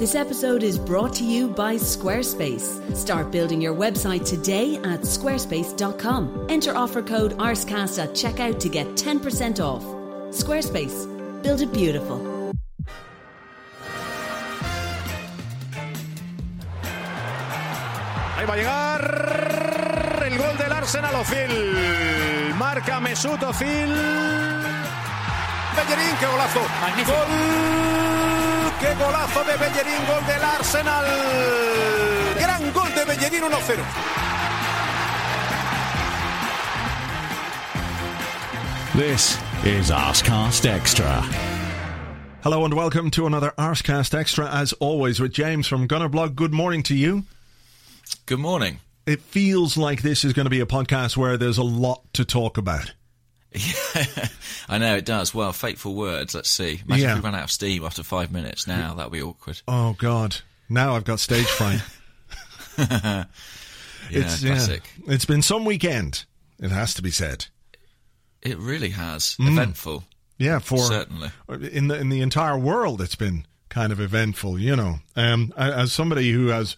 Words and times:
This 0.00 0.14
episode 0.14 0.62
is 0.62 0.78
brought 0.78 1.12
to 1.16 1.24
you 1.24 1.46
by 1.46 1.74
Squarespace. 1.74 2.96
Start 2.96 3.30
building 3.30 3.60
your 3.60 3.74
website 3.74 4.24
today 4.24 4.76
at 4.76 5.02
squarespace.com. 5.02 6.46
Enter 6.48 6.74
offer 6.74 7.02
code 7.02 7.36
ARSECAST 7.36 8.02
at 8.02 8.10
checkout 8.14 8.58
to 8.60 8.70
get 8.70 8.86
10% 8.96 9.60
off. 9.60 9.84
Squarespace. 10.32 11.04
Build 11.42 11.60
it 11.60 11.70
beautiful. 11.74 12.18
Ahí 18.38 18.46
va 18.46 18.54
a 18.54 18.56
llegar 18.56 20.22
el 20.24 20.38
gol 20.38 20.56
del 20.56 20.72
Arsenal 20.72 21.14
Ozil. 21.16 22.54
Marca 22.56 23.00
Mesut 23.00 23.42
Ozil. 23.42 23.92
Bellerín, 25.76 26.16
qué 26.18 26.26
golazo. 26.26 26.60
Magnífico. 26.80 27.12
Gol. 27.12 28.19
Qué 28.80 28.94
golazo 28.94 29.44
de 29.44 29.58
Bellerín, 29.58 30.06
gol 30.06 30.26
del 30.26 30.42
Arsenal. 30.42 31.04
Gran 32.38 32.72
gol 32.72 32.88
de 32.94 33.04
Bellerín 33.04 33.42
1-0. 33.42 33.76
This 38.96 39.38
is 39.66 39.90
Arsecast 39.90 40.64
Extra. 40.64 41.20
Hello 42.42 42.64
and 42.64 42.72
welcome 42.72 43.10
to 43.10 43.26
another 43.26 43.52
Arsecast 43.58 44.18
Extra, 44.18 44.48
as 44.50 44.72
always, 44.74 45.20
with 45.20 45.34
James 45.34 45.66
from 45.66 45.86
Gunnerblog. 45.86 46.34
Good 46.34 46.54
morning 46.54 46.82
to 46.84 46.94
you. 46.94 47.24
Good 48.24 48.40
morning. 48.40 48.80
It 49.04 49.20
feels 49.20 49.76
like 49.76 50.00
this 50.00 50.24
is 50.24 50.32
going 50.32 50.46
to 50.46 50.50
be 50.50 50.60
a 50.60 50.66
podcast 50.66 51.18
where 51.18 51.36
there's 51.36 51.58
a 51.58 51.62
lot 51.62 52.02
to 52.14 52.24
talk 52.24 52.56
about. 52.56 52.94
I 54.68 54.78
know 54.78 54.96
it 54.96 55.04
does. 55.04 55.34
Well, 55.34 55.52
fateful 55.52 55.94
words. 55.94 56.34
Let's 56.34 56.50
see. 56.50 56.80
Imagine 56.86 57.04
Yeah. 57.04 57.12
if 57.16 57.18
we 57.18 57.24
ran 57.24 57.34
out 57.34 57.44
of 57.44 57.50
steam 57.50 57.84
after 57.84 58.02
five 58.02 58.30
minutes. 58.32 58.66
Now 58.66 58.94
that 58.94 59.10
would 59.10 59.16
be 59.16 59.22
awkward. 59.22 59.60
Oh, 59.66 59.94
God. 59.98 60.36
Now 60.68 60.94
I've 60.94 61.04
got 61.04 61.20
stage 61.20 61.46
fright. 61.46 61.80
Yeah, 64.10 64.22
it's, 64.22 64.42
yeah. 64.42 64.54
classic. 64.54 64.82
it's 65.06 65.24
been 65.24 65.42
some 65.42 65.64
weekend, 65.64 66.24
it 66.58 66.70
has 66.72 66.94
to 66.94 67.02
be 67.02 67.12
said. 67.12 67.46
It 68.42 68.58
really 68.58 68.88
has. 68.90 69.36
Mm. 69.38 69.52
Eventful. 69.52 70.02
Yeah, 70.36 70.58
for 70.58 70.78
Certainly. 70.78 71.30
in 71.70 71.86
the 71.88 72.00
in 72.00 72.08
the 72.08 72.20
entire 72.22 72.58
world, 72.58 73.00
it's 73.02 73.14
been 73.14 73.46
kind 73.68 73.92
of 73.92 74.00
eventful. 74.00 74.58
You 74.58 74.74
know, 74.74 74.96
um, 75.14 75.52
as 75.56 75.92
somebody 75.92 76.32
who 76.32 76.46
has 76.48 76.76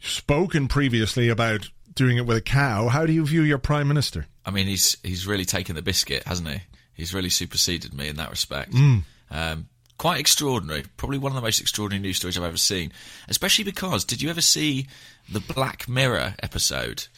spoken 0.00 0.66
previously 0.68 1.28
about 1.28 1.68
doing 1.96 2.16
it 2.18 2.26
with 2.26 2.36
a 2.36 2.40
cow, 2.42 2.86
how 2.88 3.04
do 3.04 3.12
you 3.12 3.26
view 3.26 3.42
your 3.42 3.58
prime 3.58 3.88
minister? 3.88 4.26
I 4.44 4.52
mean, 4.52 4.66
he's 4.68 4.96
he's 5.02 5.26
really 5.26 5.44
taken 5.44 5.74
the 5.74 5.82
biscuit, 5.82 6.22
hasn't 6.24 6.48
he? 6.48 6.60
He's 6.94 7.12
really 7.12 7.30
superseded 7.30 7.92
me 7.92 8.06
in 8.08 8.16
that 8.16 8.30
respect. 8.30 8.72
Mm. 8.72 9.02
Um, 9.30 9.66
quite 9.98 10.20
extraordinary. 10.20 10.84
Probably 10.96 11.18
one 11.18 11.32
of 11.32 11.36
the 11.36 11.42
most 11.42 11.60
extraordinary 11.60 12.00
news 12.00 12.16
stories 12.18 12.38
I've 12.38 12.44
ever 12.44 12.56
seen. 12.56 12.92
Especially 13.28 13.64
because, 13.64 14.04
did 14.04 14.22
you 14.22 14.30
ever 14.30 14.40
see 14.40 14.86
the 15.28 15.40
Black 15.40 15.88
Mirror 15.88 16.36
episode 16.42 17.08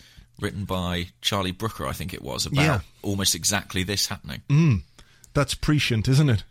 written 0.40 0.64
by 0.64 1.08
Charlie 1.20 1.52
Brooker? 1.52 1.86
I 1.86 1.92
think 1.92 2.14
it 2.14 2.22
was 2.22 2.46
about 2.46 2.62
Yeah. 2.62 2.80
almost 3.02 3.34
exactly 3.34 3.82
this 3.82 4.06
happening. 4.06 4.82
That's 5.34 5.54
prescient, 5.54 6.08
isn't 6.08 6.30
it? 6.30 6.44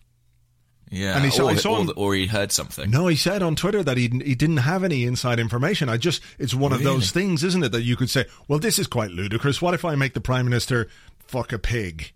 Yeah, 0.89 1.15
And 1.17 1.25
he 1.25 1.31
saw- 1.31 1.47
or, 1.47 1.51
I 1.51 1.55
saw 1.55 1.85
or, 1.85 1.93
or 1.97 2.15
he 2.15 2.27
heard 2.27 2.51
something. 2.53 2.89
No, 2.89 3.07
he 3.07 3.15
said 3.17 3.43
on 3.43 3.55
Twitter 3.57 3.83
that 3.83 3.97
he 3.97 4.03
he 4.03 4.35
didn't 4.35 4.57
have 4.57 4.83
any 4.85 5.03
inside 5.03 5.37
information. 5.39 5.89
I 5.89 5.97
just 5.97 6.21
it's 6.39 6.53
one 6.53 6.71
of 6.71 6.81
those 6.83 7.11
things, 7.11 7.43
isn't 7.43 7.63
it, 7.63 7.73
that 7.73 7.81
you 7.83 7.95
could 7.97 8.09
say, 8.09 8.25
well, 8.47 8.57
this 8.59 8.79
is 8.79 8.87
quite 8.87 9.11
ludicrous. 9.11 9.61
What 9.61 9.73
if 9.73 9.83
I 9.83 9.95
make 9.95 10.13
the 10.13 10.21
prime 10.21 10.45
minister 10.45 10.87
fuck 11.19 11.51
a 11.51 11.59
pig? 11.59 12.13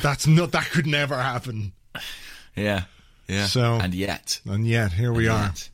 That's 0.00 0.26
not 0.28 0.52
that 0.52 0.66
could 0.70 0.86
never 0.86 1.16
happen. 1.20 1.72
Yeah, 2.54 2.84
yeah. 3.26 3.46
So- 3.46 3.74
and 3.82 3.92
yet, 3.94 4.40
And 4.46 4.64
yet 4.66 4.92
here 4.92 5.12
we 5.12 5.26
are. 5.26 5.46
yet. 5.46 5.68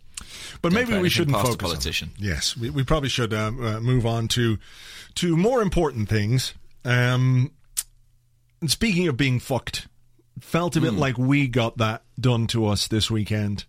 But 0.63 0.73
Don't 0.73 0.89
maybe 0.89 0.99
we 1.03 1.11
shouldn't 1.11 1.37
focus. 1.37 1.51
on- 1.53 1.59
politician. 1.59 2.11
yes, 2.19 2.57
we, 2.57 2.71
we 2.71 2.85
probably 2.85 3.11
should 3.11 3.35
um, 3.35 3.63
uh, 3.63 3.81
move 3.81 4.07
on 4.07 4.29
to 4.29 4.57
to 5.17 5.37
more 5.37 5.61
important 5.61 6.09
things. 6.09 6.55
Um, 6.87 7.51
and 8.63 8.71
speaking 8.71 9.09
of 9.09 9.17
being 9.19 9.41
fucked, 9.41 9.89
felt 10.41 10.77
a 10.77 10.81
bit 10.81 10.95
like 10.95 11.19
we 11.19 11.49
got 11.49 11.79
that 11.79 12.03
done 12.19 12.47
to 12.49 12.67
us 12.67 12.89
this 12.89 13.11
weekend. 13.11 13.65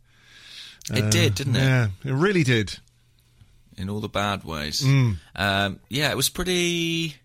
it 0.92 1.12
did, 1.12 1.36
didn't 1.36 1.56
it? 1.56 1.60
Yeah, 1.60 1.88
it 2.04 2.12
really 2.12 2.44
did. 2.44 2.78
In 3.78 3.90
all 3.90 4.00
the 4.00 4.10
bad 4.10 4.44
ways. 4.44 4.82
Mm. 4.82 5.18
Um, 5.36 5.80
yeah, 5.90 6.12
it 6.12 6.16
was 6.16 6.30
pretty. 6.30 7.16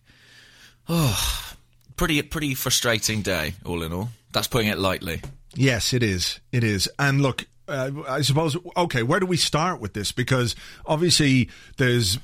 Oh, 0.88 1.54
pretty 1.96 2.20
pretty 2.22 2.54
frustrating 2.54 3.22
day. 3.22 3.54
All 3.64 3.82
in 3.82 3.92
all, 3.92 4.08
that's 4.32 4.48
putting 4.48 4.68
it 4.68 4.78
lightly. 4.78 5.22
Yes, 5.54 5.92
it 5.92 6.02
is. 6.02 6.40
It 6.50 6.64
is. 6.64 6.88
And 6.98 7.20
look, 7.20 7.46
uh, 7.68 7.90
I 8.08 8.22
suppose. 8.22 8.56
Okay, 8.76 9.02
where 9.02 9.20
do 9.20 9.26
we 9.26 9.36
start 9.36 9.80
with 9.80 9.92
this? 9.92 10.10
Because 10.10 10.56
obviously, 10.86 11.48
there's 11.76 12.18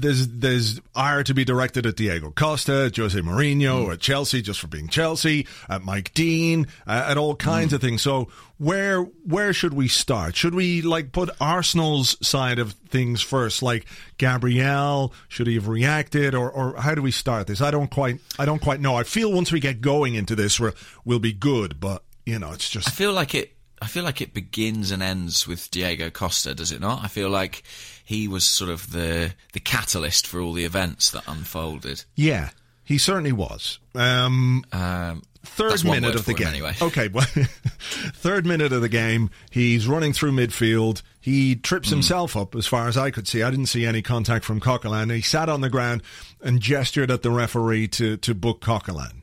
there's 0.00 0.28
there's 0.28 0.80
ire 0.94 1.22
to 1.24 1.34
be 1.34 1.44
directed 1.44 1.86
at 1.86 1.96
Diego 1.96 2.30
Costa, 2.30 2.92
Jose 2.94 3.18
Mourinho, 3.18 3.92
at 3.92 4.00
Chelsea 4.00 4.42
just 4.42 4.60
for 4.60 4.66
being 4.66 4.88
Chelsea, 4.88 5.46
at 5.68 5.82
Mike 5.82 6.12
Dean, 6.14 6.66
uh, 6.86 7.06
at 7.08 7.16
all 7.18 7.34
kinds 7.34 7.72
of 7.72 7.80
things. 7.80 8.02
So 8.02 8.28
where 8.58 9.02
where 9.02 9.52
should 9.52 9.74
we 9.74 9.88
start? 9.88 10.36
Should 10.36 10.54
we 10.54 10.82
like 10.82 11.12
put 11.12 11.30
Arsenal's 11.40 12.16
side 12.26 12.58
of 12.58 12.72
things 12.72 13.22
first, 13.22 13.62
like 13.62 13.86
Gabriel? 14.18 15.12
Should 15.28 15.46
he 15.46 15.54
have 15.54 15.68
reacted, 15.68 16.34
or 16.34 16.50
or 16.50 16.76
how 16.76 16.94
do 16.94 17.02
we 17.02 17.10
start 17.10 17.46
this? 17.46 17.60
I 17.60 17.70
don't 17.70 17.90
quite 17.90 18.20
I 18.38 18.44
don't 18.44 18.62
quite 18.62 18.80
know. 18.80 18.96
I 18.96 19.02
feel 19.02 19.32
once 19.32 19.52
we 19.52 19.60
get 19.60 19.80
going 19.80 20.14
into 20.14 20.34
this, 20.34 20.58
we're, 20.58 20.72
we'll 21.04 21.18
be 21.18 21.32
good, 21.32 21.80
but 21.80 22.02
you 22.24 22.38
know, 22.38 22.52
it's 22.52 22.68
just 22.68 22.88
I 22.88 22.90
feel 22.90 23.12
like 23.12 23.34
it. 23.34 23.52
I 23.80 23.88
feel 23.88 24.04
like 24.04 24.22
it 24.22 24.32
begins 24.32 24.90
and 24.90 25.02
ends 25.02 25.46
with 25.46 25.70
Diego 25.70 26.08
Costa, 26.08 26.54
does 26.54 26.72
it 26.72 26.80
not? 26.80 27.04
I 27.04 27.08
feel 27.08 27.28
like 27.28 27.62
he 28.06 28.26
was 28.26 28.44
sort 28.44 28.70
of 28.70 28.92
the 28.92 29.34
the 29.52 29.60
catalyst 29.60 30.26
for 30.26 30.40
all 30.40 30.54
the 30.54 30.64
events 30.64 31.10
that 31.10 31.24
unfolded. 31.28 32.04
yeah, 32.14 32.50
he 32.84 32.96
certainly 32.96 33.32
was. 33.32 33.78
Um, 33.94 34.64
Um, 34.72 35.22
third 35.44 35.84
minute 35.84 36.14
of 36.14 36.24
the 36.24 36.34
game. 36.34 36.46
anyway. 36.48 36.74
Okay, 36.80 37.08
well, 37.08 37.26
third 38.14 38.46
minute 38.46 38.72
of 38.72 38.80
the 38.80 38.88
game, 38.88 39.28
he's 39.50 39.86
running 39.86 40.12
through 40.12 40.32
midfield. 40.32 41.02
He 41.20 41.56
trips 41.56 41.90
himself 41.90 42.36
up, 42.36 42.54
as 42.54 42.66
far 42.68 42.86
as 42.88 42.96
I 42.96 43.10
could 43.10 43.26
see. 43.28 43.42
I 43.42 43.50
didn't 43.50 43.66
see 43.66 43.84
any 43.84 44.00
contact 44.02 44.44
from 44.44 44.60
Coquelin. 44.60 45.12
He 45.14 45.20
sat 45.22 45.48
on 45.48 45.60
the 45.60 45.68
ground 45.68 46.02
and 46.40 46.60
gestured 46.60 47.10
at 47.10 47.22
the 47.22 47.30
referee 47.32 47.88
to 47.88 48.16
to 48.18 48.34
book 48.34 48.60
Coquelin. 48.60 49.22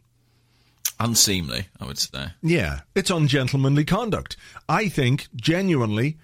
unseemly, 0.99 1.67
I 1.79 1.85
would 1.85 1.97
say. 1.97 2.27
Yeah, 2.41 2.81
it's 2.95 3.09
ungentlemanly 3.09 3.85
conduct. 3.85 4.35
I 4.69 4.89
think 4.89 5.27
genuinely 5.35 6.17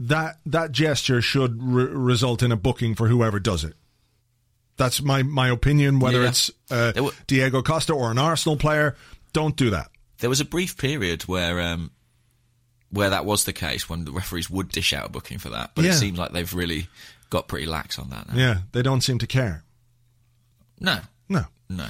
that 0.00 0.38
that 0.46 0.72
gesture 0.72 1.20
should 1.20 1.62
re- 1.62 1.84
result 1.84 2.42
in 2.42 2.52
a 2.52 2.56
booking 2.56 2.94
for 2.94 3.08
whoever 3.08 3.38
does 3.40 3.64
it. 3.64 3.74
That's 4.76 5.02
my 5.02 5.22
my 5.22 5.48
opinion. 5.48 5.98
Whether 5.98 6.22
Yeah. 6.22 6.28
it's 6.28 6.50
uh, 6.70 6.92
Diego 7.26 7.62
Costa 7.62 7.92
or 7.92 8.10
an 8.10 8.18
Arsenal 8.18 8.56
player, 8.56 8.96
don't 9.32 9.56
do 9.56 9.70
that. 9.70 9.88
There 10.18 10.30
was 10.30 10.40
a 10.40 10.44
brief 10.44 10.76
period 10.76 11.22
where 11.22 11.60
um, 11.60 11.90
where 12.90 13.10
that 13.10 13.24
was 13.24 13.44
the 13.44 13.52
case 13.52 13.88
when 13.88 14.04
the 14.04 14.12
referees 14.12 14.48
would 14.48 14.68
dish 14.68 14.92
out 14.92 15.06
a 15.06 15.08
booking 15.10 15.38
for 15.38 15.48
that, 15.50 15.72
but 15.74 15.84
Yeah. 15.84 15.90
it 15.90 15.94
seems 15.94 16.18
like 16.18 16.32
they've 16.32 16.54
really 16.54 16.88
got 17.30 17.48
pretty 17.48 17.66
lax 17.66 17.98
on 17.98 18.10
that 18.10 18.28
now. 18.28 18.34
Yeah, 18.38 18.58
they 18.72 18.82
don't 18.82 19.00
seem 19.02 19.18
to 19.18 19.26
care. 19.26 19.64
No, 20.80 21.00
No. 21.70 21.84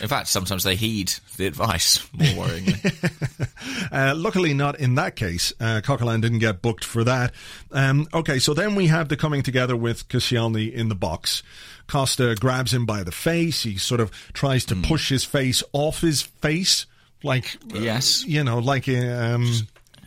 In 0.00 0.08
fact, 0.08 0.26
sometimes 0.28 0.64
they 0.64 0.74
heed 0.74 1.12
the 1.36 1.46
advice 1.46 2.04
more 2.12 2.46
worryingly. 2.46 3.46
Uh, 3.92 4.14
luckily, 4.16 4.54
not 4.54 4.78
in 4.78 4.94
that 4.94 5.16
case. 5.16 5.52
Uh, 5.60 5.80
Coquelin 5.82 6.20
didn't 6.20 6.38
get 6.38 6.62
booked 6.62 6.84
for 6.84 7.02
that. 7.04 7.32
Um, 7.72 8.06
okay, 8.14 8.38
so 8.38 8.54
then 8.54 8.74
we 8.74 8.86
have 8.86 9.08
the 9.08 9.16
coming 9.16 9.42
together 9.42 9.76
with 9.76 10.08
Koscielny 10.08 10.72
in 10.72 10.88
the 10.88 10.94
box. 10.94 11.42
Costa 11.88 12.36
grabs 12.38 12.72
him 12.72 12.86
by 12.86 13.02
the 13.02 13.10
face. 13.12 13.62
He 13.64 13.76
sort 13.78 14.00
of 14.00 14.10
tries 14.32 14.64
to 14.66 14.76
push 14.76 15.08
his 15.08 15.24
face 15.24 15.62
off 15.72 16.00
his 16.00 16.22
face, 16.22 16.86
like 17.22 17.56
uh, 17.74 17.78
Yes. 17.78 18.24
you 18.24 18.44
know, 18.44 18.58
like 18.58 18.88
um, 18.88 19.52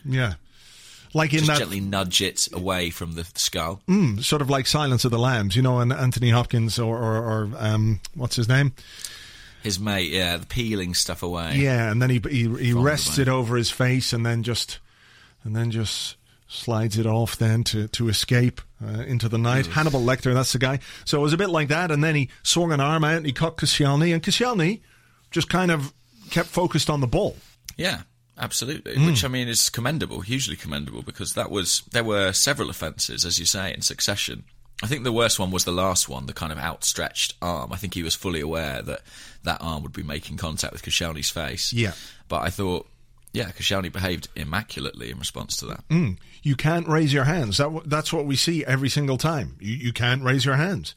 yeah, 0.04 0.34
like 1.14 1.32
in 1.32 1.40
Just 1.40 1.50
that 1.50 1.58
gently 1.58 1.80
nudge 1.80 2.20
it 2.20 2.48
away 2.52 2.90
from 2.90 3.12
the 3.14 3.24
skull. 3.34 3.80
mm, 3.88 4.22
sort 4.22 4.42
of 4.42 4.50
like 4.50 4.66
Silence 4.66 5.04
of 5.04 5.10
the 5.10 5.18
Lambs, 5.18 5.56
you 5.56 5.62
know, 5.62 5.78
and 5.78 5.92
Anthony 5.92 6.30
Hopkins 6.30 6.78
or 6.78 6.98
or, 6.98 7.16
or 7.16 7.50
um, 7.58 8.00
what's 8.14 8.36
his 8.36 8.48
name? 8.48 8.72
His 9.62 9.80
mate, 9.80 10.10
yeah, 10.10 10.36
the 10.36 10.44
peeling 10.46 10.92
stuff 10.92 11.22
away. 11.22 11.56
Yeah, 11.56 11.90
and 11.90 12.02
then 12.02 12.10
he 12.10 12.20
he, 12.28 12.48
he 12.56 12.72
rests 12.74 13.16
way. 13.16 13.22
it 13.22 13.28
over 13.28 13.56
his 13.56 13.70
face, 13.70 14.12
and 14.12 14.26
then 14.26 14.42
just 14.42 14.78
and 15.44 15.56
then 15.56 15.70
just 15.70 16.16
slides 16.46 16.98
it 16.98 17.06
off 17.06 17.36
then 17.36 17.64
to 17.64 17.88
to 17.88 18.08
escape 18.08 18.60
uh, 18.84 19.00
into 19.02 19.28
the 19.28 19.38
night. 19.38 19.66
Hannibal 19.66 20.00
Lecter, 20.00 20.34
that's 20.34 20.52
the 20.52 20.58
guy. 20.58 20.80
So 21.04 21.18
it 21.18 21.22
was 21.22 21.32
a 21.32 21.38
bit 21.38 21.48
like 21.48 21.68
that, 21.68 21.90
and 21.90 22.04
then 22.04 22.14
he 22.14 22.28
swung 22.42 22.72
an 22.72 22.80
arm 22.80 23.04
out 23.04 23.16
and 23.16 23.26
he 23.26 23.32
caught 23.32 23.56
Koscielny, 23.56 24.12
and 24.12 24.22
Koscielny 24.22 24.80
just 25.30 25.48
kind 25.48 25.70
of 25.70 25.92
kept 26.30 26.48
focused 26.48 26.90
on 26.90 27.00
the 27.00 27.06
ball. 27.06 27.36
Yeah, 27.76 28.02
absolutely. 28.38 28.94
Hmm. 28.96 29.06
Which 29.06 29.24
I 29.24 29.28
mean 29.28 29.48
is 29.48 29.70
commendable, 29.70 30.20
hugely 30.20 30.56
commendable, 30.56 31.02
because 31.02 31.34
that 31.34 31.50
was 31.50 31.82
there 31.92 32.04
were 32.04 32.32
several 32.32 32.70
offences, 32.70 33.24
as 33.24 33.38
you 33.38 33.46
say, 33.46 33.72
in 33.72 33.82
succession. 33.82 34.44
I 34.82 34.86
think 34.86 35.04
the 35.04 35.12
worst 35.12 35.38
one 35.38 35.50
was 35.52 35.64
the 35.64 35.72
last 35.72 36.08
one, 36.08 36.26
the 36.26 36.32
kind 36.32 36.50
of 36.50 36.58
outstretched 36.58 37.34
arm. 37.40 37.72
I 37.72 37.76
think 37.76 37.94
he 37.94 38.02
was 38.02 38.14
fully 38.14 38.40
aware 38.40 38.82
that 38.82 39.02
that 39.44 39.58
arm 39.60 39.82
would 39.84 39.92
be 39.92 40.02
making 40.02 40.36
contact 40.36 40.72
with 40.72 40.82
Koscielny's 40.82 41.30
face. 41.30 41.72
Yeah. 41.72 41.92
But 42.28 42.42
I 42.42 42.50
thought 42.50 42.86
Yeah, 43.32 43.50
Koscielny 43.50 43.92
behaved 43.92 44.28
immaculately 44.36 45.10
in 45.10 45.18
response 45.18 45.56
to 45.58 45.66
that. 45.66 45.88
Mm. 45.88 46.18
You 46.42 46.54
can't 46.54 46.86
raise 46.86 47.12
your 47.12 47.24
hands. 47.24 47.58
That, 47.58 47.82
that's 47.86 48.12
what 48.12 48.26
we 48.26 48.36
see 48.36 48.64
every 48.64 48.88
single 48.88 49.16
time. 49.18 49.56
You, 49.60 49.74
you 49.74 49.92
can't 49.92 50.22
raise 50.22 50.44
your 50.44 50.56
hands. 50.56 50.94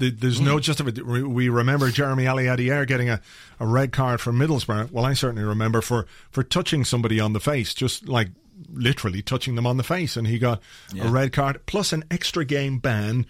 There's 0.00 0.40
no 0.40 0.56
mm. 0.56 0.62
justification. 0.62 1.34
We 1.34 1.48
remember 1.48 1.90
Jérémie 1.90 2.24
Aliadière 2.24 2.86
getting 2.86 3.10
a, 3.10 3.20
a 3.58 3.66
red 3.66 3.92
card 3.92 4.20
for 4.20 4.32
Middlesbrough. 4.32 4.90
Well, 4.90 5.04
I 5.04 5.12
certainly 5.12 5.44
remember 5.44 5.80
for, 5.80 6.06
for 6.30 6.42
touching 6.42 6.84
somebody 6.84 7.20
on 7.20 7.32
the 7.34 7.40
face, 7.40 7.74
just 7.74 8.08
like 8.08 8.28
literally 8.72 9.22
touching 9.22 9.54
them 9.54 9.66
on 9.66 9.76
the 9.76 9.82
face, 9.82 10.16
and 10.16 10.26
he 10.26 10.38
got 10.38 10.60
Yeah. 10.92 11.08
a 11.08 11.10
red 11.10 11.32
card 11.32 11.64
plus 11.66 11.92
an 11.92 12.04
extra 12.10 12.44
game 12.44 12.78
ban 12.78 13.26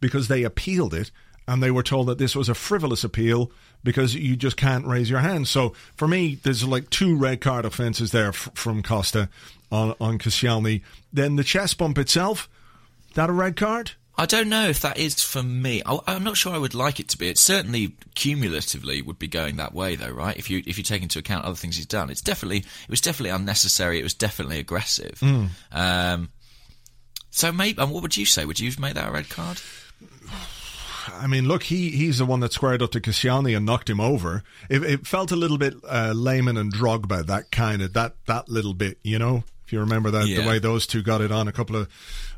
because 0.00 0.28
they 0.28 0.42
appealed 0.42 0.94
it 0.94 1.10
and 1.46 1.62
they 1.62 1.70
were 1.70 1.82
told 1.82 2.06
that 2.06 2.18
this 2.18 2.36
was 2.36 2.48
a 2.48 2.54
frivolous 2.54 3.04
appeal 3.04 3.50
because 3.84 4.14
you 4.14 4.36
just 4.36 4.56
can't 4.56 4.86
raise 4.86 5.10
your 5.10 5.20
hand. 5.20 5.48
So 5.48 5.70
for 5.96 6.06
me, 6.06 6.36
there's 6.42 6.64
like 6.66 6.88
two 6.90 7.16
red 7.16 7.40
card 7.40 7.64
offences 7.64 8.12
there 8.12 8.28
f- 8.28 8.48
from 8.54 8.82
Costa 8.82 9.28
on 9.70 9.94
on 10.00 10.18
Koscielny. 10.18 10.82
Then 11.12 11.36
the 11.36 11.44
chest 11.44 11.78
bump 11.78 11.98
itself, 11.98 12.48
that 13.14 13.28
a 13.28 13.32
red 13.32 13.56
card? 13.56 13.92
I 14.16 14.26
don't 14.26 14.48
know 14.50 14.68
if 14.68 14.80
that 14.82 14.98
is 14.98 15.22
for 15.22 15.42
me. 15.42 15.82
I, 15.86 15.98
I'm 16.06 16.22
not 16.22 16.36
sure 16.36 16.52
I 16.52 16.58
would 16.58 16.74
like 16.74 17.00
it 17.00 17.08
to 17.08 17.18
be. 17.18 17.28
It 17.28 17.38
certainly 17.38 17.96
cumulatively 18.14 19.00
would 19.00 19.18
be 19.18 19.26
going 19.26 19.56
that 19.56 19.74
way, 19.74 19.96
though, 19.96 20.10
right? 20.10 20.36
If 20.36 20.50
you 20.50 20.62
if 20.66 20.76
you 20.76 20.84
take 20.84 21.02
into 21.02 21.18
account 21.18 21.44
other 21.44 21.56
things 21.56 21.76
he's 21.76 21.86
done, 21.86 22.10
it's 22.10 22.20
definitely 22.20 22.58
it 22.58 22.90
was 22.90 23.00
definitely 23.00 23.30
unnecessary. 23.30 23.98
It 23.98 24.02
was 24.02 24.14
definitely 24.14 24.58
aggressive. 24.58 25.18
Um, 25.72 26.28
so 27.30 27.50
maybe, 27.50 27.80
and 27.80 27.90
what 27.90 28.02
would 28.02 28.16
you 28.16 28.26
say? 28.26 28.44
Would 28.44 28.60
you 28.60 28.70
make 28.78 28.94
that 28.94 29.08
a 29.08 29.10
red 29.10 29.30
card? 29.30 29.60
I 31.08 31.26
mean, 31.26 31.48
look, 31.48 31.64
he 31.64 31.90
he's 31.90 32.18
the 32.18 32.26
one 32.26 32.40
that 32.40 32.52
squared 32.52 32.82
up 32.82 32.92
to 32.92 33.00
Koscielny 33.00 33.56
and 33.56 33.66
knocked 33.66 33.88
him 33.90 34.00
over. 34.00 34.44
It, 34.68 34.84
it 34.84 35.06
felt 35.06 35.32
a 35.32 35.36
little 35.36 35.58
bit 35.58 35.74
uh, 35.88 36.12
Lehmann 36.14 36.56
and 36.56 36.72
Drogba, 36.72 37.26
that 37.26 37.50
kind 37.50 37.82
of 37.82 37.94
that 37.94 38.16
that 38.26 38.48
little 38.48 38.74
bit, 38.74 38.98
you 39.02 39.18
know. 39.18 39.44
If 39.72 39.76
you 39.76 39.80
remember 39.80 40.10
that, 40.10 40.26
the 40.42 40.46
way 40.46 40.58
those 40.58 40.86
two 40.86 41.02
got 41.02 41.22
it 41.22 41.32
on 41.32 41.48
a 41.48 41.52
couple 41.52 41.76
of 41.76 41.88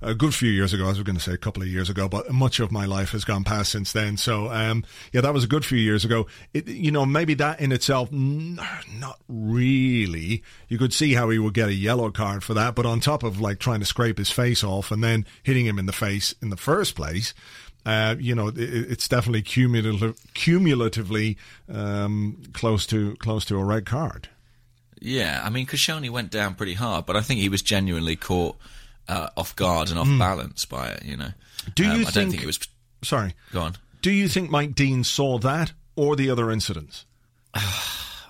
a 0.00 0.14
good 0.14 0.32
few 0.32 0.50
years 0.50 0.72
ago. 0.72 0.84
I 0.84 0.90
was 0.90 1.02
going 1.02 1.16
to 1.16 1.20
say 1.22 1.32
a 1.32 1.36
couple 1.36 1.64
of 1.64 1.69
years 1.69 1.90
ago, 1.90 2.08
but 2.08 2.31
much 2.31 2.60
of 2.60 2.70
my 2.70 2.84
life 2.84 3.10
has 3.10 3.25
gone 3.25 3.42
past 3.42 3.72
since 3.72 3.90
then. 3.90 4.16
So, 4.16 4.52
um, 4.52 4.84
yeah, 5.12 5.20
that 5.20 5.34
was 5.34 5.42
a 5.42 5.48
good 5.48 5.64
few 5.64 5.78
years 5.78 6.04
ago. 6.04 6.28
It, 6.52 6.69
you 6.69 6.92
know, 6.92 7.04
maybe 7.04 7.34
that 7.34 7.58
in 7.58 7.72
itself, 7.72 8.08
n- 8.12 8.60
not 9.00 9.19
really. 9.26 10.44
You 10.69 10.78
could 10.78 10.92
see 10.92 11.14
how 11.14 11.28
he 11.28 11.40
would 11.40 11.54
get 11.54 11.69
a 11.69 11.75
yellow 11.75 12.12
card 12.12 12.44
for 12.44 12.54
that, 12.54 12.76
but 12.76 12.86
on 12.86 13.00
top 13.00 13.25
of 13.25 13.40
like 13.40 13.58
trying 13.58 13.81
to 13.81 13.86
scrape 13.86 14.19
his 14.19 14.31
face 14.31 14.62
off 14.62 14.92
and 14.92 15.02
then 15.02 15.26
hitting 15.42 15.66
him 15.66 15.81
in 15.81 15.86
the 15.86 15.92
face 15.92 16.36
in 16.40 16.50
the 16.50 16.56
first 16.56 16.94
place. 16.94 17.34
Uh, 17.84 18.14
you 18.20 18.36
know, 18.36 18.46
it, 18.46 18.58
it's 18.58 19.08
definitely 19.08 19.42
cumulative, 19.42 20.16
cumulatively 20.34 21.36
um, 21.69 22.40
close 22.52 22.86
to 22.86 23.16
close 23.16 23.44
to 23.46 23.58
a 23.58 23.64
red 23.64 23.86
card. 23.86 24.28
Yeah, 25.04 25.40
I 25.44 25.50
mean, 25.50 25.66
Koscielny 25.66 26.08
went 26.10 26.30
down 26.30 26.54
pretty 26.54 26.74
hard, 26.74 27.06
but 27.06 27.14
I 27.16 27.20
think 27.20 27.40
he 27.40 27.48
was 27.48 27.62
genuinely 27.62 28.16
caught 28.16 28.56
uh, 29.08 29.28
off 29.36 29.54
guard 29.54 29.90
and 29.90 29.98
off 29.98 30.08
balance 30.18 30.64
by 30.64 30.88
it. 30.88 31.04
You 31.04 31.16
know, 31.18 31.28
Do 31.74 31.84
Um, 31.84 31.90
you 31.90 31.96
I 32.00 32.02
don't 32.04 32.12
think- 32.12 32.30
think 32.32 32.42
it 32.42 32.46
was. 32.46 32.58
Sorry, 33.02 33.34
Go 33.52 33.60
on. 33.60 33.76
do 34.00 34.10
you 34.10 34.28
think 34.28 34.50
Mike 34.50 34.74
Dean 34.74 35.04
saw 35.04 35.38
that 35.40 35.72
or 35.94 36.16
the 36.16 36.30
other 36.30 36.50
incidents? 36.50 37.04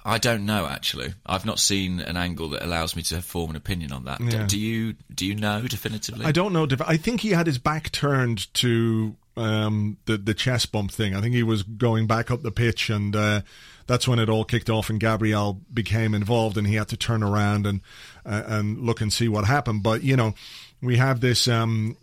I 0.06 0.18
don't 0.18 0.44
know 0.44 0.66
actually. 0.66 1.14
I've 1.24 1.46
not 1.46 1.58
seen 1.58 2.00
an 2.00 2.16
angle 2.18 2.50
that 2.50 2.62
allows 2.62 2.94
me 2.94 3.02
to 3.04 3.22
form 3.22 3.50
an 3.50 3.56
opinion 3.56 3.90
on 3.92 4.04
that. 4.04 4.20
Yeah. 4.20 4.46
Do 4.46 4.58
you? 4.58 4.96
Do 5.14 5.24
you 5.24 5.34
know 5.34 5.62
definitively? 5.62 6.26
I 6.26 6.32
don't 6.32 6.52
know. 6.52 6.66
I 6.86 6.98
think 6.98 7.22
he 7.22 7.30
had 7.30 7.46
his 7.46 7.56
back 7.58 7.90
turned 7.90 8.52
to 8.54 9.16
um, 9.36 9.96
the 10.04 10.18
the 10.18 10.34
chest 10.34 10.72
bump 10.72 10.90
thing. 10.90 11.14
I 11.14 11.22
think 11.22 11.34
he 11.34 11.42
was 11.42 11.62
going 11.62 12.06
back 12.06 12.30
up 12.30 12.42
the 12.42 12.50
pitch, 12.50 12.90
and 12.90 13.16
uh, 13.16 13.40
that's 13.86 14.08
when 14.08 14.18
it 14.18 14.28
all 14.28 14.44
kicked 14.44 14.70
off. 14.70 14.90
And 14.90 15.00
Gabriel 15.00 15.60
became 15.72 16.14
involved, 16.14 16.56
and 16.56 16.66
he 16.66 16.74
had 16.74 16.88
to 16.88 16.96
turn 16.96 17.22
around 17.22 17.66
and 17.66 17.80
uh, 18.24 18.42
and 18.46 18.80
look 18.80 19.00
and 19.00 19.12
see 19.12 19.28
what 19.28 19.44
happened. 19.44 19.82
But 19.82 20.02
you 20.02 20.16
know, 20.16 20.34
we 20.82 20.96
have 20.96 21.20
this 21.20 21.48
um, 21.48 21.96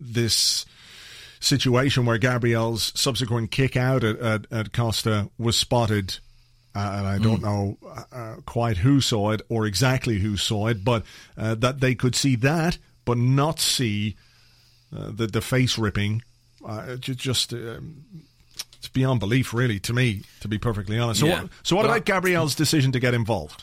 this 0.00 0.66
situation 1.40 2.06
where 2.06 2.18
Gabriel's 2.18 2.92
subsequent 2.94 3.50
kick 3.50 3.76
out 3.76 4.04
at, 4.04 4.18
at, 4.18 4.46
at 4.52 4.72
Costa 4.72 5.28
was 5.38 5.56
spotted. 5.56 6.18
Uh, 6.74 6.94
and 6.98 7.06
I 7.06 7.18
don't 7.18 7.42
know 7.42 7.76
uh, 8.10 8.36
quite 8.46 8.78
who 8.78 9.02
saw 9.02 9.32
it 9.32 9.42
or 9.50 9.66
exactly 9.66 10.20
who 10.20 10.38
saw 10.38 10.68
it, 10.68 10.82
but 10.82 11.04
uh, 11.36 11.54
that 11.56 11.80
they 11.80 11.94
could 11.94 12.14
see 12.14 12.34
that, 12.36 12.78
but 13.04 13.18
not 13.18 13.60
see 13.60 14.16
uh, 14.96 15.10
the 15.12 15.26
the 15.26 15.42
face 15.42 15.76
ripping. 15.76 16.22
Uh, 16.66 16.96
just 16.96 17.52
um, 17.52 18.04
it's 18.82 18.88
beyond 18.88 19.20
belief, 19.20 19.54
really, 19.54 19.78
to 19.78 19.92
me. 19.92 20.22
To 20.40 20.48
be 20.48 20.58
perfectly 20.58 20.98
honest. 20.98 21.20
So, 21.20 21.26
Yeah. 21.26 21.42
what, 21.42 21.50
so 21.62 21.76
what 21.76 21.84
Well, 21.86 21.92
about 21.94 22.04
Gabriel's 22.04 22.56
decision 22.56 22.90
to 22.92 22.98
get 22.98 23.14
involved? 23.14 23.62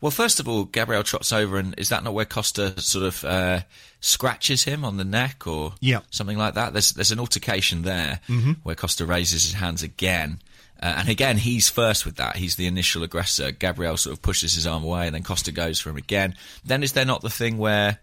Well, 0.00 0.12
first 0.12 0.38
of 0.38 0.46
all, 0.46 0.64
Gabriel 0.66 1.02
trots 1.02 1.32
over, 1.32 1.56
and 1.58 1.74
is 1.76 1.88
that 1.88 2.04
not 2.04 2.14
where 2.14 2.24
Costa 2.26 2.80
sort 2.80 3.04
of 3.06 3.24
uh, 3.24 3.60
scratches 4.00 4.62
him 4.64 4.84
on 4.84 4.98
the 4.98 5.04
neck 5.04 5.46
or 5.48 5.74
Yeah. 5.80 6.00
something 6.10 6.36
like 6.38 6.54
that? 6.54 6.72
There's 6.74 6.92
there's 6.92 7.10
an 7.10 7.18
altercation 7.18 7.82
there 7.82 8.20
where 8.62 8.74
Costa 8.76 9.04
raises 9.04 9.44
his 9.44 9.54
hands 9.54 9.82
again. 9.82 10.40
Uh, 10.80 10.94
and 10.98 11.08
again, 11.08 11.38
he's 11.38 11.70
first 11.70 12.04
with 12.04 12.16
that. 12.16 12.36
He's 12.36 12.56
the 12.56 12.66
initial 12.66 13.02
aggressor. 13.02 13.50
Gabriel 13.50 13.96
sort 13.96 14.12
of 14.14 14.22
pushes 14.22 14.54
his 14.54 14.66
arm 14.66 14.84
away, 14.84 15.06
and 15.06 15.14
then 15.14 15.22
Costa 15.22 15.50
goes 15.50 15.80
for 15.80 15.88
him 15.90 15.96
again. 15.96 16.36
Then 16.64 16.82
is 16.82 16.92
there 16.92 17.06
not 17.06 17.22
the 17.22 17.30
thing 17.30 17.56
where 17.58 17.98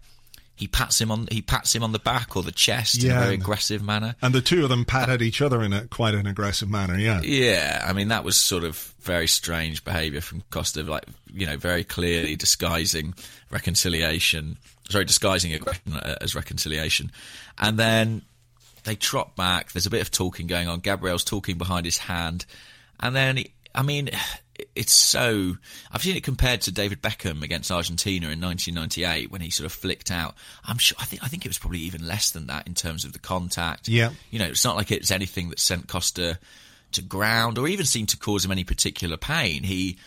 he 0.56 0.68
pats 0.68 1.00
him 1.00 1.10
on 1.10 1.26
he 1.30 1.42
pats 1.42 1.74
him 1.74 1.82
on 1.82 1.92
the 1.92 1.98
back 1.98 2.36
or 2.36 2.42
the 2.42 2.52
chest 2.52 3.02
in 3.02 3.10
a 3.10 3.14
very 3.14 3.34
aggressive 3.34 3.82
manner? 3.82 4.14
And 4.22 4.34
the 4.34 4.40
two 4.40 4.62
of 4.62 4.70
them 4.70 4.84
pat 4.84 5.08
at 5.08 5.22
each 5.22 5.42
other 5.42 5.62
in 5.62 5.72
a 5.72 5.86
quite 5.86 6.14
an 6.14 6.26
aggressive 6.26 6.70
manner. 6.70 6.96
Yeah. 6.96 7.20
Yeah, 7.22 7.84
I 7.86 7.92
mean 7.92 8.08
that 8.08 8.24
was 8.24 8.36
sort 8.36 8.64
of 8.64 8.76
very 9.00 9.26
strange 9.26 9.84
behaviour 9.84 10.20
from 10.20 10.42
Costa, 10.50 10.82
like 10.82 11.04
you 11.32 11.46
know, 11.46 11.56
very 11.56 11.84
clearly 11.84 12.36
disguising 12.36 13.14
reconciliation, 13.50 14.56
sorry, 14.88 15.04
disguising 15.04 15.52
aggression 15.52 15.94
uh, 15.94 16.16
as 16.20 16.34
reconciliation, 16.34 17.10
and 17.58 17.78
then 17.78 18.22
they 18.84 18.94
trot 18.94 19.34
back. 19.34 19.72
There's 19.72 19.86
a 19.86 19.90
bit 19.90 20.02
of 20.02 20.10
talking 20.10 20.46
going 20.46 20.68
on. 20.68 20.80
Gabriel's 20.80 21.24
talking 21.24 21.58
behind 21.58 21.84
his 21.84 21.98
hand, 21.98 22.46
and 23.00 23.16
then 23.16 23.38
he, 23.38 23.52
I 23.74 23.82
mean, 23.82 24.10
it's 24.74 24.92
so. 24.94 25.56
I've 25.90 26.02
seen 26.02 26.16
it 26.16 26.22
compared 26.22 26.60
to 26.62 26.72
David 26.72 27.02
Beckham 27.02 27.42
against 27.42 27.70
Argentina 27.70 28.26
in 28.28 28.40
1998 28.40 29.30
when 29.30 29.40
he 29.40 29.50
sort 29.50 29.66
of 29.66 29.72
flicked 29.72 30.10
out. 30.10 30.34
I'm 30.64 30.78
sure. 30.78 30.96
I 31.00 31.04
think. 31.04 31.22
I 31.24 31.28
think 31.28 31.44
it 31.44 31.48
was 31.48 31.58
probably 31.58 31.80
even 31.80 32.06
less 32.06 32.30
than 32.30 32.46
that 32.48 32.66
in 32.66 32.74
terms 32.74 33.04
of 33.04 33.12
the 33.12 33.18
contact. 33.18 33.88
Yeah. 33.88 34.10
You 34.30 34.38
know, 34.38 34.46
it's 34.46 34.64
not 34.64 34.76
like 34.76 34.90
it's 34.90 35.10
anything 35.10 35.50
that 35.50 35.58
sent 35.60 35.88
Costa 35.88 36.38
to 36.92 37.02
ground 37.02 37.58
or 37.58 37.66
even 37.66 37.86
seemed 37.86 38.10
to 38.10 38.16
cause 38.16 38.44
him 38.44 38.52
any 38.52 38.64
particular 38.64 39.16
pain. 39.16 39.62
He 39.64 39.98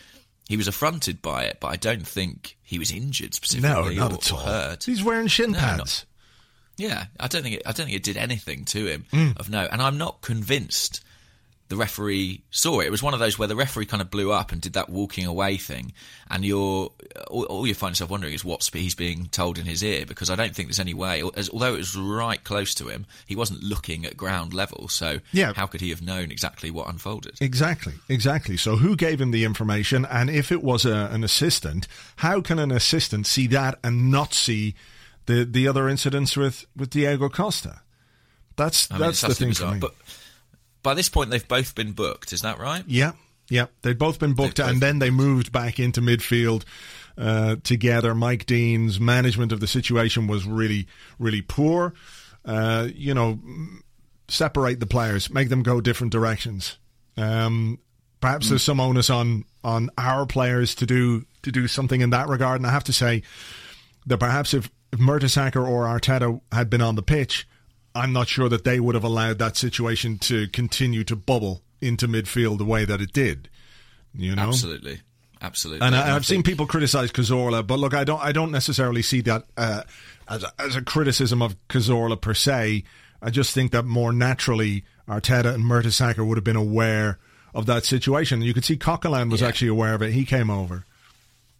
he 0.48 0.56
was 0.56 0.66
affronted 0.68 1.20
by 1.20 1.44
it, 1.44 1.58
but 1.60 1.68
I 1.68 1.76
don't 1.76 2.06
think 2.06 2.56
he 2.62 2.78
was 2.78 2.90
injured 2.90 3.34
specifically. 3.34 3.96
No, 3.96 4.08
not 4.08 4.12
or, 4.12 4.14
at 4.14 4.32
all. 4.32 4.38
hurt. 4.38 4.84
He's 4.84 5.04
wearing 5.04 5.26
shin 5.26 5.52
No, 5.52 5.58
pads. 5.58 6.06
Yeah, 6.78 7.06
I 7.20 7.26
don't 7.26 7.42
think 7.42 7.56
it, 7.56 7.62
I 7.66 7.72
don't 7.72 7.86
think 7.86 7.96
it 7.96 8.02
did 8.04 8.16
anything 8.16 8.64
to 8.66 8.86
him 8.86 9.04
Mm. 9.12 9.36
of 9.38 9.50
no, 9.50 9.66
and 9.70 9.82
I'm 9.82 9.98
not 9.98 10.22
convinced 10.22 11.04
the 11.68 11.76
referee 11.76 12.42
saw 12.50 12.80
it. 12.80 12.86
It 12.86 12.90
was 12.90 13.02
one 13.02 13.12
of 13.14 13.20
those 13.20 13.38
where 13.38 13.46
the 13.48 13.54
referee 13.56 13.84
kind 13.86 14.00
of 14.00 14.10
blew 14.10 14.32
up 14.32 14.52
and 14.52 14.60
did 14.60 14.72
that 14.72 14.88
walking 14.88 15.26
away 15.26 15.56
thing, 15.58 15.92
and 16.30 16.44
you're 16.44 16.90
all, 17.28 17.42
all 17.44 17.66
you 17.66 17.74
find 17.74 17.92
yourself 17.92 18.10
wondering 18.10 18.32
is 18.32 18.44
what 18.44 18.68
he's 18.72 18.94
being 18.94 19.26
told 19.26 19.58
in 19.58 19.66
his 19.66 19.82
ear 19.82 20.06
because 20.06 20.30
I 20.30 20.34
don't 20.36 20.54
think 20.54 20.68
there's 20.68 20.80
any 20.80 20.94
way. 20.94 21.22
As, 21.36 21.50
although 21.50 21.74
it 21.74 21.78
was 21.78 21.94
right 21.96 22.42
close 22.42 22.74
to 22.76 22.88
him, 22.88 23.04
he 23.26 23.36
wasn't 23.36 23.62
looking 23.62 24.06
at 24.06 24.16
ground 24.16 24.54
level, 24.54 24.88
so 24.88 25.18
Yeah. 25.32 25.52
how 25.54 25.66
could 25.66 25.80
he 25.82 25.90
have 25.90 26.00
known 26.02 26.30
exactly 26.30 26.70
what 26.70 26.88
unfolded? 26.88 27.36
Exactly, 27.40 27.94
exactly. 28.08 28.56
So, 28.56 28.76
who 28.76 28.96
gave 28.96 29.20
him 29.20 29.30
the 29.30 29.44
information? 29.44 30.04
And 30.06 30.30
if 30.30 30.50
it 30.50 30.62
was 30.62 30.84
a, 30.86 31.10
an 31.12 31.22
assistant, 31.22 31.86
how 32.16 32.40
can 32.40 32.58
an 32.58 32.70
assistant 32.70 33.26
see 33.26 33.46
that 33.48 33.78
and 33.84 34.10
not 34.10 34.32
see 34.32 34.74
the 35.26 35.44
the 35.44 35.68
other 35.68 35.88
incidents 35.88 36.34
with, 36.36 36.64
with 36.74 36.88
Diego 36.90 37.28
Costa? 37.28 37.82
That's 38.56 38.90
I 38.90 38.94
mean, 38.94 39.02
that's 39.02 39.20
the 39.20 39.34
thing 39.34 39.48
bizarre. 39.50 39.68
for 39.68 39.74
me. 39.74 39.80
But 39.80 39.94
by 40.82 40.94
this 40.94 41.08
point, 41.08 41.30
they've 41.30 41.46
both 41.46 41.74
been 41.74 41.92
booked. 41.92 42.32
Is 42.32 42.42
that 42.42 42.58
right? 42.58 42.84
Yeah, 42.86 43.12
yeah. 43.48 43.66
They'd 43.82 43.98
both 43.98 44.18
been 44.18 44.34
booked, 44.34 44.56
both 44.56 44.68
and 44.68 44.80
then 44.80 44.98
they 44.98 45.10
moved 45.10 45.52
back 45.52 45.78
into 45.78 46.00
midfield 46.00 46.64
uh, 47.16 47.56
together. 47.62 48.14
Mike 48.14 48.46
Dean's 48.46 49.00
management 49.00 49.52
of 49.52 49.60
the 49.60 49.66
situation 49.66 50.26
was 50.26 50.46
really, 50.46 50.86
really 51.18 51.42
poor. 51.42 51.94
Uh, 52.44 52.88
you 52.94 53.12
know, 53.14 53.38
separate 54.28 54.80
the 54.80 54.86
players, 54.86 55.30
make 55.30 55.48
them 55.48 55.62
go 55.62 55.80
different 55.80 56.12
directions. 56.12 56.78
Um, 57.16 57.78
perhaps 58.20 58.48
there's 58.48 58.62
some 58.62 58.80
onus 58.80 59.10
on 59.10 59.44
on 59.64 59.90
our 59.98 60.24
players 60.26 60.74
to 60.76 60.86
do 60.86 61.26
to 61.42 61.52
do 61.52 61.66
something 61.66 62.00
in 62.00 62.10
that 62.10 62.28
regard. 62.28 62.60
And 62.60 62.66
I 62.66 62.70
have 62.70 62.84
to 62.84 62.92
say 62.92 63.22
that 64.06 64.18
perhaps 64.18 64.54
if, 64.54 64.70
if 64.92 64.98
Mertesacker 64.98 65.66
or 65.66 65.84
Arteta 65.84 66.40
had 66.52 66.70
been 66.70 66.80
on 66.80 66.94
the 66.94 67.02
pitch, 67.02 67.46
I'm 67.94 68.12
not 68.12 68.28
sure 68.28 68.48
that 68.48 68.64
they 68.64 68.78
would 68.80 68.94
have 68.94 69.04
allowed 69.04 69.38
that 69.38 69.56
situation 69.56 70.18
to 70.18 70.46
continue 70.48 71.04
to 71.04 71.16
bubble 71.16 71.62
into 71.80 72.06
midfield 72.08 72.58
the 72.58 72.64
way 72.64 72.84
that 72.84 73.00
it 73.00 73.12
did. 73.12 73.48
You 74.14 74.34
know, 74.34 74.42
Absolutely, 74.42 75.00
absolutely. 75.42 75.86
and, 75.86 75.94
I, 75.94 76.14
I've 76.16 76.26
seen 76.26 76.42
people 76.42 76.66
criticize 76.66 77.12
Cazorla, 77.12 77.66
but 77.66 77.78
look, 77.78 77.94
I 77.94 78.04
don't, 78.04 78.22
I 78.22 78.32
don't 78.32 78.50
necessarily 78.50 79.02
see 79.02 79.20
that 79.22 79.44
uh, 79.56 79.82
as 80.28 80.42
a, 80.44 80.52
as 80.58 80.76
a 80.76 80.82
criticism 80.82 81.42
of 81.42 81.56
Cazorla 81.68 82.20
per 82.20 82.34
se. 82.34 82.84
I 83.20 83.30
just 83.30 83.52
think 83.54 83.72
that 83.72 83.84
more 83.84 84.12
naturally, 84.12 84.84
Arteta 85.08 85.52
and 85.54 85.64
Mertesacker 85.64 86.26
would 86.26 86.36
have 86.36 86.44
been 86.44 86.56
aware 86.56 87.18
of 87.54 87.66
that 87.66 87.84
situation. 87.84 88.42
You 88.42 88.54
could 88.54 88.64
see 88.64 88.76
Coquelin 88.76 89.30
was 89.30 89.40
Yeah. 89.40 89.48
actually 89.48 89.68
aware 89.68 89.94
of 89.94 90.02
it. 90.02 90.12
He 90.12 90.24
came 90.24 90.50
over. 90.50 90.84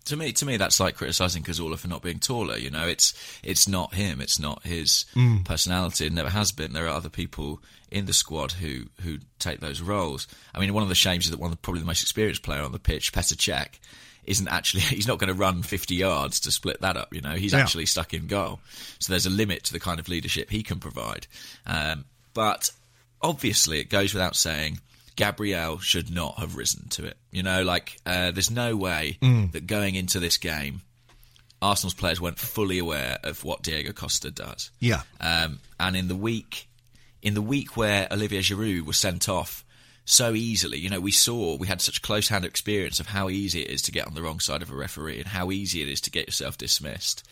To 0.09 0.17
me, 0.17 0.33
to 0.33 0.45
me, 0.47 0.57
that's 0.57 0.81
like 0.81 0.97
criticizing 0.97 1.43
Cazorla 1.43 1.79
for 1.79 1.89
not 1.89 2.03
being 2.03 2.19
taller. 2.19 2.57
You 2.59 2.71
know, 2.71 2.87
it's 2.87 3.13
it's 3.43 3.67
not 3.69 3.95
him. 3.95 4.21
It's 4.21 4.39
not 4.39 4.63
his 4.65 5.07
personality. 5.45 6.07
It 6.07 6.13
never 6.13 6.31
has 6.31 6.53
been. 6.53 6.73
There 6.73 6.87
are 6.87 6.89
other 6.97 7.09
people 7.09 7.61
in 7.91 8.05
the 8.07 8.13
squad 8.13 8.53
who 8.53 8.87
who 9.03 9.19
take 9.39 9.61
those 9.61 9.81
roles. 9.81 10.27
I 10.55 10.61
mean, 10.61 10.75
one 10.75 10.83
of 10.83 10.89
the 10.89 10.95
shames 10.95 11.25
is 11.27 11.31
that 11.31 11.41
one 11.41 11.51
of 11.51 11.57
the, 11.57 11.61
probably 11.61 11.81
the 11.81 11.87
most 11.87 12.03
experienced 12.03 12.43
player 12.43 12.63
on 12.63 12.73
the 12.73 12.79
pitch, 12.79 13.13
Petr 13.13 13.35
Cech, 13.37 13.79
isn't 14.25 14.49
actually 14.49 14.81
he's 14.97 15.07
not 15.09 15.19
going 15.19 15.29
to 15.29 15.35
run 15.35 15.63
50 15.63 15.95
yards 15.95 16.41
to 16.41 16.51
split 16.51 16.81
that 16.81 16.97
up. 16.97 17.15
You 17.15 17.21
know, 17.21 17.35
he's 17.35 17.53
Yeah. 17.53 17.61
actually 17.61 17.87
stuck 17.87 18.13
in 18.15 18.27
goal. 18.27 18.61
So 18.99 19.13
there's 19.13 19.27
a 19.27 19.31
limit 19.31 19.65
to 19.65 19.73
the 19.73 19.81
kind 19.81 20.01
of 20.01 20.09
leadership 20.09 20.51
he 20.51 20.63
can 20.63 20.81
provide. 20.81 21.27
Um, 21.67 22.05
but 22.35 22.71
obviously, 23.23 23.81
it 23.81 23.91
goes 23.91 24.15
without 24.15 24.37
saying. 24.37 24.81
Gabriel 25.19 25.81
should 25.81 26.15
not 26.15 26.39
have 26.39 26.57
risen 26.57 26.89
to 26.91 27.05
it. 27.05 27.17
You 27.33 27.43
know, 27.43 27.65
like 27.65 27.99
uh, 28.07 28.31
there's 28.31 28.53
no 28.53 28.77
way 28.77 29.19
that 29.51 29.67
going 29.67 29.97
into 29.97 30.21
this 30.21 30.37
game, 30.37 30.83
Arsenal's 31.61 31.95
players 31.95 32.21
weren't 32.21 32.39
fully 32.39 32.79
aware 32.79 33.19
of 33.25 33.43
what 33.43 33.63
Diego 33.65 33.93
Costa 33.93 34.31
does. 34.31 34.71
Yeah. 34.79 35.03
Um, 35.21 35.59
and 35.81 35.97
in 35.97 36.07
the 36.07 36.15
week, 36.15 36.69
in 37.21 37.35
the 37.35 37.43
week 37.43 37.77
where 37.77 38.07
Olivier 38.13 38.43
Giroud 38.43 38.87
was 38.87 38.97
sent 38.97 39.29
off 39.29 39.65
so 40.05 40.35
easily, 40.35 40.79
you 40.79 40.89
know, 40.89 41.01
we 41.01 41.11
saw 41.11 41.57
we 41.57 41.67
had 41.67 41.83
such 41.83 42.01
close 42.01 42.29
hand 42.29 42.45
experience 42.45 43.01
of 43.01 43.09
how 43.09 43.29
easy 43.29 43.63
it 43.63 43.71
is 43.73 43.83
to 43.83 43.91
get 43.91 44.07
on 44.07 44.15
the 44.15 44.23
wrong 44.23 44.39
side 44.39 44.63
of 44.63 44.71
a 44.71 44.77
referee 44.77 45.19
and 45.19 45.27
how 45.27 45.51
easy 45.51 45.83
it 45.83 45.89
is 45.89 46.01
to 46.03 46.13
get 46.13 46.27
yourself 46.27 46.57
dismissed. 46.57 47.29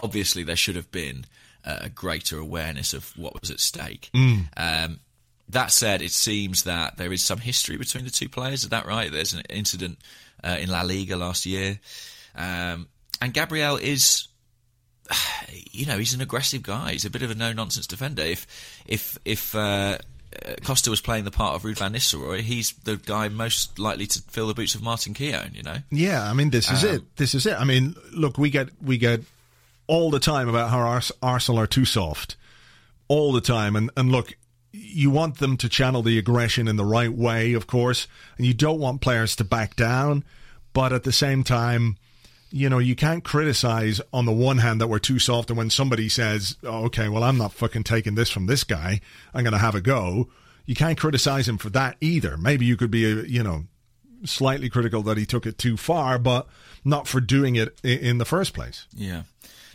Obviously, 0.00 0.44
there 0.44 0.54
should 0.54 0.76
have 0.76 0.92
been 0.92 1.24
a 1.64 1.88
greater 1.88 2.38
awareness 2.38 2.94
of 2.94 3.12
what 3.18 3.38
was 3.40 3.50
at 3.50 3.58
stake. 3.58 4.08
Um, 4.56 5.00
that 5.50 5.70
said, 5.72 6.02
it 6.02 6.12
seems 6.12 6.64
that 6.64 6.96
there 6.96 7.12
is 7.12 7.24
some 7.24 7.38
history 7.38 7.76
between 7.76 8.04
the 8.04 8.10
two 8.10 8.28
players. 8.28 8.62
Is 8.64 8.68
that 8.70 8.86
right? 8.86 9.10
There's 9.10 9.32
an 9.32 9.42
incident 9.50 9.98
uh, 10.44 10.56
in 10.60 10.68
La 10.70 10.82
Liga 10.82 11.16
last 11.16 11.46
year, 11.46 11.78
um, 12.36 12.86
and 13.20 13.32
Gabriel 13.34 13.76
is 13.76 14.28
you 15.72 15.86
know, 15.86 15.98
he's 15.98 16.14
an 16.14 16.20
aggressive 16.20 16.62
guy. 16.62 16.92
He's 16.92 17.04
a 17.04 17.10
bit 17.10 17.22
of 17.22 17.30
a 17.30 17.34
no 17.34 17.52
nonsense 17.52 17.86
defender. 17.86 18.22
If 18.22 18.46
if 18.86 19.18
if 19.24 19.54
uh, 19.54 19.98
uh, 20.46 20.54
Costa 20.62 20.90
was 20.90 21.00
playing 21.00 21.24
the 21.24 21.30
part 21.30 21.54
of 21.54 21.62
Ruud 21.62 21.78
van 21.78 21.94
Nistelrooy, 21.94 22.40
he's 22.40 22.72
the 22.84 22.96
guy 22.96 23.28
most 23.28 23.78
likely 23.78 24.06
to 24.06 24.22
fill 24.28 24.48
the 24.48 24.54
boots 24.54 24.74
of 24.74 24.82
Martin 24.82 25.14
Keown. 25.14 25.52
You 25.54 25.62
know, 25.62 25.76
Yeah, 25.90 26.28
I 26.28 26.34
mean, 26.34 26.50
this 26.50 26.70
is 26.70 26.84
Um, 26.84 26.90
it. 26.96 27.16
This 27.16 27.34
is 27.34 27.46
it. 27.46 27.58
I 27.58 27.64
mean, 27.64 27.94
look, 28.12 28.36
we 28.38 28.50
get 28.50 28.68
we 28.82 28.98
get 28.98 29.22
all 29.86 30.10
the 30.10 30.20
time 30.20 30.48
about 30.48 30.68
how 30.70 30.80
Ars- 30.80 31.12
Arsenal 31.22 31.58
are 31.60 31.66
too 31.66 31.86
soft, 31.86 32.36
all 33.08 33.32
the 33.32 33.40
time, 33.40 33.76
and 33.76 33.90
and 33.96 34.12
look, 34.12 34.34
you 34.72 35.10
want 35.10 35.38
them 35.38 35.56
to 35.58 35.68
channel 35.68 36.02
the 36.02 36.18
aggression 36.18 36.68
in 36.68 36.76
the 36.76 36.84
right 36.84 37.12
way, 37.12 37.52
of 37.54 37.66
course, 37.66 38.06
and 38.36 38.46
you 38.46 38.54
don't 38.54 38.80
want 38.80 39.00
players 39.00 39.36
to 39.36 39.44
back 39.44 39.76
down, 39.76 40.24
but 40.72 40.92
at 40.92 41.04
the 41.04 41.12
same 41.12 41.44
time. 41.44 41.96
You 42.50 42.70
know, 42.70 42.78
you 42.78 42.96
can't 42.96 43.24
criticize 43.24 44.00
on 44.10 44.24
the 44.24 44.32
one 44.32 44.56
hand 44.56 44.80
that 44.80 44.86
we're 44.88 45.00
too 45.00 45.18
soft, 45.18 45.50
and 45.50 45.58
when 45.58 45.68
somebody 45.68 46.08
says, 46.08 46.56
oh, 46.64 46.86
"Okay, 46.86 47.10
well, 47.10 47.22
I'm 47.22 47.36
not 47.36 47.52
fucking 47.52 47.84
taking 47.84 48.14
this 48.14 48.30
from 48.30 48.46
this 48.46 48.64
guy. 48.64 49.02
I'm 49.34 49.44
going 49.44 49.52
to 49.52 49.58
have 49.58 49.74
a 49.74 49.82
go," 49.82 50.30
you 50.64 50.74
can't 50.74 50.98
criticize 50.98 51.46
him 51.46 51.58
for 51.58 51.68
that 51.70 51.98
either. 52.00 52.38
Maybe 52.38 52.64
you 52.64 52.78
could 52.78 52.90
be, 52.90 53.04
uh, 53.04 53.22
you 53.24 53.42
know, 53.42 53.64
slightly 54.24 54.68
critical 54.68 55.02
that 55.02 55.18
he 55.18 55.26
took 55.26 55.46
it 55.46 55.58
too 55.58 55.76
far, 55.76 56.18
but 56.18 56.46
not 56.84 57.06
for 57.06 57.20
doing 57.20 57.56
it 57.56 57.78
in 57.84 58.18
the 58.18 58.24
first 58.24 58.54
place. 58.54 58.86
Yeah. 58.94 59.24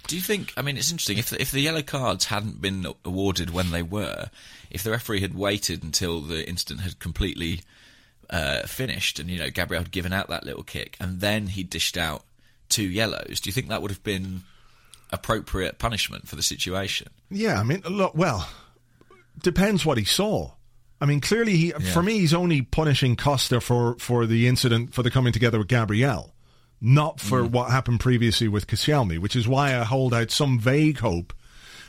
Do 0.07 0.15
you 0.15 0.21
think? 0.21 0.53
I 0.57 0.61
mean, 0.61 0.77
it's 0.77 0.91
interesting. 0.91 1.17
If 1.17 1.29
the, 1.29 1.41
if 1.41 1.51
the 1.51 1.61
yellow 1.61 1.81
cards 1.81 2.25
hadn't 2.25 2.61
been 2.61 2.85
awarded 3.05 3.51
when 3.51 3.71
they 3.71 3.83
were, 3.83 4.29
if 4.69 4.83
the 4.83 4.91
referee 4.91 5.21
had 5.21 5.33
waited 5.33 5.83
until 5.83 6.21
the 6.21 6.47
incident 6.47 6.81
had 6.81 6.99
completely 6.99 7.61
uh, 8.29 8.63
finished, 8.63 9.19
and 9.19 9.29
you 9.29 9.39
know 9.39 9.49
Gabriel 9.49 9.83
had 9.83 9.91
given 9.91 10.13
out 10.13 10.27
that 10.29 10.45
little 10.45 10.63
kick, 10.63 10.97
and 10.99 11.21
then 11.21 11.47
he 11.47 11.63
dished 11.63 11.97
out 11.97 12.23
two 12.69 12.83
yellows, 12.83 13.39
do 13.39 13.47
you 13.47 13.53
think 13.53 13.69
that 13.69 13.81
would 13.81 13.91
have 13.91 14.03
been 14.03 14.41
appropriate 15.11 15.77
punishment 15.77 16.27
for 16.27 16.35
the 16.35 16.43
situation? 16.43 17.07
Yeah, 17.29 17.59
I 17.59 17.63
mean, 17.63 17.81
look, 17.87 18.15
well, 18.15 18.49
depends 19.41 19.85
what 19.85 19.97
he 19.97 20.05
saw. 20.05 20.51
I 20.99 21.05
mean, 21.05 21.21
clearly, 21.21 21.55
he 21.57 21.71
for 21.71 22.01
me, 22.01 22.19
he's 22.19 22.33
only 22.33 22.61
punishing 22.61 23.15
Costa 23.15 23.61
for 23.61 23.95
for 23.99 24.25
the 24.25 24.47
incident 24.47 24.93
for 24.93 25.03
the 25.03 25.11
coming 25.11 25.33
together 25.33 25.59
with 25.59 25.67
Gabriel, 25.67 26.32
not 26.85 27.21
for 27.21 27.45
what 27.45 27.71
happened 27.71 28.01
previously 28.01 28.49
with 28.49 28.67
Koscielny, 28.67 29.17
which 29.17 29.37
is 29.37 29.47
why 29.47 29.79
I 29.79 29.85
hold 29.85 30.13
out 30.13 30.29
some 30.31 30.59
vague 30.59 30.99
hope 30.99 31.33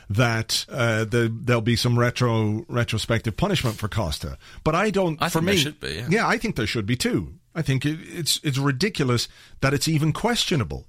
that 0.09 0.65
uh, 0.69 1.03
the, 1.03 1.29
there'll 1.33 1.61
be 1.61 1.75
some 1.75 1.99
retro 1.99 2.65
retrospective 2.69 3.35
punishment 3.35 3.75
for 3.75 3.89
Costa. 3.89 4.37
But 4.63 4.73
I 4.73 4.91
don't. 4.91 5.21
I 5.21 5.27
for 5.27 5.39
think 5.39 5.45
me, 5.45 5.51
there 5.51 5.61
should 5.61 5.79
be, 5.81 6.15
yeah. 6.15 6.25
I 6.25 6.37
think 6.37 6.55
there 6.55 6.65
should 6.65 6.85
be 6.85 6.95
too. 6.95 7.33
I 7.53 7.61
think 7.61 7.85
it, 7.85 7.99
it's 8.01 8.39
it's 8.41 8.57
ridiculous 8.57 9.27
that 9.59 9.73
it's 9.73 9.89
even 9.89 10.13
questionable. 10.13 10.87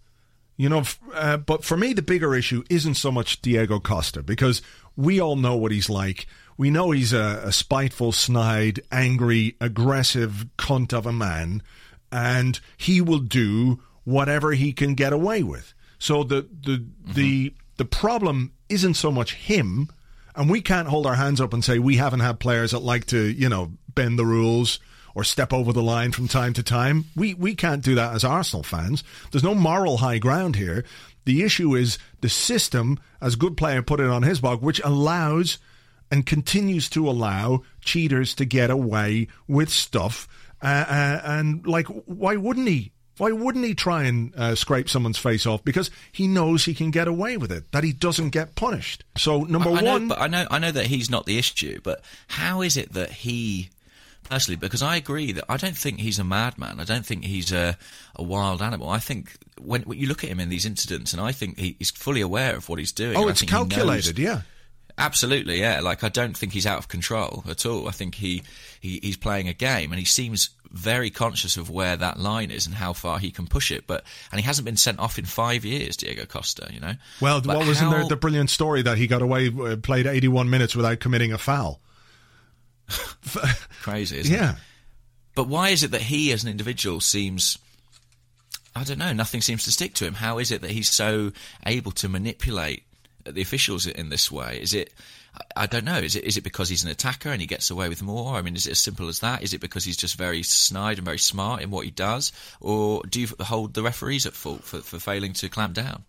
You 0.57 0.69
know, 0.69 0.81
f- 0.81 1.01
uh, 1.13 1.37
but 1.37 1.65
for 1.65 1.77
me, 1.77 1.93
the 1.93 2.01
bigger 2.01 2.35
issue 2.35 2.63
isn't 2.71 2.95
so 2.95 3.11
much 3.11 3.43
Diego 3.43 3.81
Costa 3.81 4.23
because 4.23 4.63
we 4.95 5.21
all 5.21 5.37
know 5.37 5.57
what 5.57 5.73
he's 5.73 5.91
like. 5.91 6.27
We 6.57 6.71
know 6.71 6.93
he's 6.93 7.13
a, 7.13 7.43
a 7.45 7.53
spiteful, 7.53 8.13
snide, 8.13 8.81
angry, 8.91 9.57
aggressive 9.61 10.47
cunt 10.57 10.95
of 10.95 11.05
a 11.05 11.13
man, 11.13 11.63
and 12.11 12.59
he 12.79 13.01
will 13.03 13.19
do 13.19 13.81
whatever 14.07 14.53
he 14.53 14.73
can 14.73 14.95
get 14.95 15.13
away 15.13 15.43
with. 15.43 15.75
So 15.99 16.25
the 16.25 16.49
the 16.63 16.87
the 17.05 17.55
the 17.77 17.85
problem 17.85 18.53
isn't 18.71 18.95
so 18.95 19.13
much 19.13 19.35
him, 19.35 19.91
and 20.35 20.49
we 20.49 20.63
can't 20.63 20.89
hold 20.89 21.07
our 21.07 21.17
hands 21.17 21.41
up 21.41 21.53
and 21.53 21.63
say 21.63 21.79
we 21.79 21.97
haven't 21.97 22.21
had 22.21 22.41
players 22.41 22.71
that 22.71 22.79
like 22.79 23.05
to 23.07 23.19
you 23.19 23.51
know 23.51 23.73
bend 23.95 24.19
the 24.19 24.25
rules 24.25 24.79
or 25.15 25.25
step 25.25 25.53
over 25.53 25.73
the 25.73 25.83
line 25.83 26.13
from 26.13 26.29
time 26.29 26.53
to 26.55 26.63
time. 26.63 27.07
We 27.15 27.35
we 27.35 27.55
can't 27.55 27.83
do 27.83 27.95
that 27.97 28.15
as 28.15 28.25
Arsenal 28.25 28.63
fans. 28.63 29.05
There's 29.31 29.45
no 29.45 29.55
moral 29.55 29.99
high 29.99 30.19
ground 30.19 30.57
here. 30.57 30.85
The 31.25 31.43
issue 31.43 31.75
is 31.75 31.99
the 32.21 32.29
system, 32.29 33.01
as 33.21 33.35
good 33.35 33.57
player 33.57 33.83
put 33.83 33.99
it 33.99 34.09
on 34.09 34.23
his 34.23 34.41
blog, 34.41 34.63
which 34.63 34.81
allows 34.85 35.59
and 36.11 36.25
continues 36.25 36.89
to 36.91 37.09
allow 37.09 37.63
cheaters 37.81 38.35
to 38.37 38.45
get 38.45 38.71
away 38.71 39.27
with 39.49 39.69
stuff. 39.69 40.29
Uh, 40.63 40.85
uh, 40.89 41.21
and 41.25 41.67
like, 41.67 41.87
why 41.89 42.37
wouldn't 42.37 42.69
he? 42.69 42.93
Why 43.19 43.33
wouldn't 43.33 43.65
he 43.65 43.75
try 43.75 44.05
and 44.05 44.35
uh, 44.37 44.55
scrape 44.55 44.89
someone's 44.91 45.17
face 45.19 45.47
off? 45.47 45.65
Because 45.65 45.91
he 46.13 46.29
knows 46.29 46.65
he 46.65 46.75
can 46.75 46.91
get 46.91 47.09
away 47.09 47.37
with 47.37 47.51
it. 47.51 47.73
That 47.73 47.83
he 47.85 47.93
doesn't 47.93 48.31
get 48.31 48.55
punished. 48.57 49.05
So 49.17 49.45
number 49.45 49.71
I 49.71 49.81
know, 49.81 49.93
one, 49.93 50.09
but 50.09 50.21
I 50.21 50.27
know, 50.27 50.47
I 50.51 50.59
know 50.59 50.71
that 50.71 50.87
he's 50.87 51.09
not 51.09 51.25
the 51.27 51.39
issue. 51.39 51.81
But 51.83 52.03
how 52.29 52.61
is 52.61 52.77
it 52.77 52.93
that 52.93 53.11
he, 53.11 53.71
personally, 54.25 54.57
because 54.57 54.83
I 54.83 54.97
agree 54.97 55.33
that 55.33 55.45
I 55.49 55.57
don't 55.57 55.77
think 55.77 56.01
he's 56.01 56.19
a 56.19 56.25
madman. 56.25 56.79
I 56.79 56.85
don't 56.85 57.07
think 57.07 57.25
he's 57.25 57.53
a, 57.53 57.79
a 58.15 58.23
wild 58.23 58.61
animal. 58.61 58.91
I 58.91 58.99
think 58.99 59.37
when, 59.61 59.83
when 59.83 59.99
you 59.99 60.09
look 60.09 60.23
at 60.23 60.29
him 60.31 60.39
in 60.41 60.51
these 60.51 60.67
incidents, 60.67 61.13
and 61.15 61.23
I 61.23 61.33
think 61.33 61.59
he, 61.59 61.77
he's 61.79 61.91
fully 61.91 62.21
aware 62.21 62.57
of 62.57 62.69
what 62.69 62.79
he's 62.79 62.93
doing. 62.93 63.17
oh, 63.17 63.29
I 63.29 63.31
it's 63.31 63.41
think 63.41 63.51
he 63.51 63.57
knows- 63.57 63.69
calculated. 63.69 64.19
Yeah. 64.19 64.43
Absolutely, 64.99 65.61
yeah. 65.61 65.81
Like 65.81 66.03
I 66.05 66.09
don't 66.09 66.35
think 66.35 66.55
he's 66.55 66.65
out 66.67 66.79
of 66.79 66.89
control 66.89 67.45
at 67.49 67.67
all. 67.67 67.87
I 67.87 67.91
think 67.91 68.15
he, 68.15 68.43
he 68.81 68.99
he's 69.03 69.19
playing 69.19 69.47
a 69.47 69.53
game, 69.53 69.93
and 69.93 69.99
he 69.99 70.07
seems 70.07 70.49
very 70.71 71.11
conscious 71.11 71.57
of 71.57 71.71
where 71.71 71.97
that 71.97 72.19
line 72.19 72.51
is 72.51 72.67
and 72.67 72.75
how 72.75 72.93
far 72.93 73.19
he 73.19 73.31
can 73.31 73.47
push 73.47 73.71
it. 73.71 73.87
But 73.87 74.05
and 74.31 74.41
he 74.41 74.47
hasn't 74.47 74.65
been 74.65 74.77
sent 74.77 74.99
off 74.99 75.19
in 75.19 75.25
five 75.25 75.65
years, 75.65 75.97
Diego 75.97 76.25
Costa. 76.27 76.69
You 76.73 76.81
know. 76.81 76.95
Well, 77.21 77.41
But 77.41 77.59
what 77.59 77.67
was 77.67 77.81
in 77.81 77.91
there? 77.91 78.05
The 78.05 78.17
brilliant 78.17 78.51
story 78.51 78.83
that 78.83 78.99
he 78.99 79.07
got 79.07 79.23
away, 79.23 79.49
uh, 79.49 79.77
played 79.77 80.07
81 80.07 80.51
minutes 80.51 80.77
without 80.77 81.01
committing 81.01 81.33
a 81.33 81.39
foul. 81.39 81.81
crazy? 83.83 84.19
Isn't 84.19 84.33
it? 84.35 84.37
Yeah. 84.37 84.57
But 85.35 85.49
why 85.49 85.71
is 85.71 85.83
it 85.83 85.91
that 85.91 86.03
he, 86.03 86.33
as 86.33 86.45
an 86.45 86.51
individual, 86.51 87.01
seems 87.01 87.59
I 88.77 88.85
don't 88.85 88.99
know. 88.99 89.13
Nothing 89.15 89.41
seems 89.41 89.65
to 89.65 89.73
stick 89.73 89.95
to 89.95 90.05
him. 90.05 90.15
How 90.15 90.39
is 90.39 90.53
it 90.53 90.61
that 90.61 90.71
he's 90.71 90.91
so 90.91 91.33
able 91.65 91.93
to 91.93 92.11
manipulate 92.11 92.83
the 93.25 93.41
officials 93.41 93.87
in 93.87 94.11
this 94.11 94.31
way? 94.31 94.59
Is 94.61 94.75
it? 94.75 94.93
I- 95.57 95.67
don't 95.67 95.85
know. 95.85 95.99
Is 95.99 96.17
it? 96.17 96.25
Is 96.25 96.37
it 96.37 96.45
because 96.45 96.69
he's 96.69 96.85
an 96.85 96.91
attacker 96.91 97.31
and 97.31 97.41
he 97.41 97.47
gets 97.47 97.71
away 97.71 97.89
with 97.89 98.03
more? 98.03 98.37
I 98.37 98.43
mean, 98.43 98.57
is 98.57 98.67
it 98.67 98.73
as 98.73 98.81
simple 98.81 99.09
as 99.09 99.21
that? 99.21 99.43
Is 99.43 99.53
it 99.55 99.61
because 99.61 99.85
he's 99.85 99.97
just 99.97 100.17
very 100.17 100.43
snide 100.43 100.99
and 100.99 101.05
very 101.05 101.19
smart 101.19 101.63
in 101.63 101.71
what 101.71 101.85
he 101.85 101.91
does, 101.91 102.33
or 102.61 103.03
do 103.09 103.21
you 103.21 103.29
hold 103.41 103.75
the 103.75 103.83
referees 103.83 104.27
at 104.27 104.33
fault 104.33 104.63
for, 104.65 104.81
for 104.81 104.99
failing 104.99 105.33
to 105.35 105.49
clamp 105.49 105.75
down? 105.75 106.05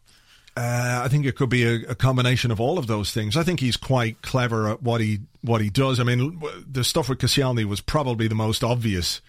Uh, 0.56 1.02
I 1.04 1.08
think 1.08 1.26
it 1.28 1.36
could 1.36 1.50
be 1.50 1.66
a, 1.66 1.92
a 1.92 1.96
combination 1.96 2.50
of 2.50 2.60
all 2.60 2.80
of 2.80 2.88
those 2.88 3.12
things. 3.12 3.38
I 3.38 3.44
think 3.44 3.60
he's 3.60 3.78
quite 3.78 4.24
clever 4.24 4.70
at 4.70 4.82
what 4.82 5.02
he 5.02 5.20
what 5.42 5.62
he 5.62 5.70
does. 5.70 6.00
I 6.00 6.04
mean, 6.04 6.42
the 6.70 6.84
stuff 6.84 7.10
with 7.10 7.20
Koscielny 7.20 7.64
was 7.64 7.80
probably 7.80 8.28
the 8.28 8.36
most 8.36 8.64
obvious 8.64 9.22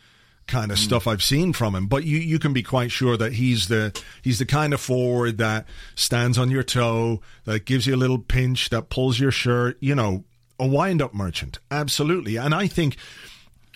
kind 0.49 0.73
of 0.73 0.78
hmm. 0.78 0.85
stuff 0.85 1.07
I've 1.07 1.23
seen 1.23 1.52
from 1.52 1.75
him. 1.75 1.87
But 1.87 2.05
you, 2.05 2.19
you 2.19 2.38
can 2.38 2.52
be 2.52 2.62
quite 2.62 2.90
sure 2.90 3.17
that 3.17 3.35
he's 3.35 3.69
the 3.69 3.99
he's 4.23 4.40
the 4.40 4.47
kind 4.47 4.75
of 4.75 4.81
forward 4.81 5.38
that 5.38 5.67
stands 5.95 6.38
on 6.38 6.50
your 6.50 6.64
toe, 6.64 7.21
that 7.45 7.64
gives 7.64 7.87
you 7.87 7.95
a 7.95 7.97
little 7.97 8.19
pinch, 8.19 8.71
that 8.71 8.90
pulls 8.90 9.21
your 9.21 9.31
shirt. 9.31 9.76
You 9.81 9.95
know, 9.95 10.25
a 10.59 10.67
wind 10.67 11.00
up 11.00 11.14
merchant, 11.14 11.61
absolutely. 11.71 12.37
And 12.37 12.55
I 12.55 12.67
think 12.67 12.97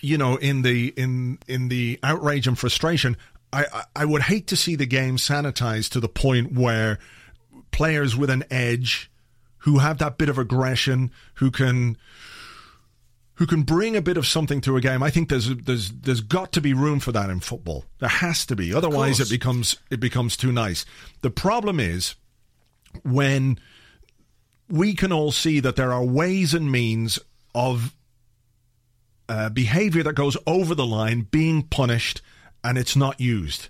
you 0.01 0.17
know, 0.17 0.35
in 0.35 0.63
the 0.63 0.93
in 0.97 1.39
in 1.47 1.69
the 1.69 1.97
outrage 2.03 2.45
and 2.45 2.59
frustration, 2.59 3.15
I, 3.53 3.65
I 3.73 3.83
I 3.95 4.05
would 4.05 4.23
hate 4.23 4.47
to 4.47 4.57
see 4.57 4.75
the 4.75 4.85
game 4.85 5.15
sanitized 5.15 5.91
to 5.91 6.01
the 6.01 6.09
point 6.09 6.51
where 6.51 6.99
players 7.71 8.15
with 8.15 8.29
an 8.29 8.43
edge, 8.51 9.09
who 9.59 9.79
have 9.79 9.99
that 9.99 10.17
bit 10.17 10.27
of 10.27 10.37
aggression, 10.37 11.09
who 11.35 11.51
can 11.51 11.97
who 13.35 13.47
can 13.47 13.63
bring 13.63 13.95
a 13.95 14.01
bit 14.01 14.17
of 14.17 14.27
something 14.27 14.61
to 14.61 14.77
a 14.77 14.81
game. 14.81 15.01
I 15.01 15.09
think 15.09 15.29
there's 15.29 15.55
there's 15.55 15.91
there's 15.91 16.21
got 16.21 16.51
to 16.53 16.61
be 16.61 16.73
room 16.73 16.99
for 16.99 17.11
that 17.11 17.29
in 17.29 17.39
football. 17.39 17.85
There 17.99 18.09
has 18.09 18.45
to 18.47 18.55
be. 18.55 18.73
Otherwise, 18.73 19.19
it 19.19 19.29
becomes 19.29 19.77
it 19.89 19.99
becomes 19.99 20.37
too 20.37 20.51
nice. 20.51 20.85
The 21.21 21.31
problem 21.31 21.79
is 21.79 22.15
when 23.03 23.59
we 24.69 24.93
can 24.93 25.11
all 25.11 25.31
see 25.31 25.59
that 25.59 25.75
there 25.75 25.91
are 25.91 26.03
ways 26.03 26.53
and 26.53 26.71
means 26.71 27.19
of 27.55 27.95
uh, 29.29 29.49
behavior 29.49 30.03
that 30.03 30.13
goes 30.13 30.37
over 30.45 30.75
the 30.75 30.85
line 30.85 31.27
being 31.31 31.63
punished, 31.63 32.21
and 32.63 32.77
it's 32.77 32.95
not 32.95 33.19
used 33.19 33.69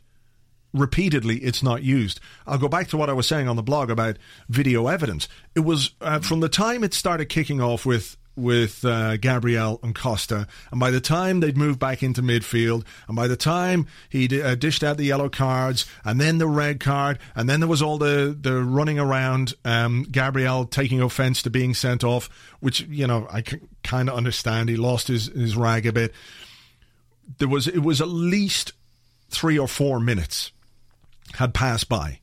repeatedly 0.74 1.38
it's 1.38 1.62
not 1.62 1.84
used. 1.84 2.20
I'll 2.48 2.58
go 2.58 2.68
back 2.68 2.88
to 2.88 2.98
what 2.98 3.10
I 3.10 3.14
was 3.14 3.28
saying 3.28 3.48
on 3.48 3.56
the 3.56 3.62
blog 3.64 3.90
about 3.90 4.18
video 4.50 4.88
evidence. 4.88 5.28
It 5.56 5.62
was 5.62 5.92
uh, 6.02 6.20
from 6.20 6.40
the 6.40 6.50
time 6.50 6.84
it 6.84 6.94
started 6.94 7.26
kicking 7.26 7.62
off 7.62 7.86
with 7.86 8.18
with 8.36 8.84
uh, 8.84 9.18
Gabriel 9.18 9.80
and 9.84 9.94
Costa, 9.94 10.48
and 10.72 10.80
by 10.80 10.92
the 10.92 11.02
time 11.02 11.40
they'd 11.40 11.58
moved 11.58 11.80
back 11.80 12.02
into 12.02 12.22
midfield, 12.22 12.84
and 13.08 13.16
by 13.16 13.28
the 13.28 13.36
time 13.36 13.88
he 14.10 14.28
d- 14.28 14.42
uh, 14.42 14.56
dished 14.56 14.84
out 14.84 14.98
the 14.98 15.06
yellow 15.06 15.30
cards, 15.30 15.86
and 16.04 16.20
then 16.20 16.38
the 16.38 16.48
red 16.48 16.80
card, 16.80 17.20
and 17.36 17.48
then 17.48 17.60
there 17.60 17.70
was 17.70 17.82
all 17.82 17.98
the 17.98 18.36
the 18.40 18.64
running 18.64 19.00
around, 19.00 19.54
um, 19.66 20.04
Gabriel 20.04 20.66
taking 20.66 21.02
offence 21.02 21.42
to 21.44 21.50
being 21.50 21.74
sent 21.74 22.04
off, 22.04 22.30
which 22.60 22.82
you 22.82 23.08
know 23.08 23.28
I 23.32 23.44
kind 23.84 24.10
of 24.10 24.16
understand. 24.16 24.70
He 24.70 24.76
lost 24.76 25.08
his 25.08 25.28
his 25.28 25.56
rag 25.56 25.86
a 25.86 25.94
bit. 25.94 26.14
There 27.38 27.48
was 27.48 27.68
it 27.68 27.80
was 27.80 28.02
at 28.02 28.10
least 28.10 28.74
three 29.30 29.58
or 29.58 29.68
four 29.68 30.00
minutes 30.00 30.52
had 31.36 31.54
passed 31.54 31.90
by 31.90 32.20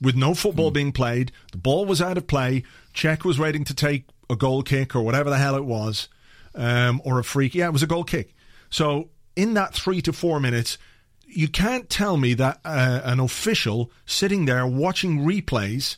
with 0.00 0.16
no 0.16 0.34
football 0.34 0.70
being 0.70 0.92
played. 0.92 1.32
The 1.52 1.58
ball 1.58 1.86
was 1.86 2.00
out 2.00 2.16
of 2.16 2.26
play. 2.26 2.64
Cech 2.94 3.24
was 3.24 3.38
waiting 3.38 3.64
to 3.64 3.74
take 3.74 4.04
a 4.30 4.36
goal 4.36 4.62
kick 4.62 4.94
or 4.94 5.02
whatever 5.02 5.30
the 5.30 5.38
hell 5.38 5.56
it 5.56 5.64
was, 5.64 6.08
um, 6.54 7.00
or 7.04 7.18
a 7.18 7.24
freak. 7.24 7.54
Yeah, 7.54 7.66
it 7.66 7.72
was 7.72 7.82
a 7.82 7.86
goal 7.86 8.04
kick. 8.04 8.34
So 8.70 9.08
in 9.36 9.54
that 9.54 9.74
three 9.74 10.00
to 10.02 10.12
four 10.12 10.40
minutes, 10.40 10.78
you 11.26 11.48
can't 11.48 11.88
tell 11.88 12.16
me 12.16 12.34
that 12.34 12.60
uh, 12.64 13.00
an 13.04 13.20
official 13.20 13.90
sitting 14.06 14.44
there 14.44 14.66
watching 14.66 15.20
replays 15.20 15.96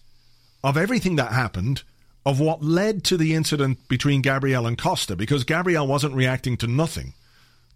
of 0.62 0.77
everything 0.77 1.17
that 1.17 1.33
happened 1.33 1.83
of 2.25 2.39
what 2.39 2.62
led 2.62 3.03
to 3.05 3.17
the 3.17 3.35
incident 3.35 3.79
between 3.89 4.23
Gabriel 4.23 4.67
and 4.67 4.79
Costa 4.79 5.17
because 5.17 5.45
Gabriel 5.45 5.87
wasn't 5.87 6.15
reacting 6.15 6.57
to 6.59 6.67
nothing. 6.67 7.15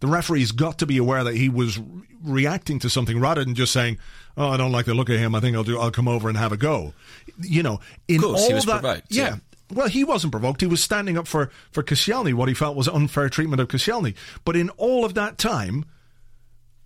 The 0.01 0.07
referee's 0.07 0.53
got 0.53 0.79
to 0.79 0.87
be 0.87 0.99
aware 0.99 1.25
that 1.25 1.35
he 1.35 1.49
was 1.49 1.79
re- 1.79 1.85
reacting 2.23 2.79
to 2.81 2.91
something 2.91 3.19
rather 3.19 3.43
than 3.43 3.55
just 3.55 3.73
saying, 3.73 3.99
"Oh, 4.37 4.49
I 4.51 4.59
don't 4.59 4.71
like 4.71 4.85
the 4.85 4.95
look 4.95 5.09
of 5.09 5.19
him. 5.19 5.35
I 5.35 5.41
think 5.41 5.57
I'll 5.57 5.65
do. 5.65 5.81
I'll 5.81 5.91
come 5.91 6.07
over 6.07 6.29
and 6.29 6.37
have 6.37 6.53
a 6.53 6.57
go." 6.57 6.93
You 7.41 7.63
know, 7.63 7.81
in 8.07 8.21
course, 8.21 8.43
all 8.43 8.49
he 8.49 8.55
was 8.55 8.67
that, 8.67 8.83
provoked, 8.83 9.07
yeah. 9.09 9.25
yeah. 9.25 9.37
Well, 9.73 9.89
he 9.89 10.05
wasn't 10.05 10.33
provoked. 10.33 10.61
He 10.61 10.67
was 10.67 10.83
standing 10.83 11.19
up 11.19 11.27
for 11.27 11.51
for 11.73 11.83
Koscielny, 11.83 12.33
what 12.33 12.49
he 12.49 12.55
felt 12.55 12.77
was 12.77 12.89
unfair 12.89 13.29
treatment 13.29 13.61
of 13.61 13.69
Koscielny. 13.69 14.15
But 14.45 14.57
in 14.57 14.71
all 14.71 15.05
of 15.05 15.15
that 15.15 15.39
time, 15.39 15.85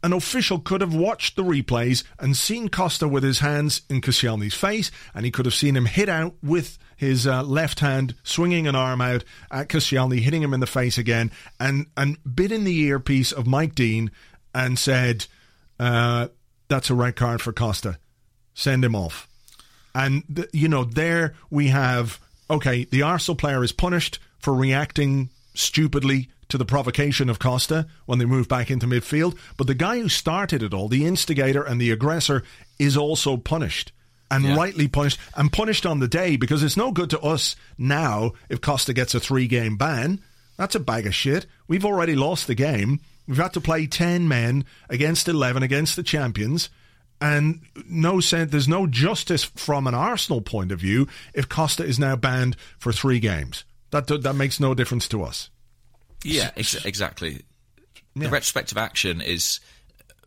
an 0.03 0.13
official 0.13 0.59
could 0.59 0.81
have 0.81 0.95
watched 0.95 1.37
the 1.37 1.45
replays 1.45 2.05
and 2.19 2.37
seen 2.37 2.69
Costa 2.69 3.07
with 3.07 3.23
his 3.23 3.41
hands 3.41 3.83
in 3.91 4.01
Koscielny's 4.01 4.55
face, 4.55 4.91
and 5.15 5.25
he 5.25 5.31
could 5.31 5.45
have 5.45 5.55
seen 5.55 5.77
him 5.77 5.85
hit 5.85 6.09
out 6.09 6.35
with 6.43 6.79
his 6.97 7.27
uh, 7.27 7.43
left 7.43 7.81
hand, 7.81 8.15
swinging 8.23 8.67
an 8.67 8.75
arm 8.75 9.01
out 9.01 9.25
at 9.51 9.69
Koscielny, 9.69 10.21
hitting 10.21 10.43
him 10.43 10.55
in 10.55 10.61
the 10.61 10.67
face 10.67 10.97
again, 10.97 11.31
and, 11.59 11.87
and 11.97 12.17
bit 12.35 12.53
in 12.53 12.65
the 12.65 12.79
earpiece 12.81 13.33
of 13.33 13.47
Mike 13.47 13.75
Dean 13.75 14.11
and 14.55 14.79
said, 14.79 15.27
uh, 15.79 16.29
That's 16.69 16.91
a 16.91 16.95
red 16.95 17.17
card 17.17 17.43
for 17.43 17.53
Costa. 17.53 17.99
Send 18.55 18.85
him 18.85 18.95
off. 18.95 19.29
And, 19.95 20.25
th- 20.35 20.49
you 20.53 20.69
know, 20.69 20.85
there 20.85 21.35
we 21.51 21.69
have, 21.69 22.21
okay, 22.51 22.85
the 22.85 23.03
Arsenal 23.03 23.37
player 23.37 23.63
is 23.63 23.73
punished 23.73 24.19
for 24.39 24.55
reacting 24.55 25.31
stupidly 25.55 26.29
to 26.49 26.59
the 26.59 26.65
provocation 26.65 27.31
of 27.31 27.39
Costa 27.39 27.87
when 28.07 28.19
they 28.19 28.25
move 28.25 28.49
back 28.49 28.71
into 28.71 28.87
midfield. 28.87 29.37
But 29.57 29.67
the 29.69 29.75
guy 29.75 30.01
who 30.01 30.09
started 30.09 30.63
it 30.63 30.75
all, 30.75 30.89
the 30.89 31.07
instigator 31.07 31.63
and 31.63 31.81
the 31.81 31.91
aggressor, 31.91 32.43
is 32.79 32.97
also 32.97 33.37
punished. 33.37 33.93
And 34.33 34.45
Yeah. 34.45 34.57
rightly 34.57 34.87
punished, 34.89 35.19
and 35.37 35.53
punished 35.53 35.85
on 35.87 35.99
the 35.99 36.09
day 36.09 36.37
because 36.37 36.63
it's 36.63 36.77
no 36.77 36.93
good 36.93 37.11
to 37.11 37.21
us 37.21 37.57
now 37.79 38.33
if 38.49 38.61
Costa 38.61 38.93
gets 38.93 39.15
a 39.15 39.21
three 39.21 39.47
game 39.49 39.77
ban. 39.77 40.21
That's 40.57 40.75
a 40.75 40.81
bag 40.81 41.07
of 41.07 41.15
shit. 41.15 41.47
We've 41.69 41.85
already 41.85 42.15
lost 42.15 42.47
the 42.47 42.55
game. 42.55 43.01
We've 43.27 43.37
had 43.39 43.53
to 43.55 43.61
play 43.61 43.87
10 43.87 44.29
men 44.29 44.65
against 44.89 45.29
11 45.29 45.63
against 45.63 45.97
the 45.97 46.03
champions. 46.03 46.69
And 47.21 47.61
no 47.87 48.21
sense, 48.21 48.51
there's 48.51 48.69
no 48.69 48.87
justice 48.87 49.45
from 49.45 49.87
an 49.87 49.95
Arsenal 49.95 50.41
point 50.41 50.73
of 50.73 50.81
view 50.81 51.07
if 51.35 51.49
Costa 51.49 51.85
is 51.85 51.99
now 51.99 52.17
banned 52.17 52.57
for 52.79 52.93
three 52.93 53.21
games. 53.21 53.65
That 53.91 54.07
that 54.07 54.35
makes 54.35 54.59
no 54.61 54.75
difference 54.75 55.07
to 55.09 55.23
us. 55.23 55.51
Yeah, 56.25 56.51
ex- 56.57 56.85
exactly. 56.85 57.43
Yeah. 58.15 58.25
The 58.25 58.31
retrospective 58.31 58.79
action 58.79 59.21
is 59.21 59.61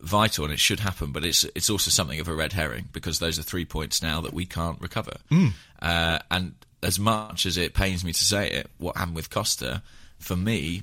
vital 0.00 0.44
and 0.44 0.52
it 0.52 0.60
should 0.60 0.80
happen, 0.80 1.12
but 1.12 1.24
it's 1.24 1.44
it's 1.54 1.70
also 1.70 1.90
something 1.90 2.20
of 2.20 2.28
a 2.28 2.34
red 2.34 2.52
herring 2.52 2.88
because 2.92 3.18
those 3.18 3.38
are 3.38 3.42
three 3.42 3.64
points 3.64 4.02
now 4.02 4.20
that 4.20 4.32
we 4.32 4.46
can't 4.46 4.80
recover. 4.80 5.16
Hmm. 5.30 5.48
Uh, 5.80 6.18
and 6.30 6.54
as 6.82 6.98
much 6.98 7.46
as 7.46 7.56
it 7.56 7.74
pains 7.74 8.04
me 8.04 8.12
to 8.12 8.24
say 8.24 8.50
it, 8.50 8.70
what 8.78 8.96
happened 8.96 9.16
with 9.16 9.30
Costa, 9.30 9.82
for 10.18 10.36
me, 10.36 10.82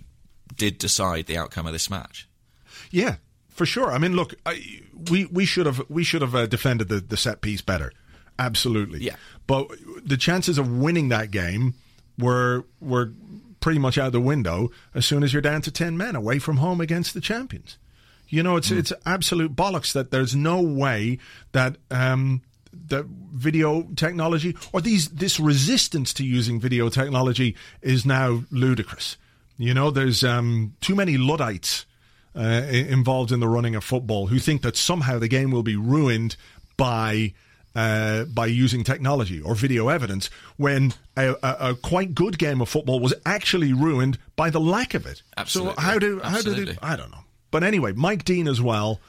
did 0.55 0.77
decide 0.77 1.27
the 1.27 1.37
outcome 1.37 1.67
of 1.67 1.73
this 1.73 1.89
match. 1.89 2.27
Yeah, 2.89 3.15
for 3.51 3.65
sure. 3.65 3.91
I 3.91 3.97
mean, 3.97 4.15
look, 4.15 4.33
I, 4.45 4.81
we 5.09 5.25
we 5.25 5.45
should 5.45 5.65
have 5.65 5.83
we 5.89 6.03
should 6.03 6.21
have 6.21 6.35
uh, 6.35 6.45
defended 6.47 6.89
the, 6.89 6.99
the 6.99 7.17
set 7.17 7.41
piece 7.41 7.61
better. 7.61 7.91
Absolutely. 8.39 8.99
Yeah. 8.99 9.15
But 9.45 9.67
the 10.03 10.17
chances 10.17 10.57
of 10.57 10.71
winning 10.71 11.09
that 11.09 11.31
game 11.31 11.75
were 12.17 12.65
were 12.79 13.11
pretty 13.59 13.79
much 13.79 13.97
out 13.97 14.11
the 14.11 14.21
window 14.21 14.71
as 14.95 15.05
soon 15.05 15.23
as 15.23 15.33
you're 15.33 15.41
down 15.41 15.61
to 15.61 15.71
ten 15.71 15.97
men 15.97 16.15
away 16.15 16.39
from 16.39 16.57
home 16.57 16.81
against 16.81 17.13
the 17.13 17.21
champions. 17.21 17.77
You 18.29 18.43
know, 18.43 18.55
it's 18.55 18.71
it's 18.71 18.93
absolute 19.05 19.55
bollocks 19.55 19.91
that 19.91 20.09
there's 20.09 20.33
no 20.35 20.61
way 20.61 21.19
that 21.51 21.75
um, 21.91 22.41
that 22.87 23.05
video 23.05 23.83
technology 23.95 24.55
or 24.71 24.79
these 24.79 25.09
this 25.09 25.39
resistance 25.39 26.13
to 26.13 26.23
using 26.23 26.59
video 26.59 26.87
technology 26.89 27.55
is 27.81 28.05
now 28.05 28.43
ludicrous. 28.49 29.17
You 29.57 29.73
know, 29.73 29.91
there's 29.91 30.23
um, 30.23 30.73
too 30.79 30.95
many 30.95 31.17
luddites 31.17 31.85
uh, 32.35 32.63
involved 32.69 33.31
in 33.31 33.39
the 33.39 33.47
running 33.47 33.75
of 33.75 33.83
football 33.83 34.27
who 34.27 34.39
think 34.39 34.61
that 34.61 34.77
somehow 34.77 35.19
the 35.19 35.27
game 35.27 35.51
will 35.51 35.63
be 35.63 35.75
ruined 35.75 36.35
by 36.77 37.33
uh, 37.75 38.25
by 38.25 38.45
using 38.45 38.83
technology 38.83 39.39
or 39.39 39.55
video 39.55 39.87
evidence 39.87 40.29
when 40.57 40.93
a, 41.15 41.35
a, 41.41 41.69
a 41.69 41.75
quite 41.75 42.13
good 42.13 42.37
game 42.37 42.61
of 42.61 42.67
football 42.67 42.99
was 42.99 43.13
actually 43.25 43.71
ruined 43.73 44.17
by 44.35 44.49
the 44.49 44.59
lack 44.59 44.93
of 44.93 45.05
it. 45.05 45.21
Absolutely. 45.37 45.75
So 45.75 45.81
how 45.81 45.99
do 45.99 46.19
how 46.21 46.41
do 46.41 46.65
they, 46.65 46.77
I 46.81 46.95
don't 46.95 47.11
know. 47.11 47.23
But 47.49 47.63
anyway, 47.63 47.93
Mike 47.93 48.25
Dean 48.25 48.47
as 48.47 48.61
well. 48.61 48.99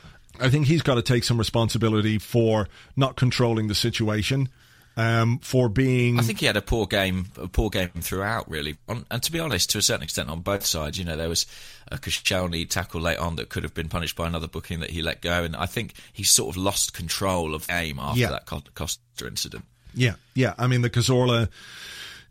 I 0.41 0.49
think 0.49 0.67
he's 0.67 0.83
got 0.83 0.95
to 0.95 1.03
take 1.03 1.25
some 1.25 1.39
responsibility 1.39 2.19
for 2.19 2.67
not 2.97 3.17
controlling 3.17 3.69
the 3.69 3.75
situation, 3.75 4.49
um, 4.97 5.39
for 5.39 5.69
being. 5.69 6.19
I 6.19 6.23
think 6.23 6.41
he 6.41 6.47
had 6.47 6.57
a 6.57 6.63
poor 6.63 6.87
game, 6.87 7.27
a 7.37 7.49
poor 7.49 7.71
game 7.71 7.91
throughout, 8.01 8.51
really. 8.51 8.77
On, 8.89 9.05
and 9.11 9.23
to 9.23 9.33
be 9.33 9.41
honest, 9.41 9.71
to 9.71 9.79
a 9.79 9.83
certain 9.83 10.03
extent, 10.03 10.31
on 10.31 10.41
both 10.41 10.65
sides, 10.65 10.99
you 10.99 11.05
know, 11.05 11.17
there 11.17 11.29
was 11.29 11.47
a 11.93 11.99
Koscielny 11.99 12.69
tackle 12.69 13.01
late 13.01 13.19
on 13.19 13.37
that 13.37 13.49
could 13.49 13.63
have 13.63 13.75
been 13.75 13.89
punished 13.89 14.17
by 14.17 14.27
another 14.27 14.49
booking 14.49 14.81
that 14.81 14.91
he 14.91 15.03
let 15.03 15.21
go, 15.23 15.45
and 15.45 15.55
I 15.55 15.67
think 15.67 15.95
he 16.13 16.23
sort 16.25 16.55
of 16.57 16.63
lost 16.63 16.95
control 16.95 17.55
of 17.55 17.67
game 17.69 17.99
after 17.99 18.21
Yeah. 18.21 18.31
that 18.31 18.47
Costa 18.47 19.01
incident. 19.27 19.65
Yeah, 19.95 20.15
yeah. 20.35 20.55
I 20.59 20.67
mean, 20.69 20.81
the 20.83 20.91
Cazorla, 20.91 21.49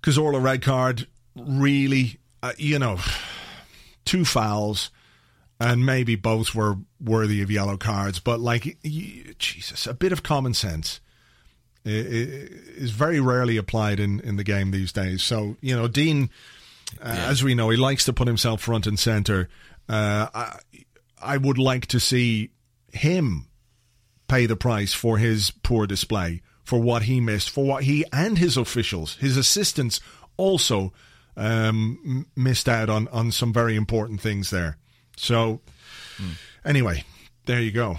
Cazorla 0.02 0.42
red 0.42 0.62
card 0.62 1.08
really, 1.36 2.18
uh, 2.42 2.54
you 2.58 2.80
know, 2.80 3.00
two 4.06 4.26
fouls, 4.26 4.90
and 5.60 5.86
maybe 5.86 6.16
both 6.16 6.56
were 6.56 6.78
worthy 7.00 7.42
of 7.44 7.52
yellow 7.52 7.78
cards. 7.78 8.20
But 8.20 8.40
like, 8.40 8.78
Jesus, 9.38 9.86
a 9.86 9.94
bit 9.94 10.12
of 10.12 10.24
common 10.24 10.56
sense 10.56 11.00
is 11.86 12.92
very 12.92 13.20
rarely 13.20 13.58
applied 13.58 14.00
in 14.00 14.20
in 14.22 14.36
the 14.38 14.44
game 14.44 14.72
these 14.72 14.92
days. 14.92 15.22
So 15.24 15.56
you 15.62 15.76
know, 15.76 15.88
Dean, 15.88 16.30
uh, 17.00 17.06
as 17.30 17.44
we 17.44 17.54
know, 17.56 17.70
he 17.70 17.78
likes 17.78 18.06
to 18.06 18.14
put 18.14 18.28
himself 18.28 18.62
front 18.62 18.88
and 18.88 18.98
center. 19.00 19.50
Uh, 19.88 20.28
I, 20.34 20.60
I 21.22 21.38
would 21.38 21.58
like 21.58 21.86
to 21.88 22.00
see 22.00 22.52
him 22.92 23.48
pay 24.28 24.46
the 24.46 24.56
price 24.56 24.94
for 24.94 25.18
his 25.18 25.52
poor 25.64 25.86
display, 25.88 26.42
for 26.64 26.82
what 26.82 27.04
he 27.04 27.20
missed, 27.20 27.50
for 27.50 27.66
what 27.66 27.84
he 27.84 28.06
and 28.12 28.38
his 28.38 28.58
officials, 28.58 29.16
his 29.18 29.38
assistants, 29.38 30.00
also 30.38 30.94
um, 31.38 32.26
missed 32.36 32.68
out 32.68 32.90
on 32.90 33.08
on 33.10 33.32
some 33.32 33.54
very 33.54 33.76
important 33.76 34.22
things 34.22 34.50
there. 34.50 34.78
So, 35.18 35.62
anyway, 36.66 37.04
there 37.46 37.62
you 37.62 37.72
go. 37.72 37.98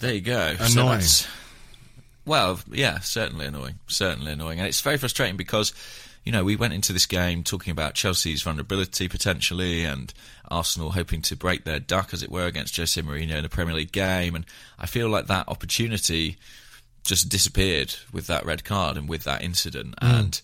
There 0.00 0.14
you 0.14 0.20
go. 0.20 0.56
So 0.56 0.64
Annoying. 0.64 0.88
that's- 0.88 1.28
well, 2.26 2.58
yeah, 2.72 3.00
certainly 3.00 3.46
annoying. 3.46 3.78
Certainly 3.86 4.32
annoying. 4.32 4.58
And 4.58 4.66
it's 4.66 4.80
very 4.80 4.96
frustrating 4.96 5.36
because, 5.36 5.72
you 6.24 6.32
know, 6.32 6.42
we 6.42 6.56
went 6.56 6.72
into 6.72 6.92
this 6.92 7.06
game 7.06 7.44
talking 7.44 7.70
about 7.70 7.94
Chelsea's 7.94 8.42
vulnerability 8.42 9.08
potentially 9.08 9.84
and 9.84 10.12
Arsenal 10.50 10.92
hoping 10.92 11.20
to 11.22 11.36
break 11.36 11.64
their 11.64 11.78
duck, 11.78 12.14
as 12.14 12.22
it 12.22 12.30
were, 12.30 12.46
against 12.46 12.76
Jose 12.76 13.00
Mourinho 13.00 13.36
in 13.36 13.44
a 13.44 13.48
Premier 13.48 13.74
League 13.74 13.92
game. 13.92 14.34
And 14.34 14.46
I 14.78 14.86
feel 14.86 15.08
like 15.08 15.26
that 15.26 15.48
opportunity 15.48 16.38
just 17.04 17.28
disappeared 17.28 17.94
with 18.12 18.26
that 18.28 18.46
red 18.46 18.64
card 18.64 18.96
and 18.96 19.08
with 19.08 19.24
that 19.24 19.42
incident. 19.42 19.94
And 20.00 20.40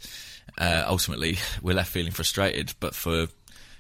uh, 0.59 0.85
ultimately, 0.87 1.39
we're 1.63 1.75
left 1.75 1.91
feeling 1.91 2.13
frustrated. 2.13 2.75
But 2.79 2.95
for 2.95 3.29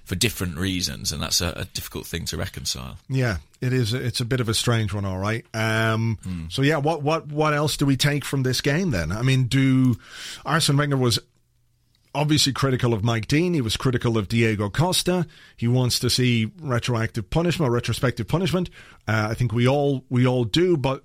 for 0.04 0.16
different 0.16 0.56
reasons, 0.56 1.12
and 1.12 1.22
that's 1.22 1.40
a, 1.40 1.52
a, 1.54 1.64
difficult 1.66 2.04
thing 2.04 2.24
to 2.24 2.36
reconcile. 2.36 2.96
Yeah, 3.08 3.36
it 3.60 3.72
is. 3.72 3.94
It's 3.94 4.20
a 4.20 4.24
bit 4.24 4.40
of 4.40 4.48
a 4.48 4.54
strange 4.54 4.92
one, 4.92 5.04
all 5.04 5.18
right. 5.18 5.44
Um, 5.54 6.18
mm. 6.26 6.50
So 6.50 6.62
yeah, 6.62 6.78
what 6.78 7.02
what 7.02 7.28
what 7.28 7.54
else 7.54 7.76
do 7.76 7.86
we 7.86 7.96
take 7.96 8.24
from 8.24 8.42
this 8.42 8.60
game 8.60 8.90
then? 8.90 9.12
I 9.12 9.22
mean, 9.22 9.44
do 9.44 9.96
Arsene 10.44 10.76
Wenger 10.76 10.96
was 10.96 11.20
obviously 12.14 12.52
critical 12.52 12.92
of 12.92 13.04
Mike 13.04 13.28
Dean. 13.28 13.54
He 13.54 13.60
was 13.60 13.76
critical 13.76 14.18
of 14.18 14.28
Diego 14.28 14.68
Costa. 14.68 15.26
He 15.56 15.68
wants 15.68 15.98
to 16.00 16.10
see 16.10 16.50
retroactive 16.60 17.30
punishment, 17.30 17.72
retrospective 17.72 18.28
punishment. 18.28 18.70
Uh, 19.06 19.28
I 19.30 19.34
think 19.34 19.52
we 19.52 19.68
all 19.68 20.04
we 20.08 20.26
all 20.26 20.44
do, 20.44 20.76
but 20.76 21.04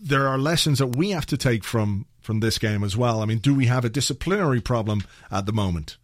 there 0.00 0.28
are 0.28 0.38
lessons 0.38 0.78
that 0.78 0.88
we 0.88 1.10
have 1.10 1.26
to 1.26 1.36
take 1.36 1.64
from 1.64 2.06
from 2.20 2.40
this 2.40 2.58
game 2.58 2.82
as 2.82 2.96
well. 2.96 3.20
I 3.22 3.24
mean, 3.24 3.38
do 3.38 3.54
we 3.54 3.66
have 3.66 3.84
a 3.84 3.88
disciplinary 3.88 4.60
problem 4.60 5.02
at 5.30 5.46
the 5.46 5.52
moment? 5.52 5.96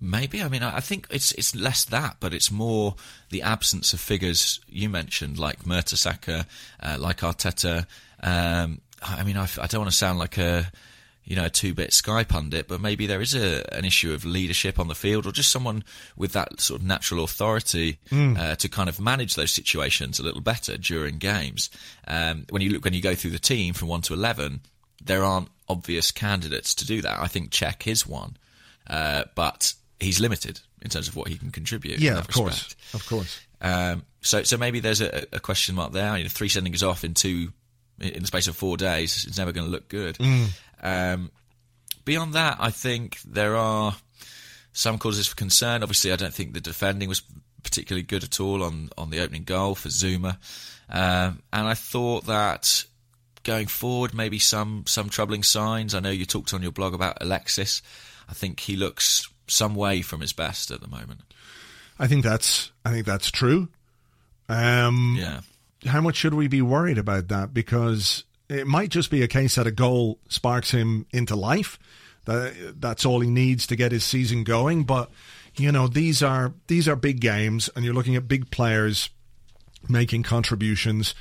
Maybe. 0.00 0.42
I 0.42 0.48
mean, 0.48 0.64
I 0.64 0.80
think 0.80 1.06
it's 1.10 1.30
it's 1.32 1.54
less 1.54 1.84
that, 1.84 2.16
but 2.18 2.34
it's 2.34 2.50
more 2.50 2.96
the 3.30 3.42
absence 3.42 3.92
of 3.92 4.00
figures 4.00 4.60
you 4.66 4.88
mentioned, 4.88 5.38
like 5.38 5.62
Mertesacker, 5.62 6.46
uh, 6.82 6.96
like 6.98 7.18
Arteta. 7.18 7.86
Um, 8.20 8.80
I 9.00 9.22
mean, 9.22 9.36
I, 9.36 9.44
I, 9.60 9.66
don't 9.66 9.80
want 9.80 9.90
to 9.90 9.96
sound 9.96 10.18
like 10.18 10.38
a 10.38 10.72
you 11.24 11.36
know 11.36 11.44
a 11.44 11.50
two-bit 11.50 11.92
Sky 11.92 12.24
pundit, 12.24 12.68
but 12.68 12.80
maybe 12.80 13.06
there 13.06 13.20
is 13.20 13.34
a, 13.34 13.64
an 13.74 13.84
issue 13.84 14.12
of 14.12 14.24
leadership 14.24 14.78
on 14.78 14.88
the 14.88 14.94
field, 14.94 15.26
or 15.26 15.32
just 15.32 15.50
someone 15.50 15.84
with 16.16 16.32
that 16.32 16.60
sort 16.60 16.80
of 16.80 16.86
natural 16.86 17.24
authority 17.24 17.98
mm. 18.10 18.38
uh, 18.38 18.56
to 18.56 18.68
kind 18.68 18.88
of 18.88 19.00
manage 19.00 19.34
those 19.34 19.52
situations 19.52 20.18
a 20.18 20.22
little 20.22 20.40
better 20.40 20.76
during 20.76 21.18
games. 21.18 21.70
Um, 22.06 22.46
when 22.50 22.62
you 22.62 22.70
look 22.70 22.84
when 22.84 22.94
you 22.94 23.02
go 23.02 23.14
through 23.14 23.30
the 23.30 23.38
team 23.38 23.74
from 23.74 23.88
one 23.88 24.02
to 24.02 24.14
eleven, 24.14 24.60
there 25.04 25.24
aren't 25.24 25.48
obvious 25.68 26.10
candidates 26.10 26.74
to 26.76 26.86
do 26.86 27.02
that. 27.02 27.18
I 27.18 27.28
think 27.28 27.50
Cech 27.50 27.86
is 27.86 28.06
one, 28.06 28.36
uh, 28.88 29.24
but 29.34 29.74
he's 30.00 30.20
limited 30.20 30.60
in 30.82 30.90
terms 30.90 31.08
of 31.08 31.16
what 31.16 31.28
he 31.28 31.36
can 31.36 31.50
contribute. 31.50 32.00
Yeah, 32.00 32.18
of 32.18 32.28
course, 32.28 32.74
of 32.92 33.06
course. 33.06 33.40
Um, 33.60 34.04
so, 34.20 34.42
so 34.42 34.56
maybe 34.56 34.80
there's 34.80 35.00
a, 35.00 35.26
a, 35.32 35.38
question 35.38 35.76
mark 35.76 35.92
there. 35.92 36.16
You 36.16 36.24
know, 36.24 36.28
three 36.28 36.48
sendings 36.48 36.86
off 36.86 37.04
in 37.04 37.14
two 37.14 37.52
in 38.00 38.20
the 38.20 38.26
space 38.26 38.48
of 38.48 38.56
four 38.56 38.76
days 38.76 39.24
is 39.24 39.38
never 39.38 39.52
going 39.52 39.66
to 39.66 39.70
look 39.70 39.88
good. 39.88 40.18
Mm. 40.18 40.48
Um, 40.82 41.30
beyond 42.04 42.34
that, 42.34 42.56
I 42.60 42.70
think 42.70 43.20
there 43.22 43.56
are 43.56 43.96
some 44.72 44.98
causes 44.98 45.26
for 45.26 45.36
concern. 45.36 45.82
Obviously, 45.82 46.12
I 46.12 46.16
don't 46.16 46.34
think 46.34 46.54
the 46.54 46.60
defending 46.60 47.08
was 47.08 47.22
particularly 47.62 48.02
good 48.02 48.24
at 48.24 48.40
all 48.40 48.62
on 48.62 48.90
on 48.98 49.10
the 49.10 49.20
opening 49.20 49.44
goal 49.44 49.74
for 49.74 49.88
Zouma, 49.88 50.36
um, 50.88 51.42
and 51.52 51.66
I 51.68 51.74
thought 51.74 52.26
that 52.26 52.84
going 53.44 53.66
forward, 53.66 54.14
maybe 54.14 54.38
some 54.38 54.84
some 54.86 55.08
troubling 55.08 55.42
signs. 55.42 55.94
I 55.94 56.00
know 56.00 56.10
you 56.10 56.26
talked 56.26 56.54
on 56.54 56.62
your 56.62 56.72
blog 56.72 56.94
about 56.94 57.18
Alexis. 57.20 57.82
I 58.28 58.34
think 58.34 58.60
he 58.60 58.76
looks 58.76 59.28
some 59.46 59.74
way 59.74 60.02
from 60.02 60.20
his 60.20 60.32
best 60.32 60.70
at 60.70 60.80
the 60.80 60.88
moment. 60.88 61.20
I 61.98 62.06
think 62.06 62.24
that's 62.24 62.72
I 62.84 62.90
think 62.90 63.06
that's 63.06 63.30
true. 63.30 63.68
Um, 64.48 65.16
yeah. 65.18 65.40
How 65.86 66.00
much 66.00 66.16
should 66.16 66.34
we 66.34 66.48
be 66.48 66.62
worried 66.62 66.98
about 66.98 67.28
that? 67.28 67.52
Because 67.52 68.24
it 68.52 68.66
might 68.66 68.90
just 68.90 69.10
be 69.10 69.22
a 69.22 69.28
case 69.28 69.54
that 69.54 69.66
a 69.66 69.72
goal 69.72 70.18
sparks 70.28 70.70
him 70.70 71.06
into 71.12 71.36
life. 71.36 71.78
That 72.24 72.74
that's 72.80 73.04
all 73.04 73.20
he 73.20 73.30
needs 73.30 73.66
to 73.66 73.76
get 73.76 73.92
his 73.92 74.04
season 74.04 74.44
going. 74.44 74.84
But 74.84 75.10
you 75.56 75.72
know 75.72 75.88
these 75.88 76.22
are 76.22 76.52
these 76.66 76.88
are 76.88 76.96
big 76.96 77.20
games, 77.20 77.68
and 77.74 77.84
you're 77.84 77.94
looking 77.94 78.16
at 78.16 78.28
big 78.28 78.50
players 78.50 79.10
making 79.88 80.22
contributions, 80.22 81.14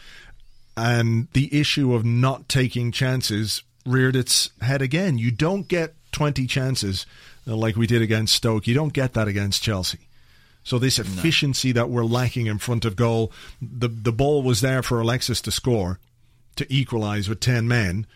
and 0.78 1.28
the 1.34 1.60
issue 1.60 1.94
of 1.94 2.06
not 2.06 2.48
taking 2.48 2.92
chances 2.92 3.64
reared 3.86 4.16
its 4.16 4.52
head 4.62 4.82
again. 4.82 5.18
You 5.18 5.32
don't 5.32 5.68
get 5.68 5.96
20 6.12 6.46
chances 6.46 7.06
uh, 7.48 7.56
like 7.56 7.76
we 7.76 7.88
did 7.88 8.02
against 8.02 8.36
Stoke. 8.36 8.68
You 8.68 8.76
don't 8.76 8.94
get 8.94 9.14
that 9.14 9.28
against 9.28 9.64
Chelsea. 9.64 10.08
So 10.64 10.78
this 10.78 11.00
efficiency 11.00 11.70
no. 11.70 11.82
that 11.82 11.90
we're 11.90 12.06
lacking 12.06 12.46
in 12.46 12.60
front 12.60 12.86
of 12.86 12.96
goal, 12.96 13.32
the 13.60 13.88
the 13.88 14.12
ball 14.12 14.44
was 14.44 14.62
there 14.62 14.84
for 14.84 15.02
Alexis 15.02 15.42
to 15.42 15.52
score, 15.52 16.00
to 16.56 16.74
equalise 16.74 17.28
with 17.28 17.40
ten 17.40 17.68
men. 17.68 18.08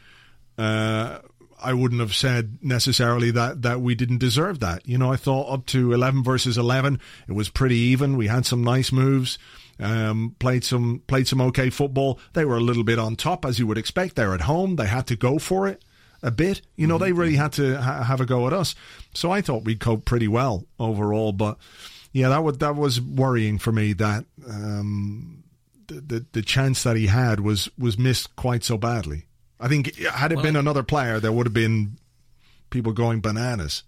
Uh, 0.58 1.20
I 1.62 1.74
wouldn't 1.74 2.02
have 2.02 2.14
said 2.14 2.60
necessarily 2.62 3.32
that 3.32 3.64
that 3.64 3.82
we 3.82 3.96
didn't 3.96 4.20
deserve 4.20 4.60
that. 4.60 4.88
You 4.88 4.98
know, 4.98 5.12
I 5.12 5.16
thought 5.16 5.52
up 5.52 5.66
to 5.68 5.94
eleven 5.94 6.24
versus 6.24 6.58
eleven, 6.58 7.00
it 7.28 7.34
was 7.34 7.50
pretty 7.50 7.78
even. 7.78 8.18
We 8.18 8.28
had 8.28 8.46
some 8.46 8.64
nice 8.64 8.92
moves, 8.92 9.40
um, 9.80 10.36
played 10.40 10.64
some 10.64 11.02
played 11.08 11.28
some 11.28 11.42
okay 11.42 11.70
football. 11.70 12.20
They 12.34 12.46
were 12.46 12.58
a 12.58 12.62
little 12.62 12.84
bit 12.84 13.00
on 13.00 13.16
top, 13.16 13.46
as 13.46 13.58
you 13.58 13.68
would 13.68 13.78
expect. 13.78 14.16
They're 14.16 14.34
at 14.34 14.42
home; 14.42 14.76
they 14.76 14.88
had 14.88 15.08
to 15.08 15.16
go 15.16 15.40
for 15.40 15.68
it 15.68 15.84
a 16.22 16.32
bit. 16.32 16.62
You 16.76 16.88
know, 16.88 16.96
mm-hmm. 16.96 17.04
they 17.06 17.12
really 17.14 17.36
had 17.36 17.54
to 17.54 17.82
ha- 17.82 18.04
have 18.04 18.22
a 18.22 18.26
go 18.26 18.48
at 18.48 18.54
us. 18.54 18.76
So 19.14 19.32
I 19.32 19.42
thought 19.42 19.64
we 19.64 19.76
coped 19.76 20.06
pretty 20.06 20.28
well 20.28 20.66
overall. 20.80 21.32
But 21.32 21.58
yeah, 22.12 22.30
that 22.30 22.44
was 22.44 22.58
that 22.60 22.76
was 22.76 23.00
worrying 23.02 23.60
for 23.60 23.72
me 23.72 23.94
that 23.94 24.26
um, 24.48 25.44
the, 25.88 26.26
the, 26.32 26.42
chance 26.42 26.84
that 26.84 26.96
he 26.96 27.08
had 27.08 27.40
was 27.40 27.70
was 27.78 27.98
missed 27.98 28.36
quite 28.36 28.64
so 28.64 28.78
badly. 28.78 29.26
I 29.60 29.68
think 29.68 29.96
had 29.98 30.32
it 30.32 30.36
well, 30.36 30.44
been 30.44 30.56
another 30.56 30.84
player, 30.84 31.20
there 31.20 31.32
would 31.32 31.46
have 31.46 31.54
been 31.54 31.98
people 32.70 32.92
going 32.92 33.22
bananas. 33.22 33.84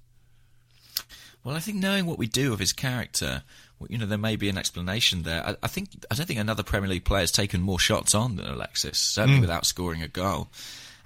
Well, 1.43 1.55
I 1.55 1.59
think 1.59 1.77
knowing 1.77 2.05
what 2.05 2.17
we 2.17 2.27
do 2.27 2.53
of 2.53 2.59
his 2.59 2.73
character, 2.73 3.43
you 3.89 3.97
know, 3.97 4.05
there 4.05 4.17
may 4.17 4.35
be 4.35 4.49
an 4.49 4.57
explanation 4.57 5.23
there. 5.23 5.45
I, 5.45 5.55
I 5.63 5.67
think 5.67 5.89
I 6.11 6.15
don't 6.15 6.25
think 6.25 6.39
another 6.39 6.63
Premier 6.63 6.89
League 6.89 7.05
player 7.05 7.21
has 7.21 7.31
taken 7.31 7.61
more 7.61 7.79
shots 7.79 8.15
on 8.15 8.35
than 8.35 8.47
Alexis, 8.47 8.97
certainly 8.97 9.39
mm. 9.39 9.41
without 9.41 9.65
scoring 9.65 10.01
a 10.01 10.07
goal. 10.07 10.49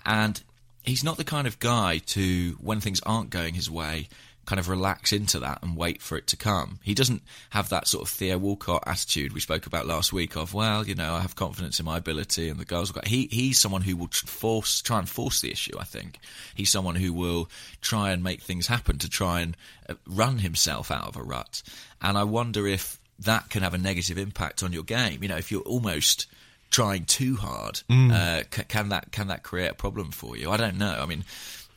And 0.06 0.42
he's 0.82 1.04
not 1.04 1.18
the 1.18 1.24
kind 1.24 1.48
of 1.48 1.60
guy 1.60 2.00
to, 2.00 2.58
when 2.60 2.80
things 2.80 3.02
aren't 3.06 3.30
going 3.30 3.54
his 3.54 3.70
way, 3.70 4.10
kind 4.46 4.60
of 4.60 4.70
relax 4.70 5.14
into 5.14 5.40
that 5.40 5.60
and 5.62 5.78
wait 5.78 6.02
for 6.02 6.18
it 6.18 6.28
to 6.28 6.36
come. 6.36 6.80
He 6.84 6.94
doesn't 6.94 7.22
have 7.52 7.70
that 7.70 7.88
sort 7.88 8.04
of 8.04 8.10
Theo 8.10 8.38
Walcott 8.38 8.84
attitude 8.88 9.34
we 9.34 9.40
spoke 9.40 9.66
about 9.66 9.86
last 9.86 10.12
week 10.12 10.36
of, 10.36 10.54
well, 10.54 10.86
you 10.86 10.96
know, 10.96 11.14
I 11.14 11.20
have 11.20 11.36
confidence 11.36 11.80
in 11.80 11.86
my 11.86 11.98
ability 11.98 12.50
and 12.50 12.60
the 12.60 12.66
girls 12.66 12.92
will 12.92 13.02
go. 13.02 13.08
He, 13.08 13.28
he's 13.32 13.60
someone 13.60 13.84
who 13.84 13.96
will 13.96 14.08
force, 14.08 14.82
try 14.82 15.00
and 15.00 15.08
force 15.08 15.42
the 15.42 15.52
issue, 15.52 15.78
I 15.80 15.84
think. 15.84 16.20
He's 16.56 16.70
someone 16.70 16.96
who 16.96 17.14
will 17.14 17.50
try 17.82 18.12
and 18.12 18.24
make 18.24 18.42
things 18.42 18.68
happen 18.68 18.98
to 19.00 19.10
try 19.10 19.42
and 19.42 19.56
uh, 19.88 19.94
run 20.08 20.40
himself 20.40 20.90
out 20.90 21.08
of 21.08 21.16
a 21.16 21.24
rut. 21.24 21.62
And 22.02 22.18
I 22.18 22.24
wonder 22.24 22.66
if 22.66 23.00
that 23.20 23.50
can 23.50 23.62
have 23.62 23.76
a 23.76 23.78
negative 23.78 24.18
impact 24.18 24.64
on 24.64 24.74
your 24.74 24.84
game. 24.84 25.22
You 25.22 25.30
know, 25.30 25.38
if 25.38 25.52
you're 25.52 25.62
almost 25.62 26.26
trying 26.72 27.06
too 27.06 27.36
hard, 27.36 27.82
mm. 27.90 28.12
uh, 28.12 28.44
c- 28.52 28.64
can 28.64 28.90
that 28.90 29.12
can 29.12 29.28
that 29.28 29.44
create 29.44 29.70
a 29.72 29.76
problem 29.76 30.12
for 30.12 30.36
you? 30.36 30.50
I 30.50 30.58
don't 30.58 30.78
know. 30.78 30.98
I 31.00 31.06
mean, 31.06 31.24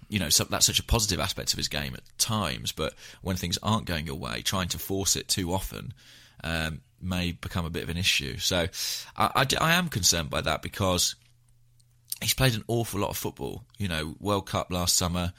you 0.09 0.19
know, 0.19 0.29
so 0.29 0.45
that's 0.45 0.67
such 0.67 0.79
a 0.79 0.85
positive 0.85 1.21
aspect 1.21 1.53
of 1.53 1.57
his 1.57 1.69
game 1.69 1.95
at 1.95 2.03
times, 2.19 2.73
but 2.73 2.95
when 3.23 3.37
things 3.37 3.59
aren't 3.62 3.87
going 3.87 4.07
your 4.07 4.17
way, 4.17 4.43
trying 4.43 4.69
to 4.69 4.79
force 4.79 5.17
it 5.17 5.29
too 5.29 5.53
often 5.53 5.93
um, 6.43 6.81
may 7.01 7.33
become 7.33 7.64
a 7.64 7.71
bit 7.71 7.83
of 7.83 7.88
an 7.88 7.97
issue. 7.97 8.38
So 8.38 8.67
I, 9.17 9.31
I, 9.35 9.47
I 9.61 9.75
am 9.75 9.88
concerned 9.88 10.31
by 10.31 10.40
that 10.43 10.62
because 10.62 11.14
he's 12.21 12.35
played 12.35 12.55
an 12.55 12.64
awful 12.69 13.01
lot 13.01 13.11
of 13.11 13.17
football. 13.17 13.64
You 13.79 13.88
know, 13.88 14.14
World 14.21 14.47
Cup 14.47 14.71
last 14.71 14.97
summer, 14.97 15.33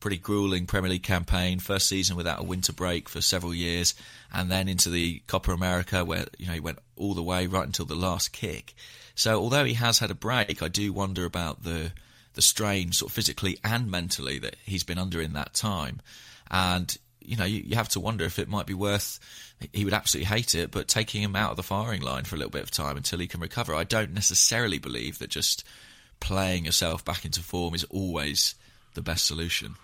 pretty 0.00 0.18
grueling 0.18 0.66
Premier 0.66 0.90
League 0.90 1.02
campaign, 1.02 1.58
first 1.58 1.88
season 1.88 2.16
without 2.16 2.40
a 2.40 2.44
winter 2.44 2.72
break 2.72 3.08
for 3.08 3.20
several 3.20 3.54
years, 3.54 3.94
and 4.32 4.50
then 4.50 4.68
into 4.68 4.90
the 4.90 5.22
Copa 5.26 5.52
America 5.52 6.04
where 6.04 6.26
you 6.38 6.46
know 6.46 6.52
he 6.52 6.60
went 6.60 6.78
all 6.96 7.14
the 7.14 7.22
way 7.22 7.46
right 7.46 7.66
until 7.66 7.86
the 7.86 7.94
last 7.94 8.32
kick. 8.32 8.74
So 9.14 9.40
although 9.40 9.64
he 9.64 9.74
has 9.74 9.98
had 9.98 10.10
a 10.10 10.14
break, 10.14 10.62
I 10.62 10.68
do 10.68 10.92
wonder 10.92 11.24
about 11.24 11.62
the 11.62 11.92
the 12.36 12.42
strain, 12.42 12.92
sort 12.92 13.10
of 13.10 13.14
physically 13.14 13.58
and 13.64 13.90
mentally, 13.90 14.38
that 14.38 14.56
he's 14.64 14.84
been 14.84 14.98
under 14.98 15.20
in 15.20 15.32
that 15.32 15.54
time. 15.54 16.00
And 16.50 16.96
you 17.20 17.36
know, 17.36 17.44
you, 17.44 17.62
you 17.66 17.74
have 17.74 17.88
to 17.90 18.00
wonder 18.00 18.24
if 18.24 18.38
it 18.38 18.48
might 18.48 18.66
be 18.66 18.74
worth. 18.74 19.18
He 19.72 19.84
would 19.84 19.94
absolutely 19.94 20.26
hate 20.26 20.54
it, 20.54 20.70
but 20.70 20.86
taking 20.86 21.22
him 21.22 21.34
out 21.34 21.50
of 21.50 21.56
the 21.56 21.62
firing 21.62 22.02
line 22.02 22.24
for 22.24 22.36
a 22.36 22.38
little 22.38 22.52
bit 22.52 22.62
of 22.62 22.70
time 22.70 22.96
until 22.96 23.18
he 23.18 23.26
can 23.26 23.40
recover. 23.40 23.74
I 23.74 23.84
don't 23.84 24.12
necessarily 24.12 24.78
believe 24.78 25.18
that 25.18 25.30
just 25.30 25.64
playing 26.20 26.66
yourself 26.66 27.04
back 27.04 27.24
into 27.24 27.40
form 27.40 27.74
is 27.74 27.84
always 27.84 28.54
the 28.94 29.02
best 29.02 29.26
solution. 29.26 29.74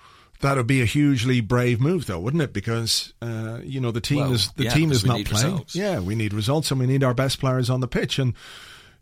That 0.41 0.57
would 0.57 0.67
be 0.67 0.83
a 0.83 0.87
hugely 0.87 1.41
brave 1.41 1.81
move, 1.81 2.07
though, 2.07 2.19
wouldn't 2.19 2.43
it? 2.43 2.53
Because 2.53 3.13
uh, 3.23 3.61
you 3.63 3.81
know 3.81 3.93
the 3.93 4.01
team 4.01 4.19
well, 4.19 4.33
is 4.33 4.51
the 4.53 4.65
yeah, 4.65 4.75
team 4.75 4.91
is 4.91 5.05
not 5.05 5.25
playing. 5.25 5.53
Results. 5.53 5.75
Yeah, 5.75 6.01
we 6.01 6.15
need 6.15 6.35
results, 6.35 6.71
and 6.71 6.81
we 6.81 6.87
need 6.87 7.05
our 7.05 7.15
best 7.15 7.39
players 7.39 7.71
on 7.71 7.81
the 7.81 7.89
pitch. 7.89 8.19
And 8.19 8.35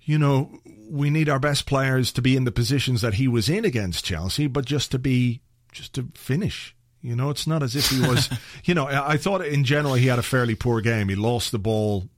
you 0.03 0.19
know, 0.19 0.51
we 0.91 1.09
need 1.09 1.29
our 1.29 1.39
best 1.39 1.67
players 1.67 2.13
to 2.13 2.23
be 2.23 2.37
in 2.37 2.45
the 2.45 2.51
positions 2.51 3.01
that 3.01 3.15
he 3.15 3.29
was 3.29 3.49
in 3.49 3.65
against 3.65 4.05
Chelsea, 4.05 4.49
but 4.49 4.65
just 4.65 4.91
to 4.91 4.99
be, 4.99 5.41
just 5.71 5.95
to 5.95 6.09
finish. 6.15 6.75
You 7.01 7.15
know, 7.15 7.31
it's 7.31 7.47
not 7.47 7.63
as 7.63 7.77
if 7.77 7.89
he 7.89 8.01
was, 8.01 8.29
you 8.65 8.75
know, 8.75 8.87
I 8.87 9.17
thought 9.17 9.45
in 9.45 9.65
general 9.65 9.95
he 9.95 10.09
had 10.09 10.19
a 10.19 10.23
fairly 10.23 10.55
poor 10.55 10.81
game. 10.81 11.09
He 11.09 11.15
lost 11.15 11.53
the 11.53 11.59
ball 11.59 12.09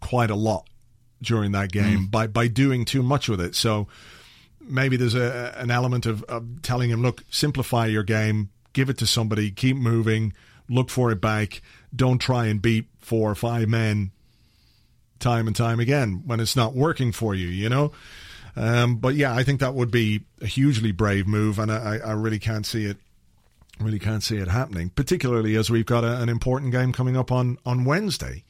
quite 0.00 0.30
a 0.30 0.36
lot 0.36 0.68
during 1.22 1.52
that 1.52 1.72
game 1.72 2.00
mm. 2.00 2.10
by, 2.10 2.26
by 2.26 2.48
doing 2.48 2.84
too 2.84 3.02
much 3.02 3.28
with 3.28 3.40
it. 3.40 3.54
So 3.54 3.88
maybe 4.60 4.98
there's 4.98 5.14
a, 5.14 5.54
an 5.56 5.70
element 5.70 6.04
of, 6.04 6.22
of 6.24 6.60
telling 6.62 6.90
him, 6.90 7.00
look, 7.02 7.24
simplify 7.30 7.86
your 7.86 8.02
game, 8.02 8.50
give 8.74 8.90
it 8.90 8.98
to 8.98 9.06
somebody, 9.06 9.50
keep 9.50 9.76
moving, 9.76 10.34
look 10.68 10.90
for 10.90 11.10
it 11.10 11.20
back. 11.20 11.62
Don't 11.94 12.18
try 12.18 12.46
and 12.46 12.60
beat 12.60 12.88
four 12.98 13.30
or 13.30 13.34
five 13.34 13.68
men 13.68 14.12
time 15.18 15.46
and 15.46 15.56
time 15.56 15.80
again 15.80 16.22
when 16.26 16.40
it's 16.40 16.56
not 16.56 16.74
working 16.74 17.12
for 17.12 17.34
you, 17.34 17.48
you 17.48 17.68
know? 17.68 17.92
Um, 18.56 18.96
but 18.96 19.14
yeah, 19.14 19.34
I 19.34 19.42
think 19.42 19.60
that 19.60 19.74
would 19.74 19.90
be 19.90 20.22
a 20.40 20.46
hugely 20.46 20.92
brave 20.92 21.26
move, 21.26 21.58
and 21.58 21.70
I, 21.70 21.98
I 21.98 22.12
really 22.12 22.38
can't 22.38 22.64
see 22.64 22.86
it 22.86 22.96
Really 23.78 23.98
can't 23.98 24.22
see 24.22 24.38
it 24.38 24.48
happening, 24.48 24.88
particularly 24.88 25.54
as 25.54 25.68
we've 25.68 25.84
got 25.84 26.02
a, 26.02 26.22
an 26.22 26.30
important 26.30 26.72
game 26.72 26.92
coming 26.92 27.14
up 27.14 27.30
on 27.30 27.58
on 27.66 27.84
Wednesday. 27.84 28.42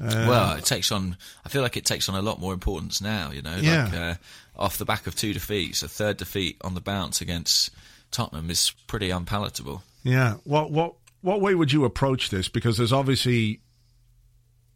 Uh, 0.00 0.26
well, 0.28 0.56
it 0.56 0.64
takes 0.64 0.92
on. 0.92 1.16
I 1.44 1.48
feel 1.48 1.62
like 1.62 1.76
it 1.76 1.84
takes 1.84 2.08
on 2.08 2.14
a 2.14 2.22
lot 2.22 2.38
more 2.38 2.52
importance 2.54 3.00
now. 3.00 3.32
You 3.32 3.42
know, 3.42 3.56
yeah. 3.56 3.84
like 3.84 3.94
uh, 3.94 4.14
off 4.56 4.78
the 4.78 4.84
back 4.84 5.08
of 5.08 5.16
two 5.16 5.32
defeats, 5.32 5.82
a 5.82 5.88
third 5.88 6.18
defeat 6.18 6.56
on 6.60 6.74
the 6.74 6.80
bounce 6.80 7.20
against 7.20 7.70
Tottenham 8.12 8.48
is 8.48 8.72
pretty 8.86 9.10
unpalatable. 9.10 9.82
Yeah. 10.04 10.34
What 10.44 10.70
what 10.70 10.94
what 11.22 11.40
way 11.40 11.56
would 11.56 11.72
you 11.72 11.84
approach 11.84 12.30
this? 12.30 12.48
Because 12.48 12.76
there's 12.76 12.92
obviously 12.92 13.58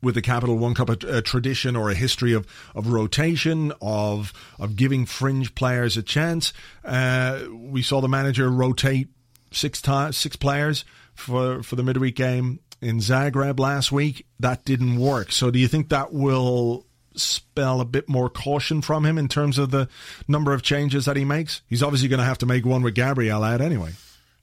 with 0.03 0.15
the 0.15 0.23
Capital 0.23 0.57
One 0.57 0.75
Cup 0.75 0.89
a, 0.89 1.17
a, 1.17 1.23
tradition 1.23 1.77
or 1.77 1.91
a 1.91 1.95
history 1.95 2.33
of, 2.33 2.47
of 2.75 2.89
rotation 2.89 3.73
of 3.81 4.33
of 4.59 4.77
giving 4.77 5.07
fringe 5.07 5.55
players 5.55 5.97
a 5.97 6.03
chance. 6.03 6.53
Uh, 6.85 7.43
we 7.53 7.83
saw 7.83 8.01
the 8.01 8.09
manager 8.09 8.51
rotate 8.51 9.09
six 9.51 9.81
times 9.81 10.17
six 10.17 10.37
players 10.37 10.85
for 11.15 11.63
for 11.63 11.77
the 11.77 11.83
midweek 11.83 12.17
game 12.17 12.61
in 12.81 12.99
Zagreb 12.99 13.59
last 13.59 13.93
week. 13.93 14.27
That 14.41 14.65
didn't 14.65 14.99
work. 14.99 15.33
So 15.33 15.51
do 15.51 15.59
you 15.59 15.69
think 15.69 15.89
that 15.89 16.13
will 16.13 16.87
spell 17.15 17.81
a 17.81 17.85
bit 17.85 18.09
more 18.09 18.31
caution 18.31 18.81
from 18.81 19.05
him 19.05 19.19
in 19.19 19.29
terms 19.29 19.59
of 19.59 19.71
the 19.71 19.89
number 20.29 20.53
of 20.53 20.63
changes 20.63 21.07
that 21.07 21.17
he 21.17 21.25
makes? 21.25 21.63
He's 21.67 21.83
obviously 21.83 22.09
going 22.09 22.21
to 22.21 22.25
have 22.25 22.39
to 22.39 22.47
make 22.47 22.65
one 22.65 22.83
with 22.83 22.95
Gabriel 22.95 23.43
out 23.43 23.61
anyway. 23.61 23.93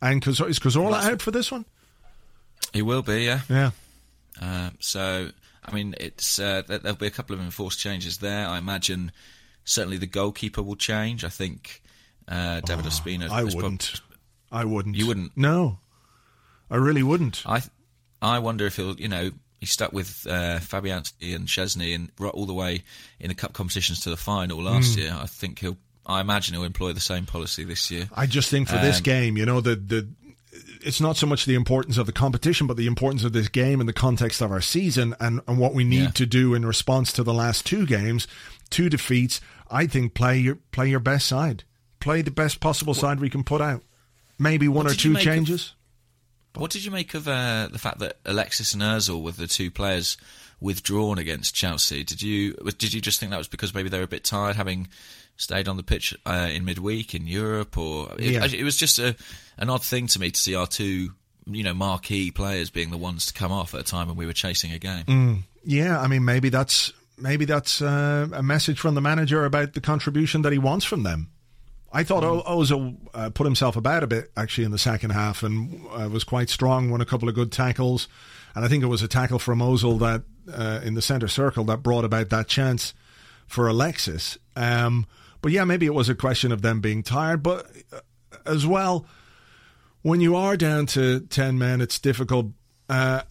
And 0.02 0.26
is 0.28 0.40
Cazorla 0.40 1.04
out 1.04 1.22
for 1.22 1.32
this 1.32 1.52
one? 1.52 1.66
He 2.74 2.82
will 2.82 3.02
be, 3.02 3.24
yeah. 3.24 3.42
Yeah. 3.50 3.72
Uh, 4.42 4.72
so 4.80 5.30
I 5.68 5.74
mean, 5.74 5.96
it's 6.00 6.40
uh, 6.40 6.64
there'll 6.68 6.96
be 6.96 7.08
a 7.08 7.12
couple 7.12 7.36
of 7.36 7.42
enforced 7.42 7.80
changes 7.80 8.20
there. 8.20 8.48
I 8.48 8.58
imagine 8.58 9.12
certainly 9.64 9.98
the 9.98 10.08
goalkeeper 10.08 10.62
will 10.62 10.76
change. 10.76 11.24
I 11.24 11.30
think 11.30 11.82
uh, 12.28 12.62
David 12.62 12.86
oh, 12.86 12.90
Ospina. 12.90 13.30
I 13.30 13.44
wouldn't. 13.44 14.02
I 14.52 14.66
wouldn't. 14.66 14.96
You 14.96 15.08
wouldn't. 15.08 15.36
No, 15.36 15.80
I 16.70 16.78
really 16.78 17.04
wouldn't. 17.04 17.44
I 17.46 17.62
I 18.22 18.40
wonder 18.40 18.66
if 18.66 18.76
he'll. 18.76 18.96
You 19.00 19.08
know, 19.08 19.32
he 19.60 19.66
stuck 19.66 19.92
with 19.92 20.28
uh, 20.30 20.60
Fabianski 20.60 21.36
and 21.36 21.48
Szczesny 21.48 21.96
and 21.96 22.12
all 22.34 22.46
the 22.46 22.54
way 22.54 22.84
in 23.20 23.30
the 23.30 23.36
cup 23.36 23.54
competitions 23.54 24.02
to 24.02 24.10
the 24.10 24.18
final 24.18 24.62
last 24.62 24.96
mm. 24.96 25.04
year. 25.04 25.18
I 25.18 25.26
think 25.26 25.60
he'll. 25.60 25.78
I 26.06 26.22
imagine 26.22 26.54
he'll 26.54 26.64
employ 26.64 26.94
the 26.94 27.00
same 27.00 27.26
policy 27.26 27.64
this 27.64 27.90
year. 27.90 28.08
I 28.16 28.28
just 28.28 28.52
think 28.52 28.68
for 28.68 28.76
um, 28.76 28.84
this 28.84 29.02
game, 29.02 29.38
you 29.38 29.46
know, 29.46 29.60
the 29.62 29.76
the 29.76 30.08
it's 30.82 31.02
not 31.02 31.18
so 31.18 31.28
much 31.28 31.46
the 31.46 31.56
importance 31.56 31.98
of 31.98 32.06
the 32.06 32.12
competition, 32.12 32.68
but 32.68 32.78
the 32.78 32.88
importance 32.88 33.24
of 33.24 33.34
this 33.34 33.48
game 33.48 33.80
in 33.80 33.88
the 33.88 33.94
context 33.94 34.42
of 34.42 34.52
our 34.52 34.62
season 34.62 35.16
and, 35.20 35.42
and 35.48 35.58
what 35.58 35.74
we 35.74 35.84
need 35.84 36.04
yeah. 36.04 36.12
to 36.12 36.26
do 36.26 36.54
in 36.54 36.66
response 36.66 37.12
to 37.14 37.24
the 37.24 37.34
last 37.34 37.66
two 37.66 37.86
games, 37.86 38.28
two 38.70 38.90
defeats. 38.90 39.42
I 39.70 39.88
think 39.88 40.14
play 40.14 40.38
your 40.38 40.56
play 40.72 40.90
your 40.90 41.00
best 41.00 41.28
side, 41.28 41.64
play 42.00 42.22
the 42.22 42.32
best 42.32 42.60
possible 42.60 42.92
what, 42.92 43.00
side 43.00 43.20
we 43.20 43.30
can 43.30 43.44
put 43.44 43.62
out. 43.62 43.84
Maybe 44.38 44.68
one 44.68 44.88
or 44.88 44.94
two 44.94 45.16
changes. 45.16 45.74
Of, 46.54 46.62
what 46.62 46.72
did 46.72 46.86
you 46.86 46.92
make 46.92 47.14
of 47.14 47.28
uh, 47.28 47.68
the 47.72 47.80
fact 47.80 48.00
that 48.00 48.18
Alexis 48.26 48.74
and 48.74 48.84
Özil 48.84 49.22
were 49.22 49.32
the 49.32 49.48
two 49.48 49.72
players 49.72 50.18
withdrawn 50.60 51.18
against 51.18 51.56
Chelsea? 51.56 52.04
Did 52.04 52.22
you 52.22 52.54
did 52.78 52.94
you 52.94 53.02
just 53.02 53.20
think 53.20 53.32
that 53.32 53.38
was 53.38 53.48
because 53.48 53.74
maybe 53.74 53.90
they 53.90 53.98
were 53.98 54.04
a 54.04 54.08
bit 54.08 54.24
tired 54.24 54.56
having 54.56 54.88
stayed 55.38 55.68
on 55.68 55.78
the 55.78 55.84
pitch 55.84 56.16
uh, 56.26 56.50
in 56.52 56.66
midweek 56.66 57.14
in 57.14 57.28
Europe, 57.28 57.78
or 57.78 58.12
it, 58.18 58.32
yeah. 58.32 58.46
it, 58.46 58.64
was 58.64 58.78
just 58.78 59.00
a, 59.00 59.16
an 59.58 59.70
odd 59.70 59.84
thing 59.84 60.08
to 60.08 60.20
me 60.20 60.32
to 60.32 60.40
see 60.40 60.56
our 60.56 60.68
two, 60.68 61.10
you 61.46 61.64
know, 61.64 61.74
marquee 61.74 62.32
players 62.32 62.70
being 62.70 62.92
the 62.92 62.98
ones 62.98 63.28
to 63.28 63.34
come 63.34 63.52
off 63.52 63.74
at 63.74 63.82
a 63.82 63.84
time 63.84 64.08
when 64.08 64.18
we 64.18 64.26
were 64.26 64.34
chasing 64.34 64.72
a 64.72 64.80
game. 64.80 65.06
Mm, 65.06 65.40
yeah, 65.64 66.00
I 66.00 66.08
mean, 66.08 66.26
maybe 66.26 66.50
that's 66.50 66.94
maybe 67.18 67.46
that's 67.46 67.82
uh, 67.82 68.28
a 68.34 68.44
message 68.44 68.80
from 68.80 68.96
the 68.96 69.02
manager 69.02 69.46
about 69.46 69.74
the 69.74 69.82
contribution 69.82 70.42
that 70.44 70.52
he 70.52 70.60
wants 70.60 70.86
from 70.86 71.04
them. 71.04 71.30
I 71.92 72.04
thought 72.04 72.24
mm. 72.24 72.46
Ozil 72.46 72.98
uh, 73.14 73.30
put 73.30 73.46
himself 73.46 73.78
about 73.78 74.04
a 74.04 74.08
bit 74.08 74.32
actually 74.36 74.66
in 74.66 74.72
the 74.72 74.78
second 74.78 75.12
half 75.12 75.44
and 75.44 75.86
uh, 75.94 76.10
was 76.10 76.26
quite 76.26 76.50
strong, 76.50 76.90
won 76.90 77.00
a 77.00 77.06
couple 77.06 77.30
of 77.30 77.36
good 77.36 77.52
tackles, 77.52 78.08
and 78.54 78.66
I 78.66 78.68
think 78.68 78.84
it 78.84 78.88
was 78.88 79.02
a 79.02 79.08
tackle 79.08 79.40
from 79.40 79.60
Ozil 79.60 80.00
that 80.00 80.24
uh, 80.54 80.82
in 80.84 80.94
the 80.94 81.02
centre 81.02 81.28
circle 81.28 81.64
that 81.66 81.84
brought 81.84 82.06
about 82.06 82.30
that 82.30 82.48
chance 82.48 82.94
for 83.48 83.68
Alexis. 83.68 84.38
Um, 84.56 85.06
but 85.42 85.52
yeah, 85.52 85.64
maybe 85.64 85.86
it 85.86 85.94
was 85.94 86.10
a 86.10 86.16
question 86.16 86.52
of 86.52 86.62
them 86.62 86.82
being 86.82 87.04
tired. 87.04 87.44
But 87.44 87.68
uh, 87.94 88.00
as 88.46 88.66
well, 88.66 89.06
when 90.06 90.22
you 90.22 90.36
are 90.36 90.56
down 90.56 90.86
to 90.86 91.22
10 91.22 91.58
men, 91.58 91.82
it's 91.82 91.98
difficult. 91.98 92.52
Uh, 92.88 93.24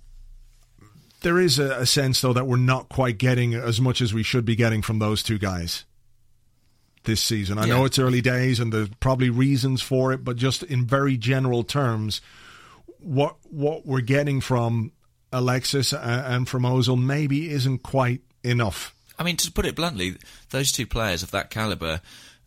there 1.21 1.39
is 1.39 1.61
a, 1.61 1.71
a, 1.83 1.87
sense, 1.87 2.21
though, 2.21 2.33
that 2.33 2.49
we're 2.49 2.57
not 2.57 2.89
quite 2.89 3.17
getting 3.17 3.55
as 3.55 3.81
much 3.81 4.01
as 4.01 4.13
we 4.13 4.25
should 4.25 4.45
be 4.45 4.57
getting 4.57 4.83
from 4.83 4.99
those 4.99 5.23
two 5.23 5.39
guys 5.39 5.85
this 7.05 7.21
season. 7.21 7.59
I 7.59 7.67
yeah. 7.67 7.75
know 7.75 7.85
it's 7.85 8.01
early 8.01 8.21
days 8.21 8.59
and 8.59 8.73
there's 8.73 8.89
probably 8.99 9.31
reasons 9.31 9.83
for 9.83 10.13
it, 10.13 10.25
but 10.25 10.35
just 10.35 10.65
in 10.65 10.85
very 10.85 11.17
general 11.17 11.63
terms, 11.63 12.21
what 12.99 13.37
what 13.51 13.87
we're 13.87 14.01
getting 14.01 14.41
from 14.41 14.91
Alexis 15.33 15.93
and 15.93 16.49
from 16.49 16.65
Ozil 16.65 17.01
maybe 17.01 17.53
isn't 17.53 17.85
quite 17.85 18.23
enough. 18.43 18.97
I 19.17 19.23
mean, 19.23 19.37
to 19.37 19.53
put 19.53 19.65
it 19.65 19.77
bluntly, 19.77 20.17
those 20.51 20.73
two 20.73 20.89
players 20.89 21.23
of 21.23 21.31
that 21.31 21.51
caliber, 21.51 22.01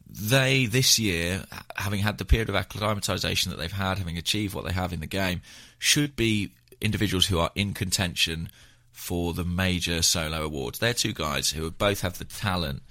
they 0.09 0.65
this 0.65 0.97
year, 0.97 1.43
having 1.75 1.99
had 1.99 2.17
the 2.17 2.25
period 2.25 2.49
of 2.49 2.55
acclimatisation 2.55 3.49
that 3.49 3.57
they've 3.57 3.71
had, 3.71 3.97
having 3.97 4.17
achieved 4.17 4.53
what 4.53 4.65
they 4.65 4.73
have 4.73 4.93
in 4.93 4.99
the 4.99 5.07
game, 5.07 5.41
should 5.79 6.15
be 6.15 6.53
individuals 6.81 7.25
who 7.25 7.39
are 7.39 7.51
in 7.55 7.73
contention 7.73 8.49
for 8.91 9.33
the 9.33 9.43
major 9.43 10.01
solo 10.01 10.43
awards. 10.43 10.79
They're 10.79 10.93
two 10.93 11.13
guys 11.13 11.51
who 11.51 11.69
both 11.71 12.01
have 12.01 12.17
the 12.17 12.25
talent 12.25 12.81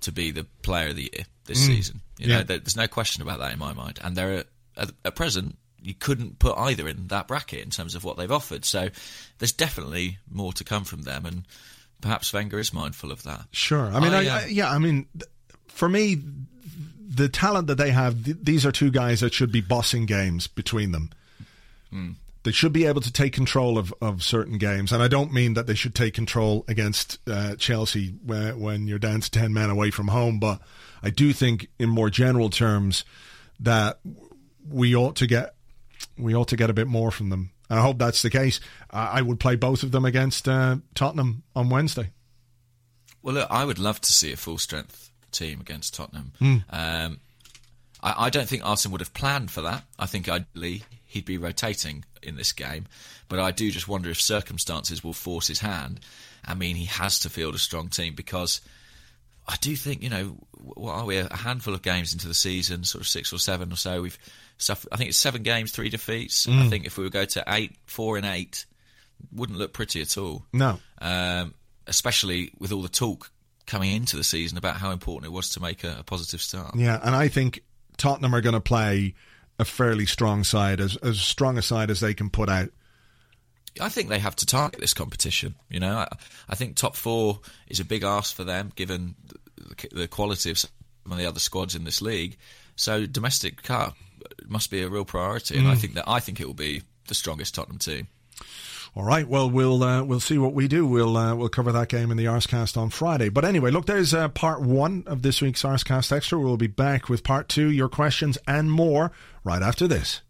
to 0.00 0.12
be 0.12 0.30
the 0.30 0.46
player 0.62 0.88
of 0.88 0.96
the 0.96 1.10
year 1.12 1.24
this 1.46 1.62
mm. 1.62 1.66
season. 1.66 2.00
You 2.18 2.28
yeah. 2.28 2.38
know, 2.38 2.44
there's 2.44 2.76
no 2.76 2.86
question 2.86 3.22
about 3.22 3.38
that 3.40 3.52
in 3.52 3.58
my 3.58 3.72
mind. 3.72 3.98
And 4.02 4.16
they're 4.16 4.44
at, 4.76 4.90
at 5.04 5.14
present 5.14 5.56
you 5.80 5.94
couldn't 5.94 6.38
put 6.38 6.56
either 6.56 6.86
in 6.86 7.08
that 7.08 7.26
bracket 7.26 7.60
in 7.60 7.70
terms 7.70 7.94
of 7.94 8.04
what 8.04 8.16
they've 8.16 8.30
offered. 8.30 8.64
So 8.64 8.88
there's 9.38 9.52
definitely 9.52 10.18
more 10.30 10.52
to 10.52 10.64
come 10.64 10.84
from 10.84 11.02
them 11.02 11.26
and 11.26 11.44
perhaps 12.00 12.32
Wenger 12.32 12.58
is 12.58 12.72
mindful 12.72 13.10
of 13.10 13.22
that. 13.24 13.46
Sure. 13.50 13.86
I 13.86 14.00
mean, 14.00 14.12
I, 14.12 14.42
I, 14.42 14.46
yeah. 14.46 14.70
I 14.70 14.78
mean, 14.78 15.06
for 15.68 15.88
me, 15.88 16.22
the 17.14 17.28
talent 17.28 17.66
that 17.68 17.76
they 17.76 17.90
have, 17.90 18.24
th- 18.24 18.38
these 18.42 18.64
are 18.66 18.72
two 18.72 18.90
guys 18.90 19.20
that 19.20 19.34
should 19.34 19.52
be 19.52 19.60
bossing 19.60 20.06
games 20.06 20.46
between 20.46 20.92
them. 20.92 21.10
Mm. 21.92 22.14
They 22.44 22.52
should 22.52 22.72
be 22.72 22.86
able 22.86 23.00
to 23.02 23.12
take 23.12 23.32
control 23.32 23.78
of, 23.78 23.94
of 24.00 24.22
certain 24.22 24.58
games, 24.58 24.92
and 24.92 25.02
I 25.02 25.08
don't 25.08 25.32
mean 25.32 25.54
that 25.54 25.66
they 25.66 25.74
should 25.74 25.94
take 25.94 26.14
control 26.14 26.64
against 26.66 27.18
uh, 27.28 27.54
Chelsea 27.56 28.14
when, 28.24 28.58
when 28.58 28.86
you're 28.88 28.98
down 28.98 29.20
to 29.20 29.30
ten 29.30 29.52
men 29.52 29.70
away 29.70 29.90
from 29.90 30.08
home, 30.08 30.40
but 30.40 30.60
I 31.02 31.10
do 31.10 31.32
think, 31.32 31.68
in 31.78 31.88
more 31.88 32.10
general 32.10 32.50
terms, 32.50 33.04
that 33.60 34.00
we 34.68 34.94
ought 34.94 35.16
to 35.16 35.26
get 35.26 35.54
we 36.18 36.34
ought 36.34 36.48
to 36.48 36.56
get 36.56 36.68
a 36.68 36.72
bit 36.72 36.88
more 36.88 37.10
from 37.10 37.30
them 37.30 37.52
and 37.72 37.80
I 37.80 37.82
hope 37.82 37.96
that's 37.96 38.20
the 38.20 38.28
case. 38.28 38.60
I 38.90 39.22
would 39.22 39.40
play 39.40 39.56
both 39.56 39.82
of 39.82 39.92
them 39.92 40.04
against 40.04 40.46
uh, 40.46 40.76
Tottenham 40.94 41.42
on 41.56 41.70
Wednesday. 41.70 42.10
Well, 43.22 43.36
look, 43.36 43.48
I 43.50 43.64
would 43.64 43.78
love 43.78 43.98
to 44.02 44.12
see 44.12 44.30
a 44.30 44.36
full 44.36 44.58
strength 44.58 45.10
team 45.32 45.60
against 45.60 45.94
Tottenham. 45.94 46.32
Mm. 46.40 46.64
Um, 46.70 47.20
I, 48.02 48.26
I, 48.26 48.30
don't 48.30 48.48
think 48.48 48.64
Arsene 48.64 48.92
would 48.92 49.00
have 49.00 49.14
planned 49.14 49.50
for 49.50 49.62
that. 49.62 49.84
I 49.98 50.06
think 50.06 50.28
ideally 50.28 50.82
he'd 51.06 51.24
be 51.24 51.38
rotating 51.38 52.04
in 52.22 52.36
this 52.36 52.52
game, 52.52 52.86
but 53.28 53.38
I 53.38 53.50
do 53.50 53.70
just 53.70 53.88
wonder 53.88 54.10
if 54.10 54.20
circumstances 54.20 55.02
will 55.02 55.12
force 55.12 55.48
his 55.48 55.60
hand. 55.60 56.00
I 56.44 56.54
mean, 56.54 56.76
he 56.76 56.86
has 56.86 57.20
to 57.20 57.30
field 57.30 57.54
a 57.54 57.58
strong 57.58 57.88
team 57.88 58.14
because 58.14 58.60
I 59.46 59.56
do 59.60 59.74
think 59.74 60.02
you 60.02 60.10
know 60.10 60.36
what 60.52 60.92
are 60.92 61.04
we 61.04 61.18
a 61.18 61.34
handful 61.34 61.74
of 61.74 61.82
games 61.82 62.12
into 62.12 62.28
the 62.28 62.34
season, 62.34 62.84
sort 62.84 63.00
of 63.00 63.08
six 63.08 63.32
or 63.32 63.38
seven 63.38 63.72
or 63.72 63.76
so. 63.76 64.02
We've 64.02 64.18
stuff. 64.58 64.86
I 64.92 64.96
think 64.96 65.08
it's 65.08 65.18
seven 65.18 65.42
games, 65.42 65.72
three 65.72 65.88
defeats. 65.88 66.46
Mm. 66.46 66.66
I 66.66 66.68
think 66.68 66.86
if 66.86 66.96
we 66.96 67.04
would 67.04 67.12
go 67.12 67.24
to 67.24 67.44
eight, 67.48 67.76
four 67.84 68.16
and 68.16 68.26
eight, 68.26 68.66
wouldn't 69.32 69.58
look 69.58 69.72
pretty 69.72 70.00
at 70.00 70.16
all. 70.16 70.44
No, 70.52 70.78
um, 71.00 71.54
especially 71.86 72.52
with 72.58 72.72
all 72.72 72.82
the 72.82 72.88
talk 72.88 73.30
coming 73.66 73.92
into 73.92 74.16
the 74.16 74.24
season 74.24 74.58
about 74.58 74.76
how 74.76 74.90
important 74.90 75.32
it 75.32 75.34
was 75.34 75.50
to 75.50 75.60
make 75.60 75.84
a, 75.84 75.96
a 76.00 76.02
positive 76.02 76.40
start. 76.40 76.74
Yeah, 76.74 76.98
and 77.02 77.14
I 77.14 77.28
think 77.28 77.62
Tottenham 77.96 78.34
are 78.34 78.40
going 78.40 78.54
to 78.54 78.60
play 78.60 79.14
a 79.58 79.64
fairly 79.64 80.06
strong 80.06 80.44
side, 80.44 80.80
as 80.80 80.96
as 80.96 81.20
strong 81.20 81.58
a 81.58 81.62
side 81.62 81.90
as 81.90 82.00
they 82.00 82.14
can 82.14 82.30
put 82.30 82.48
out. 82.48 82.70
I 83.80 83.88
think 83.88 84.08
they 84.08 84.18
have 84.18 84.36
to 84.36 84.46
target 84.46 84.80
this 84.80 84.94
competition. 84.94 85.54
You 85.70 85.80
know, 85.80 85.96
I, 85.98 86.08
I 86.48 86.54
think 86.54 86.76
top 86.76 86.96
four 86.96 87.40
is 87.68 87.80
a 87.80 87.84
big 87.84 88.02
ask 88.02 88.34
for 88.34 88.44
them, 88.44 88.72
given 88.74 89.14
the, 89.56 89.88
the 89.92 90.08
quality 90.08 90.50
of 90.50 90.58
some 90.58 90.70
of 91.10 91.16
the 91.16 91.26
other 91.26 91.40
squads 91.40 91.74
in 91.74 91.84
this 91.84 92.02
league. 92.02 92.36
So 92.76 93.06
domestic 93.06 93.62
cup 93.62 93.96
must 94.46 94.70
be 94.70 94.82
a 94.82 94.88
real 94.88 95.04
priority, 95.04 95.56
and 95.56 95.66
mm. 95.66 95.70
I 95.70 95.76
think 95.76 95.94
that 95.94 96.08
I 96.08 96.20
think 96.20 96.40
it 96.40 96.46
will 96.46 96.54
be 96.54 96.82
the 97.08 97.14
strongest 97.14 97.54
Tottenham 97.54 97.78
team. 97.78 98.08
All 98.94 99.04
right. 99.04 99.26
Well, 99.26 99.48
we'll 99.48 99.82
uh, 99.82 100.04
we'll 100.04 100.20
see 100.20 100.36
what 100.36 100.52
we 100.52 100.68
do. 100.68 100.86
We'll 100.86 101.16
uh, 101.16 101.34
we'll 101.34 101.48
cover 101.48 101.72
that 101.72 101.88
game 101.88 102.10
in 102.10 102.18
the 102.18 102.26
Arsecast 102.26 102.76
on 102.76 102.90
Friday. 102.90 103.30
But 103.30 103.46
anyway, 103.46 103.70
look, 103.70 103.86
there's 103.86 104.12
uh, 104.12 104.28
part 104.28 104.60
one 104.60 105.04
of 105.06 105.22
this 105.22 105.40
week's 105.40 105.62
Arsecast 105.62 106.12
Extra. 106.12 106.38
We'll 106.38 106.58
be 106.58 106.66
back 106.66 107.08
with 107.08 107.24
part 107.24 107.48
two, 107.48 107.70
your 107.70 107.88
questions 107.88 108.36
and 108.46 108.70
more 108.70 109.10
right 109.44 109.62
after 109.62 109.88
this. 109.88 110.20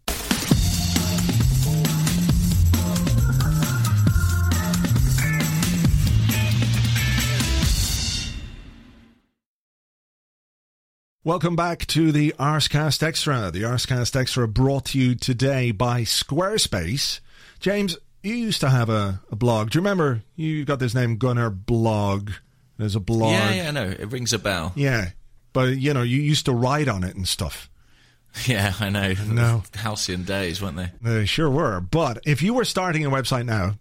Welcome 11.25 11.55
back 11.57 11.85
to 11.87 12.13
the 12.13 12.33
Arsecast 12.39 13.03
Extra. 13.03 13.51
The 13.51 13.61
Arsecast 13.63 14.15
Extra 14.15 14.47
brought 14.47 14.85
to 14.87 14.99
you 14.99 15.15
today 15.15 15.71
by 15.71 16.01
Squarespace. 16.01 17.19
James, 17.61 17.97
you 18.23 18.33
used 18.35 18.61
to 18.61 18.69
have 18.69 18.89
a, 18.89 19.21
a 19.31 19.35
blog. 19.35 19.69
Do 19.71 19.77
you 19.77 19.81
remember 19.81 20.23
you 20.35 20.65
got 20.65 20.79
this 20.79 20.95
name 20.95 21.17
Gunner 21.17 21.49
Blog? 21.49 22.31
There's 22.77 22.95
a 22.95 22.99
blog. 22.99 23.31
Yeah, 23.33 23.53
yeah, 23.53 23.67
I 23.67 23.71
know. 23.71 23.83
it 23.89 24.11
rings 24.11 24.33
a 24.33 24.39
bell. 24.39 24.71
Yeah. 24.75 25.09
But 25.53 25.77
you 25.77 25.93
know, 25.93 26.01
you 26.01 26.19
used 26.21 26.45
to 26.45 26.53
write 26.53 26.87
on 26.87 27.03
it 27.03 27.15
and 27.15 27.27
stuff. 27.27 27.69
Yeah, 28.47 28.73
I 28.79 28.89
know. 28.89 29.13
No. 29.29 29.63
Halcyon 29.75 30.23
days, 30.23 30.59
weren't 30.59 30.75
they? 30.75 30.89
They 31.03 31.25
sure 31.27 31.51
were. 31.51 31.79
But 31.79 32.17
if 32.25 32.41
you 32.41 32.55
were 32.55 32.65
starting 32.65 33.05
a 33.05 33.11
website 33.11 33.45
now, 33.45 33.75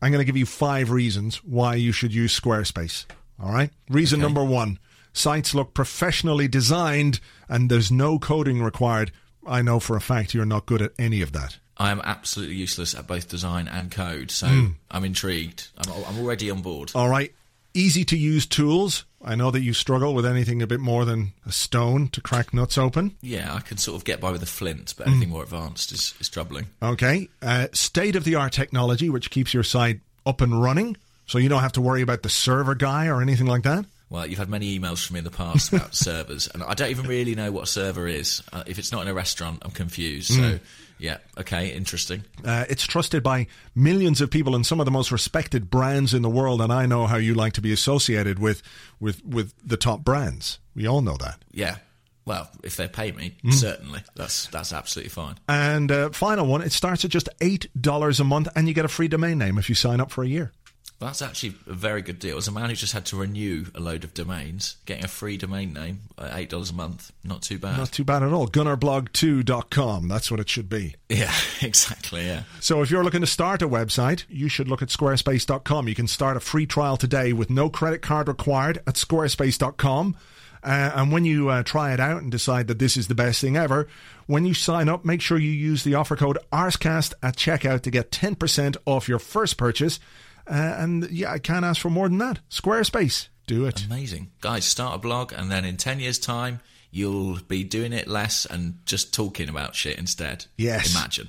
I'm 0.00 0.12
going 0.12 0.20
to 0.20 0.24
give 0.24 0.36
you 0.36 0.46
five 0.46 0.92
reasons 0.92 1.38
why 1.42 1.74
you 1.74 1.90
should 1.90 2.14
use 2.14 2.38
Squarespace. 2.38 3.04
All 3.42 3.50
right? 3.52 3.70
Reason 3.90 4.20
Okay. 4.20 4.22
number 4.24 4.44
one 4.44 4.78
sites 5.12 5.56
look 5.56 5.74
professionally 5.74 6.46
designed 6.46 7.18
and 7.48 7.68
there's 7.68 7.90
no 7.90 8.20
coding 8.20 8.62
required. 8.62 9.10
I 9.44 9.60
know 9.62 9.80
for 9.80 9.96
a 9.96 10.00
fact 10.00 10.34
you're 10.34 10.46
not 10.46 10.66
good 10.66 10.82
at 10.82 10.92
any 11.00 11.20
of 11.20 11.32
that. 11.32 11.58
I 11.78 11.90
am 11.90 12.00
absolutely 12.04 12.56
useless 12.56 12.94
at 12.94 13.06
both 13.06 13.28
design 13.28 13.68
and 13.68 13.90
code, 13.90 14.30
so 14.30 14.46
Hmm. 14.46 14.66
I'm 14.90 15.04
intrigued. 15.04 15.68
I'm, 15.76 15.92
I'm 16.08 16.18
already 16.18 16.50
on 16.50 16.62
board. 16.62 16.90
All 16.94 17.08
right. 17.08 17.32
Easy 17.74 18.04
to 18.06 18.16
use 18.16 18.46
tools. 18.46 19.04
I 19.22 19.34
know 19.34 19.50
that 19.50 19.60
you 19.60 19.74
struggle 19.74 20.14
with 20.14 20.24
anything 20.24 20.62
a 20.62 20.66
bit 20.66 20.80
more 20.80 21.04
than 21.04 21.32
a 21.44 21.52
stone 21.52 22.08
to 22.08 22.20
crack 22.22 22.54
nuts 22.54 22.78
open. 22.78 23.14
Yeah, 23.20 23.52
I 23.54 23.60
can 23.60 23.76
sort 23.76 23.96
of 23.96 24.04
get 24.04 24.20
by 24.20 24.30
with 24.30 24.42
a 24.42 24.46
flint, 24.46 24.94
but 24.96 25.06
Hmm. 25.06 25.12
anything 25.12 25.28
more 25.30 25.42
advanced 25.42 25.92
is, 25.92 26.14
is 26.20 26.28
troubling. 26.30 26.66
Okay. 26.82 27.28
Uh, 27.42 27.66
State 27.72 28.16
of 28.16 28.24
the 28.24 28.34
art 28.36 28.52
technology, 28.52 29.10
which 29.10 29.30
keeps 29.30 29.52
your 29.52 29.62
site 29.64 30.00
up 30.24 30.40
and 30.40 30.62
running. 30.62 30.96
So 31.26 31.38
you 31.38 31.48
don't 31.50 31.60
have 31.62 31.72
to 31.72 31.80
worry 31.82 32.02
about 32.02 32.22
the 32.22 32.28
server 32.30 32.74
guy 32.76 33.08
or 33.08 33.20
anything 33.20 33.46
like 33.46 33.64
that. 33.64 33.84
Well, 34.08 34.26
you've 34.26 34.38
had 34.38 34.48
many 34.48 34.78
emails 34.78 35.04
from 35.04 35.14
me 35.14 35.18
in 35.18 35.24
the 35.24 35.30
past 35.32 35.72
about 35.72 35.94
servers, 35.94 36.46
and 36.46 36.62
I 36.62 36.74
don't 36.74 36.90
even 36.90 37.06
really 37.06 37.34
know 37.34 37.50
what 37.50 37.64
a 37.64 37.66
server 37.66 38.06
is. 38.06 38.42
Uh, 38.52 38.62
if 38.66 38.78
it's 38.78 38.92
not 38.92 39.02
in 39.02 39.08
a 39.08 39.14
restaurant, 39.14 39.58
I'm 39.62 39.72
confused. 39.72 40.32
So, 40.32 40.60
yeah, 40.98 41.18
okay, 41.36 41.72
interesting. 41.74 42.22
Uh, 42.44 42.64
it's 42.70 42.86
trusted 42.86 43.24
by 43.24 43.48
millions 43.74 44.20
of 44.20 44.30
people 44.30 44.54
and 44.54 44.64
some 44.64 44.78
of 44.80 44.84
the 44.84 44.92
most 44.92 45.10
respected 45.10 45.70
brands 45.70 46.14
in 46.14 46.22
the 46.22 46.30
world. 46.30 46.60
And 46.62 46.72
I 46.72 46.86
know 46.86 47.06
how 47.08 47.16
you 47.16 47.34
like 47.34 47.54
to 47.54 47.60
be 47.60 47.72
associated 47.72 48.38
with 48.38 48.62
with 49.00 49.24
with 49.24 49.52
the 49.64 49.76
top 49.76 50.04
brands. 50.04 50.60
We 50.76 50.86
all 50.86 51.00
know 51.02 51.16
that. 51.16 51.40
Yeah. 51.52 51.78
Well, 52.24 52.48
if 52.64 52.76
they 52.76 52.88
pay 52.88 53.12
me, 53.12 53.36
Hmm. 53.42 53.50
certainly. 53.50 54.00
That's 54.14 54.46
that's 54.48 54.72
absolutely 54.72 55.10
fine. 55.10 55.34
And 55.48 55.90
uh, 55.90 56.10
final 56.10 56.46
one, 56.46 56.62
it 56.62 56.70
starts 56.72 57.04
at 57.04 57.10
just 57.10 57.28
eight 57.40 57.66
dollars 57.80 58.20
a 58.20 58.24
month, 58.24 58.48
and 58.54 58.68
you 58.68 58.74
get 58.74 58.84
a 58.84 58.88
free 58.88 59.08
domain 59.08 59.38
name 59.38 59.58
if 59.58 59.68
you 59.68 59.74
sign 59.74 60.00
up 60.00 60.10
for 60.12 60.22
a 60.24 60.28
year. 60.28 60.52
That's 60.98 61.20
actually 61.20 61.54
a 61.66 61.74
very 61.74 62.00
good 62.00 62.18
deal. 62.18 62.38
As 62.38 62.48
a 62.48 62.52
man 62.52 62.70
who 62.70 62.76
just 62.76 62.94
had 62.94 63.04
to 63.06 63.16
renew 63.16 63.66
a 63.74 63.80
load 63.80 64.02
of 64.02 64.14
domains, 64.14 64.76
getting 64.86 65.04
a 65.04 65.08
free 65.08 65.36
domain 65.36 65.74
name 65.74 66.00
at 66.16 66.34
eight 66.38 66.48
dollars 66.48 66.70
a 66.70 66.74
month, 66.74 67.12
not 67.22 67.42
too 67.42 67.58
bad. 67.58 67.76
Not 67.76 67.92
too 67.92 68.04
bad 68.04 68.22
at 68.22 68.32
all. 68.32 68.48
Gunnerblog2.com. 68.48 70.08
That's 70.08 70.30
what 70.30 70.40
it 70.40 70.48
should 70.48 70.68
be. 70.68 70.94
yeah, 71.08 71.32
exactly. 71.62 72.26
Yeah. 72.26 72.44
So 72.60 72.80
if 72.82 72.90
you're 72.90 73.04
looking 73.04 73.20
to 73.20 73.26
start 73.26 73.60
a 73.62 73.68
website, 73.68 74.24
you 74.28 74.48
should 74.48 74.68
look 74.68 74.80
at 74.82 74.88
squarespace.com. 74.88 75.88
You 75.88 75.94
can 75.94 76.06
start 76.06 76.36
a 76.36 76.40
free 76.40 76.66
trial 76.66 76.96
today 76.96 77.32
with 77.32 77.50
no 77.50 77.68
credit 77.68 78.00
card 78.02 78.28
required 78.28 78.78
at 78.86 78.94
squarespace.com. 78.94 80.16
Uh, 80.64 80.90
and 80.96 81.12
when 81.12 81.24
you 81.24 81.48
uh, 81.48 81.62
try 81.62 81.92
it 81.92 82.00
out 82.00 82.22
and 82.22 82.30
decide 82.32 82.66
that 82.66 82.78
this 82.78 82.96
is 82.96 83.06
the 83.06 83.14
best 83.14 83.40
thing 83.40 83.56
ever, 83.56 83.86
when 84.26 84.44
you 84.44 84.54
sign 84.54 84.88
up, 84.88 85.04
make 85.04 85.20
sure 85.20 85.38
you 85.38 85.50
use 85.50 85.84
the 85.84 85.94
offer 85.94 86.16
code 86.16 86.38
ARSECAST 86.52 87.12
at 87.22 87.36
checkout 87.36 87.82
to 87.82 87.90
get 87.90 88.10
10% 88.10 88.76
off 88.84 89.08
your 89.08 89.20
first 89.20 89.56
purchase. 89.56 90.00
Uh, 90.48 90.52
and 90.78 91.10
yeah, 91.10 91.32
I 91.32 91.38
can't 91.38 91.64
ask 91.64 91.80
for 91.80 91.90
more 91.90 92.08
than 92.08 92.18
that. 92.18 92.40
Squarespace, 92.50 93.28
do 93.46 93.64
it. 93.66 93.84
Amazing. 93.86 94.30
Guys, 94.40 94.64
start 94.64 94.94
a 94.94 94.98
blog 94.98 95.32
and 95.32 95.50
then 95.50 95.64
in 95.64 95.76
10 95.76 96.00
years' 96.00 96.18
time, 96.18 96.60
you'll 96.90 97.38
be 97.48 97.64
doing 97.64 97.92
it 97.92 98.06
less 98.08 98.46
and 98.46 98.78
just 98.86 99.12
talking 99.12 99.48
about 99.48 99.74
shit 99.74 99.98
instead. 99.98 100.46
Yes. 100.56 100.94
Imagine. 100.94 101.28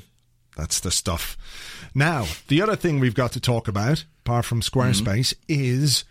That's 0.55 0.79
the 0.79 0.91
stuff. 0.91 1.37
Now, 1.93 2.25
the 2.47 2.61
other 2.61 2.75
thing 2.75 2.99
we've 2.99 3.13
got 3.13 3.31
to 3.33 3.39
talk 3.39 3.67
about, 3.67 4.05
apart 4.25 4.45
from 4.45 4.61
Squarespace, 4.61 5.33
is 5.47 6.03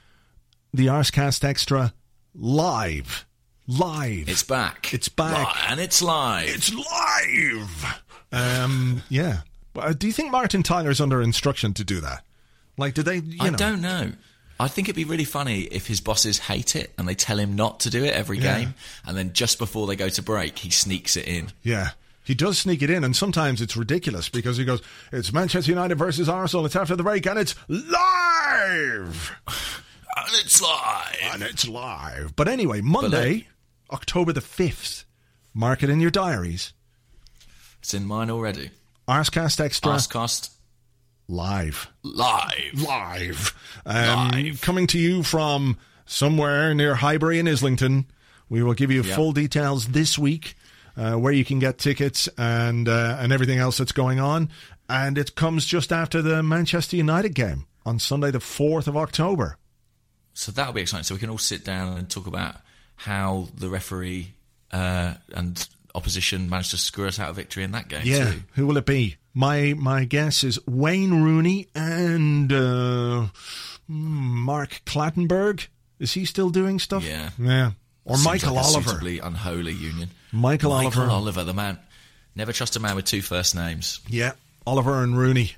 the 0.73 0.87
Arsecast 0.87 1.43
Extra 1.45 1.95
live. 2.35 3.27
Live. 3.67 4.29
It's 4.29 4.45
back. 4.45 4.95
It's 4.95 5.09
back. 5.09 5.49
Li- 5.49 5.63
and 5.69 5.81
it's 5.81 6.01
live. 6.01 6.49
It's 6.49 6.73
live. 6.73 8.03
Um, 8.31 9.03
yeah. 9.09 9.41
Do 9.99 10.07
you 10.07 10.13
think 10.13 10.31
Martin 10.31 10.63
Tyler's 10.63 11.01
under 11.01 11.21
instruction 11.21 11.75
to 11.75 11.85
do 11.85 12.01
that? 12.01 12.23
Like, 12.79 12.95
do 12.95 13.03
they? 13.03 13.17
You 13.19 13.37
I 13.41 13.51
know, 13.51 13.57
don't 13.57 13.81
know. 13.81 14.13
I 14.59 14.69
think 14.69 14.89
it'd 14.89 14.97
be 14.97 15.05
really 15.05 15.25
funny 15.25 15.63
if 15.63 15.87
his 15.87 16.01
bosses 16.01 16.39
hate 16.39 16.75
it 16.77 16.93
and 16.97 17.07
they 17.07 17.15
tell 17.15 17.39
him 17.39 17.57
not 17.57 17.81
to 17.81 17.91
do 17.91 18.05
it 18.05 18.15
every 18.15 18.39
Yeah. 18.39 18.59
game, 18.59 18.75
and 19.05 19.17
then 19.17 19.33
just 19.35 19.59
before 19.59 19.87
they 19.87 19.97
go 19.97 20.09
to 20.09 20.23
break, 20.23 20.59
he 20.61 20.71
sneaks 20.71 21.17
it 21.17 21.27
in. 21.27 21.53
Yeah. 21.63 21.91
He 22.25 22.35
does 22.35 22.59
sneak 22.59 22.83
it 22.83 22.91
in, 22.91 23.05
and 23.05 23.15
sometimes 23.15 23.61
it's 23.61 23.77
ridiculous 23.77 24.29
because 24.29 24.57
he 24.57 24.65
goes, 24.65 24.83
"It's 25.13 25.33
Manchester 25.33 25.71
United 25.71 25.95
versus 25.97 26.29
Arsenal. 26.29 26.67
It's 26.67 26.75
after 26.75 26.97
the 26.97 27.03
break, 27.05 27.25
and 27.27 27.39
it's 27.39 27.55
live." 27.69 29.33
And 30.19 30.35
it's 30.43 30.63
live. 30.63 31.15
and 31.35 31.43
it's 31.43 31.69
live. 31.69 32.35
But 32.37 32.49
anyway, 32.49 32.81
Monday, 32.81 33.49
October 33.93 34.33
the 34.33 34.41
5th, 34.41 35.05
mark 35.53 35.83
it 35.83 35.91
in 35.91 36.01
your 36.01 36.11
diaries. 36.11 36.73
It's 37.81 37.93
in 37.93 38.07
mine 38.07 38.31
already. 38.31 38.71
Arsecast 39.07 39.61
Extra 39.61 39.93
Arsecast 39.93 40.49
live. 41.29 41.91
live. 42.03 42.83
Live. 42.83 43.55
Um, 43.85 44.31
Live. 44.31 44.61
Coming 44.61 44.87
to 44.89 44.99
you 44.99 45.23
from 45.23 45.77
somewhere 46.07 46.75
near 46.75 46.95
Highbury 46.97 47.39
and 47.39 47.49
Islington. 47.49 48.07
We 48.49 48.63
will 48.63 48.75
give 48.75 48.91
you 48.91 49.03
Yep. 49.03 49.17
full 49.17 49.33
details 49.33 49.89
this 49.89 50.19
week 50.19 50.55
uh, 50.97 51.15
where 51.15 51.33
you 51.33 51.45
can 51.45 51.59
get 51.59 51.79
tickets 51.79 52.29
and 52.39 52.89
uh, 52.89 53.17
and 53.21 53.33
everything 53.33 53.59
else 53.59 53.79
that's 53.79 53.93
going 53.93 54.21
on. 54.21 54.49
And 54.89 55.19
it 55.19 55.35
comes 55.35 55.67
just 55.67 55.93
after 55.93 56.23
the 56.23 56.43
Manchester 56.45 56.97
United 56.97 57.35
game 57.35 57.67
on 57.85 57.99
Sunday, 57.99 58.31
the 58.31 58.39
4th 58.39 58.87
of 58.87 58.97
October. 58.97 59.57
So 60.33 60.53
that'll 60.53 60.73
be 60.73 60.83
exciting. 60.83 61.03
So 61.05 61.15
we 61.15 61.19
can 61.21 61.31
all 61.31 61.39
sit 61.39 61.65
down 61.65 61.97
and 61.99 62.09
talk 62.09 62.27
about 62.29 62.57
how 62.95 63.49
the 63.57 63.69
referee 63.69 64.35
uh, 64.73 65.15
and 65.35 65.69
opposition 65.97 66.49
managed 66.51 66.71
to 66.73 66.77
screw 66.79 67.09
us 67.09 67.19
out 67.19 67.31
of 67.31 67.37
victory 67.37 67.65
in 67.65 67.73
that 67.73 67.89
game. 67.89 68.03
Yeah, 68.05 68.33
too. 68.33 68.43
who 68.55 68.67
will 68.67 68.77
it 68.77 68.87
be? 68.87 69.17
My 69.35 69.75
my 69.77 70.05
guess 70.05 70.45
is 70.45 70.59
Wayne 70.67 71.23
Rooney 71.23 71.69
and 71.75 72.53
uh, 72.53 73.27
Mark 73.89 74.83
Clattenburg. 74.87 75.67
Is 75.99 76.13
he 76.13 76.25
still 76.25 76.51
doing 76.51 76.79
stuff? 76.79 77.05
Yeah. 77.05 77.31
yeah. 77.39 77.73
Or 78.05 78.17
Seems 78.17 78.25
Michael 78.27 78.55
like 78.55 78.65
Oliver. 78.67 78.89
suitably 78.91 79.19
unholy 79.19 79.73
union. 79.73 80.11
Michael 80.33 80.73
Oliver. 80.73 81.05
Oliver, 81.05 81.43
the 81.45 81.55
man. 81.55 81.79
Never 82.35 82.53
trust 82.53 82.77
a 82.77 82.81
man 82.81 82.95
with 82.97 83.07
two 83.07 83.23
first 83.23 83.55
names. 83.55 84.01
Yeah, 84.09 84.33
Oliver 84.67 85.03
and 85.03 85.17
Rooney. 85.19 85.57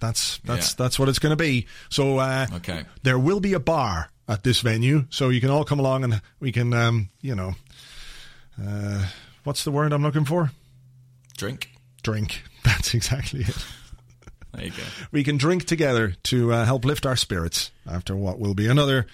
That's 0.00 0.38
that's 0.38 0.70
Yeah. 0.70 0.74
that's 0.84 0.98
what 0.98 1.08
it's 1.08 1.18
going 1.18 1.30
to 1.30 1.36
be. 1.36 1.66
So 1.90 2.18
uh, 2.18 2.46
Okay. 2.54 2.84
there 3.02 3.18
will 3.18 3.40
be 3.40 3.52
a 3.54 3.60
bar 3.60 4.08
at 4.28 4.42
this 4.44 4.60
venue, 4.60 5.04
so 5.10 5.28
you 5.30 5.40
can 5.40 5.50
all 5.50 5.64
come 5.64 5.80
along 5.80 6.04
and 6.04 6.22
we 6.40 6.52
can, 6.52 6.72
um, 6.72 7.08
you 7.20 7.34
know, 7.34 7.54
uh, 8.64 9.06
what's 9.44 9.64
the 9.64 9.70
word 9.70 9.92
I'm 9.92 10.02
looking 10.02 10.24
for? 10.24 10.50
Drink. 11.36 11.70
Drink. 12.02 12.42
That's 12.64 12.94
exactly 12.94 13.40
it. 13.40 13.66
There 14.54 14.64
you 14.66 14.70
go. 14.70 14.82
we 15.10 15.24
can 15.24 15.38
drink 15.38 15.64
together 15.64 16.14
to 16.24 16.52
uh, 16.52 16.64
help 16.66 16.84
lift 16.84 17.06
our 17.06 17.16
spirits 17.16 17.70
after 17.90 18.14
what 18.14 18.38
will 18.38 18.54
be 18.54 18.68
another 18.68 19.06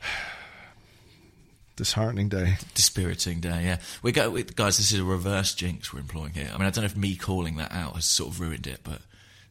disheartening 1.76 2.28
day. 2.28 2.58
Dispiriting 2.74 3.40
day, 3.40 3.62
yeah. 3.64 3.78
We 4.02 4.12
go, 4.12 4.28
we, 4.30 4.42
guys. 4.42 4.76
This 4.76 4.92
is 4.92 5.00
a 5.00 5.04
reverse 5.04 5.54
jinx 5.54 5.92
we're 5.92 6.00
employing 6.00 6.32
here. 6.32 6.50
I 6.52 6.58
mean, 6.58 6.66
I 6.66 6.70
don't 6.70 6.82
know 6.82 6.86
if 6.86 6.96
me 6.96 7.16
calling 7.16 7.56
that 7.56 7.72
out 7.72 7.94
has 7.94 8.04
sort 8.04 8.30
of 8.30 8.40
ruined 8.40 8.66
it, 8.66 8.80
but 8.84 9.00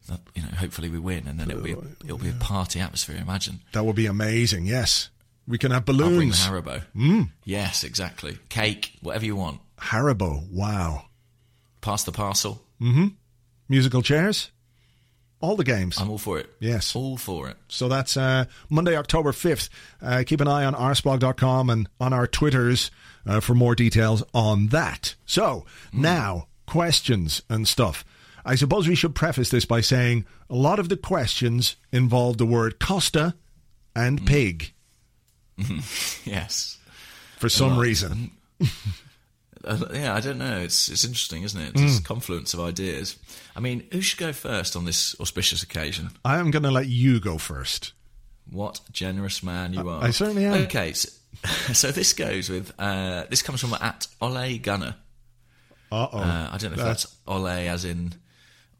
that, 0.08 0.20
you 0.34 0.42
know, 0.42 0.48
hopefully 0.48 0.88
we 0.88 1.00
win, 1.00 1.26
and 1.26 1.38
then 1.38 1.50
it'll 1.50 1.62
be 1.62 1.72
a, 1.72 1.78
it'll 2.04 2.18
be 2.18 2.30
a 2.30 2.34
party 2.34 2.78
atmosphere. 2.78 3.16
Imagine. 3.20 3.60
That 3.72 3.84
would 3.84 3.96
be 3.96 4.06
amazing. 4.06 4.66
Yes, 4.66 5.10
we 5.48 5.58
can 5.58 5.72
have 5.72 5.82
I'll 5.88 5.94
bring 5.96 5.98
the 5.98 6.14
balloons. 6.14 6.46
Haribo. 6.46 6.82
Mm. 6.94 7.30
Yes, 7.44 7.82
exactly. 7.82 8.38
Cake, 8.48 8.92
whatever 9.00 9.24
you 9.24 9.34
want. 9.34 9.60
Haribo. 9.82 10.48
Wow. 10.50 11.06
Pass 11.80 12.04
the 12.04 12.12
parcel. 12.12 12.62
Mm-hmm. 12.80 13.08
Musical 13.68 14.02
chairs. 14.02 14.50
All 15.40 15.56
the 15.56 15.64
games. 15.64 15.98
I'm 16.00 16.08
all 16.08 16.18
for 16.18 16.38
it. 16.38 16.48
Yes. 16.60 16.94
all 16.94 17.16
for 17.16 17.48
it. 17.48 17.56
So 17.66 17.88
that's 17.88 18.16
uh, 18.16 18.44
Monday, 18.70 18.96
October 18.96 19.32
5th. 19.32 19.68
Uh, 20.00 20.22
keep 20.24 20.40
an 20.40 20.46
eye 20.46 20.64
on 20.64 20.74
arseblog.com 20.74 21.68
and 21.68 21.88
on 21.98 22.12
our 22.12 22.28
Twitters 22.28 22.92
uh, 23.26 23.40
for 23.40 23.54
more 23.54 23.74
details 23.74 24.22
on 24.32 24.68
that. 24.68 25.16
So 25.26 25.66
now, 25.92 26.46
questions 26.66 27.42
and 27.48 27.66
stuff. 27.66 28.04
I 28.44 28.54
suppose 28.54 28.86
we 28.86 28.94
should 28.94 29.16
preface 29.16 29.48
this 29.50 29.64
by 29.64 29.80
saying 29.80 30.26
a 30.48 30.54
lot 30.54 30.78
of 30.78 30.88
the 30.88 30.96
questions 30.96 31.74
involve 31.90 32.38
the 32.38 32.46
word 32.46 32.78
Costa 32.78 33.34
and 33.96 34.24
pig 34.24 34.72
Yes. 36.24 36.78
for 37.38 37.48
some 37.48 37.78
reason. 37.78 38.30
Uh, 39.64 39.86
yeah, 39.92 40.14
I 40.14 40.20
don't 40.20 40.38
know. 40.38 40.58
It's 40.58 40.88
it's 40.88 41.04
interesting, 41.04 41.42
isn't 41.44 41.60
it? 41.60 41.72
It's 41.76 41.98
Hmm. 41.98 42.04
a 42.04 42.06
confluence 42.06 42.54
of 42.54 42.60
ideas. 42.60 43.16
I 43.56 43.60
mean, 43.60 43.84
who 43.92 44.00
should 44.00 44.18
go 44.18 44.32
first 44.32 44.74
on 44.76 44.84
this 44.84 45.14
auspicious 45.20 45.62
occasion? 45.62 46.10
I 46.24 46.38
am 46.38 46.50
going 46.50 46.62
to 46.64 46.70
let 46.70 46.88
you 46.88 47.20
go 47.20 47.38
first. 47.38 47.92
What 48.50 48.80
generous 48.90 49.42
man 49.42 49.72
you 49.72 49.88
are! 49.88 50.02
I 50.02 50.10
certainly 50.10 50.44
am. 50.44 50.54
Okay, 50.64 50.92
so 50.94 51.08
so 51.72 51.90
this 51.92 52.12
goes 52.12 52.48
with 52.50 52.72
uh, 52.78 53.24
this 53.30 53.42
comes 53.42 53.60
from 53.60 53.74
at 53.74 54.06
Ole 54.20 54.58
Gunner. 54.58 54.96
Uh-oh. 55.90 56.18
Uh, 56.18 56.48
I 56.52 56.56
don't 56.58 56.72
know 56.74 56.78
if 56.82 56.84
that's 56.84 57.06
Ole 57.26 57.46
as 57.48 57.84
in 57.84 58.14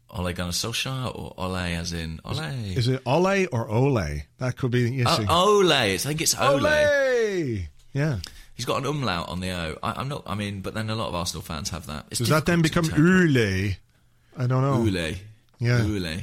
Ole 0.09 0.33
Gunnar 0.33 0.51
Solskjaer 0.51 1.15
or 1.15 1.33
Ole 1.37 1.55
as 1.57 1.93
in 1.93 2.19
Ole. 2.25 2.39
Is 2.75 2.87
it 2.87 3.01
Ole 3.05 3.47
or 3.51 3.69
Ole? 3.69 4.23
That 4.39 4.57
could 4.57 4.71
be. 4.71 5.03
Oh, 5.05 5.17
see. 5.17 5.25
Ole. 5.29 5.71
I 5.73 5.97
think 5.97 6.21
it's 6.21 6.35
Ole. 6.35 6.65
Ole! 6.65 7.67
Yeah. 7.93 8.19
He's 8.55 8.65
got 8.65 8.77
an 8.77 8.85
umlaut 8.85 9.29
on 9.29 9.39
the 9.39 9.49
O. 9.51 9.77
I, 9.81 9.93
I'm 9.93 10.07
not. 10.09 10.23
I 10.27 10.35
mean, 10.35 10.61
but 10.61 10.73
then 10.73 10.89
a 10.89 10.95
lot 10.95 11.07
of 11.09 11.15
Arsenal 11.15 11.41
fans 11.41 11.69
have 11.71 11.87
that. 11.87 12.05
It's 12.11 12.19
Does 12.19 12.29
that 12.29 12.45
then 12.45 12.61
become. 12.61 12.85
Ule? 12.95 13.71
I 14.37 14.47
don't 14.47 14.61
know. 14.61 14.83
Ule. 14.83 15.15
Yeah. 15.59 15.83
Ule. 15.83 16.17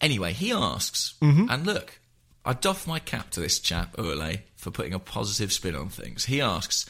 Anyway, 0.00 0.32
he 0.32 0.52
asks, 0.52 1.14
Mm-hmm. 1.20 1.46
and 1.50 1.66
look, 1.66 2.00
I 2.44 2.52
doff 2.52 2.86
my 2.86 2.98
cap 2.98 3.30
to 3.30 3.40
this 3.40 3.58
chap, 3.58 3.94
Ule, 3.98 4.34
for 4.56 4.70
putting 4.70 4.94
a 4.94 4.98
positive 4.98 5.52
spin 5.52 5.74
on 5.76 5.88
things. 5.88 6.26
He 6.26 6.40
asks, 6.40 6.88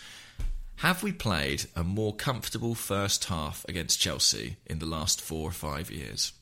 have 0.77 1.03
we 1.03 1.11
played 1.13 1.65
a 1.75 1.83
more 1.83 2.15
comfortable 2.15 2.75
first 2.75 3.25
half 3.25 3.65
against 3.69 3.99
Chelsea 4.01 4.57
in 4.67 4.79
the 4.79 4.87
last 4.87 5.21
four 5.21 5.49
or 5.49 5.53
five 5.53 5.91
years? 5.91 6.33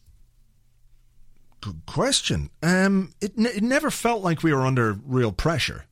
Good 1.61 1.83
question. 1.87 2.51
Um, 2.62 3.12
it, 3.21 3.33
n- 3.39 3.47
it 3.47 3.62
never 3.62 3.91
felt 3.91 4.23
like 4.23 4.43
we 4.43 4.53
were 4.53 4.67
under 4.67 4.93
real 5.07 5.33
pressure. 5.33 5.85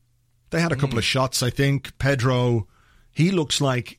They 0.54 0.60
had 0.60 0.70
a 0.70 0.76
couple 0.76 0.98
of 0.98 1.04
shots, 1.04 1.42
I 1.42 1.50
think. 1.50 1.98
Pedro, 1.98 2.68
he 3.10 3.32
looks 3.32 3.60
like, 3.60 3.98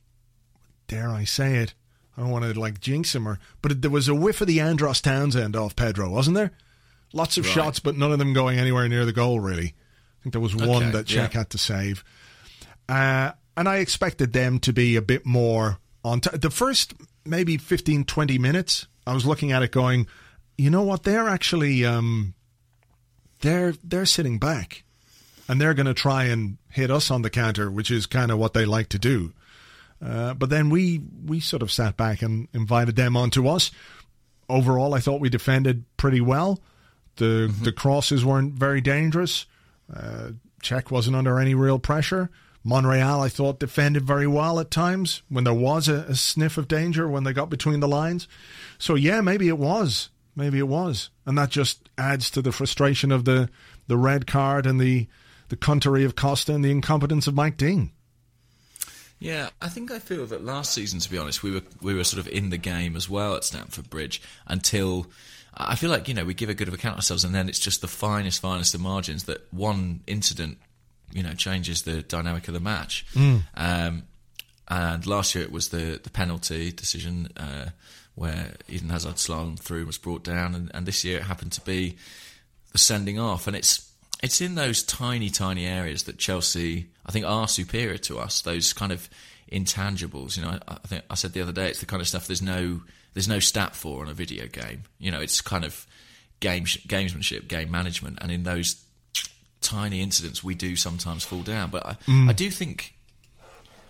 dare 0.88 1.10
I 1.10 1.24
say 1.24 1.56
it? 1.56 1.74
I 2.16 2.22
don't 2.22 2.30
want 2.30 2.46
to 2.50 2.58
like 2.58 2.80
jinx 2.80 3.14
him, 3.14 3.28
or 3.28 3.38
but 3.60 3.72
it, 3.72 3.82
there 3.82 3.90
was 3.90 4.08
a 4.08 4.14
whiff 4.14 4.40
of 4.40 4.46
the 4.46 4.58
Andros 4.60 5.02
Townsend 5.02 5.54
off 5.54 5.76
Pedro, 5.76 6.08
wasn't 6.08 6.34
there? 6.36 6.52
Lots 7.12 7.36
of 7.36 7.44
Right. 7.44 7.52
shots, 7.52 7.78
but 7.78 7.94
none 7.98 8.10
of 8.10 8.18
them 8.18 8.32
going 8.32 8.58
anywhere 8.58 8.88
near 8.88 9.04
the 9.04 9.12
goal. 9.12 9.38
Really, 9.38 9.74
I 9.74 10.22
think 10.22 10.32
there 10.32 10.40
was 10.40 10.56
one 10.56 10.84
Okay, 10.84 10.90
that 10.92 11.06
Cech 11.08 11.34
yeah. 11.34 11.38
had 11.40 11.50
to 11.50 11.58
save. 11.58 12.02
Uh, 12.88 13.32
and 13.54 13.68
I 13.68 13.76
expected 13.76 14.32
them 14.32 14.58
to 14.60 14.72
be 14.72 14.96
a 14.96 15.02
bit 15.02 15.26
more 15.26 15.78
on 16.02 16.20
t- 16.22 16.34
the 16.38 16.50
first 16.50 16.94
maybe 17.26 17.58
15, 17.58 18.04
20 18.04 18.38
minutes. 18.38 18.86
I 19.06 19.12
was 19.12 19.26
looking 19.26 19.52
at 19.52 19.62
it 19.62 19.72
going, 19.72 20.06
you 20.56 20.70
know 20.70 20.82
what? 20.84 21.02
They're 21.02 21.28
actually 21.28 21.84
um, 21.84 22.32
they're 23.40 23.74
they're 23.84 24.06
sitting 24.06 24.38
back, 24.38 24.84
and 25.48 25.60
they're 25.60 25.74
going 25.74 25.86
to 25.86 25.94
try 25.94 26.24
and 26.24 26.58
hit 26.68 26.90
us 26.90 27.10
on 27.10 27.22
the 27.22 27.30
counter, 27.30 27.70
which 27.70 27.90
is 27.90 28.06
kind 28.06 28.30
of 28.30 28.38
what 28.38 28.52
they 28.52 28.64
like 28.64 28.88
to 28.90 28.98
do. 28.98 29.32
Uh, 30.04 30.34
but 30.34 30.50
then 30.50 30.68
we 30.68 31.00
we 31.24 31.40
sort 31.40 31.62
of 31.62 31.72
sat 31.72 31.96
back 31.96 32.22
and 32.22 32.48
invited 32.52 32.96
them 32.96 33.16
onto 33.16 33.48
us. 33.48 33.70
Overall, 34.48 34.94
I 34.94 35.00
thought 35.00 35.20
we 35.20 35.30
defended 35.30 35.84
pretty 35.96 36.20
well. 36.20 36.60
The 37.16 37.52
the 37.62 37.72
crosses 37.72 38.24
weren't 38.24 38.54
very 38.54 38.80
dangerous. 38.80 39.46
Uh, 39.92 40.32
Cech 40.62 40.90
wasn't 40.90 41.16
under 41.16 41.38
any 41.38 41.54
real 41.54 41.78
pressure. 41.78 42.30
Monreal, 42.62 43.22
I 43.22 43.28
thought, 43.28 43.60
defended 43.60 44.02
very 44.02 44.26
well 44.26 44.58
at 44.58 44.72
times 44.72 45.22
when 45.28 45.44
there 45.44 45.54
was 45.54 45.88
a, 45.88 46.04
a 46.08 46.16
sniff 46.16 46.58
of 46.58 46.66
danger 46.66 47.08
when 47.08 47.22
they 47.22 47.32
got 47.32 47.48
between 47.48 47.78
the 47.78 47.86
lines. 47.86 48.26
So 48.76 48.96
yeah, 48.96 49.20
maybe 49.20 49.46
it 49.46 49.56
was, 49.56 50.10
maybe 50.34 50.58
it 50.58 50.66
was, 50.66 51.10
and 51.24 51.38
that 51.38 51.50
just 51.50 51.88
adds 51.96 52.28
to 52.32 52.42
the 52.42 52.52
frustration 52.52 53.12
of 53.12 53.24
the 53.24 53.48
the 53.86 53.96
red 53.96 54.26
card 54.26 54.66
and 54.66 54.80
the 54.80 55.06
the 55.48 55.56
contrary 55.56 56.04
of 56.04 56.16
Costa 56.16 56.54
and 56.54 56.64
the 56.64 56.70
incompetence 56.70 57.26
of 57.26 57.34
Mike 57.34 57.56
Dean. 57.56 57.90
Yeah, 59.18 59.48
I 59.62 59.68
think 59.68 59.90
I 59.90 59.98
feel 59.98 60.26
that 60.26 60.44
last 60.44 60.74
season, 60.74 61.00
to 61.00 61.10
be 61.10 61.16
honest, 61.18 61.42
we 61.42 61.50
were 61.50 61.62
we 61.80 61.94
were 61.94 62.04
sort 62.04 62.20
of 62.20 62.28
in 62.28 62.50
the 62.50 62.58
game 62.58 62.96
as 62.96 63.08
well 63.08 63.34
at 63.34 63.44
Stamford 63.44 63.88
Bridge 63.88 64.20
until 64.46 65.06
I 65.56 65.74
feel 65.74 65.90
like 65.90 66.06
you 66.06 66.14
know 66.14 66.24
we 66.24 66.34
give 66.34 66.50
a 66.50 66.54
good 66.54 66.68
of 66.68 66.74
account 66.74 66.94
of 66.94 66.98
ourselves, 66.98 67.24
and 67.24 67.34
then 67.34 67.48
it's 67.48 67.58
just 67.58 67.80
the 67.80 67.88
finest, 67.88 68.42
finest 68.42 68.74
of 68.74 68.80
margins 68.82 69.24
that 69.24 69.50
one 69.52 70.02
incident, 70.06 70.58
you 71.12 71.22
know, 71.22 71.32
changes 71.32 71.82
the 71.82 72.02
dynamic 72.02 72.46
of 72.48 72.54
the 72.54 72.60
match. 72.60 73.06
Um, 73.54 74.02
and 74.68 75.06
last 75.06 75.34
year 75.34 75.44
it 75.44 75.52
was 75.52 75.70
the 75.70 75.98
the 76.02 76.10
penalty 76.10 76.70
decision 76.72 77.28
uh, 77.38 77.70
where 78.16 78.52
Eden 78.68 78.90
Hazard 78.90 79.14
slalom 79.14 79.58
through 79.58 79.78
and 79.78 79.86
was 79.86 79.98
brought 79.98 80.24
down, 80.24 80.54
and, 80.54 80.70
and 80.74 80.84
this 80.84 81.04
year 81.04 81.18
it 81.18 81.22
happened 81.22 81.52
to 81.52 81.62
be 81.62 81.96
the 82.72 82.78
sending 82.78 83.18
off, 83.18 83.46
and 83.46 83.56
it's 83.56 83.90
it's 84.22 84.40
in 84.40 84.54
those 84.54 84.82
tiny, 84.82 85.30
tiny 85.30 85.66
areas 85.66 86.04
that 86.04 86.18
Chelsea, 86.18 86.86
I 87.04 87.12
think, 87.12 87.26
are 87.26 87.48
superior 87.48 87.98
to 87.98 88.18
us. 88.18 88.42
Those 88.42 88.72
kind 88.72 88.92
of 88.92 89.08
intangibles. 89.50 90.36
You 90.36 90.42
know, 90.42 90.58
I, 90.66 90.72
I 90.72 90.86
think 90.86 91.04
I 91.10 91.14
said 91.14 91.32
the 91.32 91.42
other 91.42 91.52
day, 91.52 91.68
it's 91.68 91.80
the 91.80 91.86
kind 91.86 92.00
of 92.00 92.08
stuff 92.08 92.26
there's 92.26 92.42
no 92.42 92.82
there's 93.14 93.28
no 93.28 93.38
stat 93.38 93.74
for 93.74 94.02
on 94.02 94.08
a 94.08 94.14
video 94.14 94.46
game. 94.46 94.82
You 94.98 95.10
know, 95.10 95.20
it's 95.20 95.40
kind 95.40 95.64
of 95.64 95.86
game 96.40 96.64
gamesmanship, 96.64 97.48
game 97.48 97.70
management, 97.70 98.18
and 98.20 98.30
in 98.30 98.42
those 98.42 98.82
tiny 99.60 100.00
incidents, 100.00 100.44
we 100.44 100.54
do 100.54 100.76
sometimes 100.76 101.24
fall 101.24 101.42
down. 101.42 101.70
But 101.70 101.86
I, 101.86 101.92
mm. 102.06 102.28
I 102.28 102.32
do 102.32 102.50
think. 102.50 102.94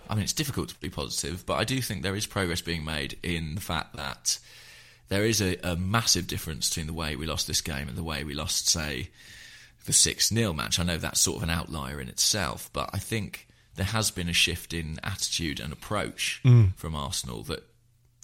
I 0.09 0.15
mean, 0.15 0.23
it's 0.23 0.33
difficult 0.33 0.69
to 0.69 0.79
be 0.79 0.89
positive, 0.89 1.45
but 1.45 1.55
I 1.55 1.65
do 1.65 1.81
think 1.81 2.01
there 2.01 2.15
is 2.15 2.25
progress 2.25 2.61
being 2.61 2.85
made 2.85 3.17
in 3.23 3.55
the 3.55 3.61
fact 3.61 3.97
that 3.97 4.39
there 5.09 5.25
is 5.25 5.41
a, 5.41 5.57
a 5.69 5.75
massive 5.75 6.27
difference 6.27 6.69
between 6.69 6.87
the 6.87 6.93
way 6.93 7.17
we 7.17 7.25
lost 7.25 7.45
this 7.45 7.59
game 7.59 7.89
and 7.89 7.97
the 7.97 8.03
way 8.03 8.23
we 8.23 8.33
lost, 8.33 8.69
say, 8.69 9.09
the 9.87 9.93
6 9.93 10.29
0 10.29 10.53
match. 10.53 10.79
I 10.79 10.83
know 10.83 10.97
that's 10.97 11.19
sort 11.19 11.37
of 11.37 11.43
an 11.43 11.49
outlier 11.49 11.99
in 11.99 12.07
itself, 12.07 12.69
but 12.71 12.89
I 12.93 12.99
think 12.99 13.47
there 13.75 13.85
has 13.85 14.11
been 14.11 14.29
a 14.29 14.33
shift 14.33 14.73
in 14.73 14.99
attitude 15.03 15.59
and 15.59 15.73
approach 15.73 16.41
mm. 16.45 16.75
from 16.75 16.95
Arsenal 16.95 17.41
that, 17.43 17.63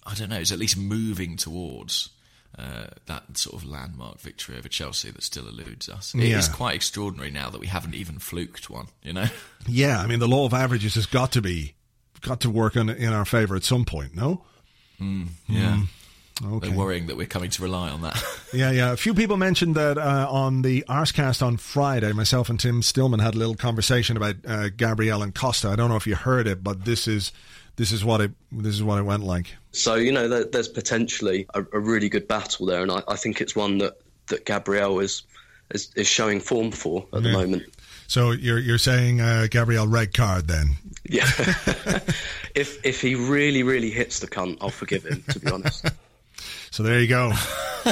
I 0.06 0.14
don't 0.14 0.30
know, 0.30 0.38
is 0.38 0.52
at 0.52 0.58
least 0.60 0.76
moving 0.76 1.36
towards. 1.36 2.10
Uh, 2.56 2.86
that 3.06 3.36
sort 3.36 3.60
of 3.60 3.68
landmark 3.68 4.20
victory 4.20 4.56
over 4.56 4.68
Chelsea 4.68 5.10
that 5.10 5.24
still 5.24 5.48
eludes 5.48 5.88
us. 5.88 6.14
It 6.14 6.22
is 6.22 6.46
Yeah. 6.46 6.54
quite 6.54 6.76
extraordinary 6.76 7.32
now 7.32 7.50
that 7.50 7.60
we 7.60 7.66
haven't 7.66 7.96
even 7.96 8.20
fluked 8.20 8.70
one, 8.70 8.86
you 9.02 9.12
know? 9.12 9.26
Yeah, 9.66 9.98
I 10.00 10.06
mean 10.06 10.20
the 10.20 10.28
law 10.28 10.46
of 10.46 10.54
averages 10.54 10.94
has 10.94 11.06
got 11.06 11.32
to 11.32 11.42
be 11.42 11.74
got 12.20 12.38
to 12.42 12.50
work 12.50 12.76
in, 12.76 12.88
in 12.88 13.12
our 13.12 13.24
favour 13.24 13.56
at 13.56 13.64
some 13.64 13.84
point. 13.84 14.14
No. 14.14 14.44
Mm, 15.00 15.30
yeah. 15.48 15.78
Mm. 15.78 15.86
Okay. 16.42 16.68
They're 16.68 16.76
worrying 16.76 17.06
that 17.06 17.16
we're 17.16 17.26
coming 17.26 17.50
to 17.50 17.62
rely 17.62 17.90
on 17.90 18.02
that. 18.02 18.22
Yeah, 18.52 18.70
yeah. 18.70 18.92
A 18.92 18.96
few 18.96 19.14
people 19.14 19.36
mentioned 19.36 19.74
that 19.74 19.98
uh, 19.98 20.28
on 20.30 20.62
the 20.62 20.84
Arsecast 20.88 21.44
on 21.44 21.56
Friday, 21.56 22.12
myself 22.12 22.48
and 22.48 22.60
Tim 22.60 22.82
Stillman 22.82 23.18
had 23.18 23.34
a 23.34 23.36
little 23.36 23.56
conversation 23.56 24.16
about 24.16 24.36
uh, 24.46 24.68
Gabriel 24.68 25.24
and 25.24 25.34
Costa. 25.34 25.70
I 25.70 25.74
don't 25.74 25.90
know 25.90 25.96
if 25.96 26.06
you 26.06 26.14
heard 26.14 26.46
it, 26.46 26.62
but 26.62 26.84
this 26.84 27.08
is 27.08 27.32
this 27.74 27.90
is 27.90 28.04
what 28.04 28.20
it 28.20 28.30
this 28.52 28.74
is 28.74 28.82
what 28.84 29.00
it 29.00 29.02
went 29.02 29.24
like. 29.24 29.56
So 29.72 29.96
you 29.96 30.12
know, 30.12 30.28
there, 30.28 30.44
there's 30.44 30.68
potentially 30.68 31.46
a, 31.52 31.64
a 31.72 31.80
really 31.80 32.08
good 32.08 32.28
battle 32.28 32.66
there, 32.66 32.80
and 32.80 32.92
I, 32.92 33.02
I 33.08 33.16
think 33.16 33.40
it's 33.40 33.56
one 33.56 33.78
that 33.78 33.98
that 34.28 34.46
Gabriel 34.46 35.00
is 35.00 35.24
is, 35.70 35.90
is 35.96 36.06
showing 36.06 36.38
form 36.38 36.70
for 36.70 37.06
at 37.12 37.24
the 37.24 37.32
moment. 37.32 37.64
So 38.06 38.30
you're 38.30 38.60
you're 38.60 38.78
saying 38.78 39.20
uh, 39.20 39.48
Gabriel 39.50 39.88
red 39.88 40.14
card 40.14 40.46
then? 40.46 40.76
Yeah. 41.08 41.24
if 42.54 42.84
if 42.86 43.00
he 43.00 43.16
really 43.16 43.64
really 43.64 43.90
hits 43.90 44.20
the 44.20 44.28
cunt, 44.28 44.58
I'll 44.60 44.70
forgive 44.70 45.04
him. 45.04 45.24
To 45.30 45.40
be 45.40 45.50
honest. 45.50 45.86
So 46.74 46.82
there 46.82 47.00
you 47.00 47.06
go. 47.06 47.30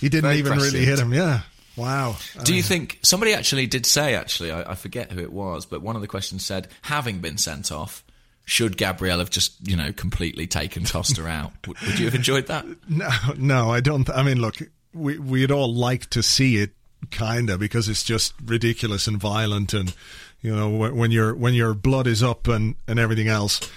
he 0.00 0.08
didn't 0.08 0.22
Very 0.22 0.38
even 0.38 0.56
really 0.56 0.84
hit 0.84 1.00
him. 1.00 1.12
Yeah. 1.12 1.40
Wow. 1.74 2.14
Do 2.44 2.54
you 2.54 2.62
think 2.62 3.00
somebody 3.02 3.34
actually 3.34 3.66
did 3.66 3.86
say? 3.86 4.14
Actually, 4.14 4.52
I, 4.52 4.70
I 4.70 4.74
forget 4.76 5.10
who 5.10 5.18
it 5.18 5.32
was, 5.32 5.66
but 5.66 5.82
one 5.82 5.96
of 5.96 6.02
the 6.02 6.06
questions 6.06 6.46
said, 6.46 6.68
having 6.82 7.18
been 7.18 7.36
sent 7.36 7.72
off, 7.72 8.04
should 8.44 8.76
Gabriel 8.76 9.18
have 9.18 9.30
just 9.30 9.56
you 9.66 9.74
know 9.74 9.92
completely 9.92 10.46
taken 10.46 10.84
Costa 10.84 11.26
out? 11.26 11.50
Would, 11.66 11.80
would 11.80 11.98
you 11.98 12.04
have 12.04 12.14
enjoyed 12.14 12.46
that? 12.46 12.66
No, 12.88 13.10
no, 13.36 13.68
I 13.68 13.80
don't. 13.80 14.08
I 14.10 14.22
mean, 14.22 14.40
look, 14.40 14.54
we 14.92 15.18
we'd 15.18 15.50
all 15.50 15.74
like 15.74 16.08
to 16.10 16.22
see 16.22 16.58
it, 16.58 16.70
kinda, 17.10 17.58
because 17.58 17.88
it's 17.88 18.04
just 18.04 18.34
ridiculous 18.44 19.08
and 19.08 19.18
violent, 19.18 19.74
and 19.74 19.92
you 20.40 20.54
know, 20.54 20.70
when, 20.70 20.94
when 20.94 21.10
your 21.10 21.34
when 21.34 21.54
your 21.54 21.74
blood 21.74 22.06
is 22.06 22.22
up 22.22 22.46
and 22.46 22.76
and 22.86 23.00
everything 23.00 23.26
else. 23.26 23.68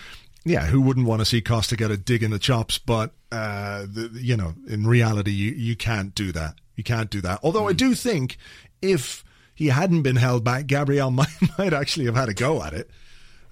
Yeah, 0.48 0.66
who 0.66 0.82
wouldn't 0.82 1.06
want 1.06 1.20
to 1.22 1.26
see 1.26 1.42
Costa 1.42 1.76
get 1.76 1.92
a 1.92 1.98
dig 1.98 2.24
in 2.24 2.32
the 2.32 2.40
chops? 2.40 2.78
But 2.78 3.12
uh, 3.32 3.82
the, 3.88 4.10
you 4.14 4.38
know, 4.38 4.54
in 4.68 4.88
reality, 4.88 5.32
you 5.32 5.52
you 5.52 5.76
can't 5.76 6.14
do 6.16 6.32
that. 6.32 6.56
You 6.76 6.84
can't 6.84 7.10
do 7.10 7.22
that. 7.22 7.40
Although 7.44 7.68
I 7.68 7.74
do 7.74 7.94
think 7.96 8.38
if 8.82 9.24
he 9.56 9.68
hadn't 9.68 10.04
been 10.04 10.16
held 10.18 10.44
back, 10.44 10.68
Gabriel 10.68 11.12
might 11.20 11.28
might 11.58 11.74
actually 11.74 12.06
have 12.06 12.16
had 12.16 12.30
a 12.30 12.34
go 12.34 12.64
at 12.64 12.74
it. 12.74 12.90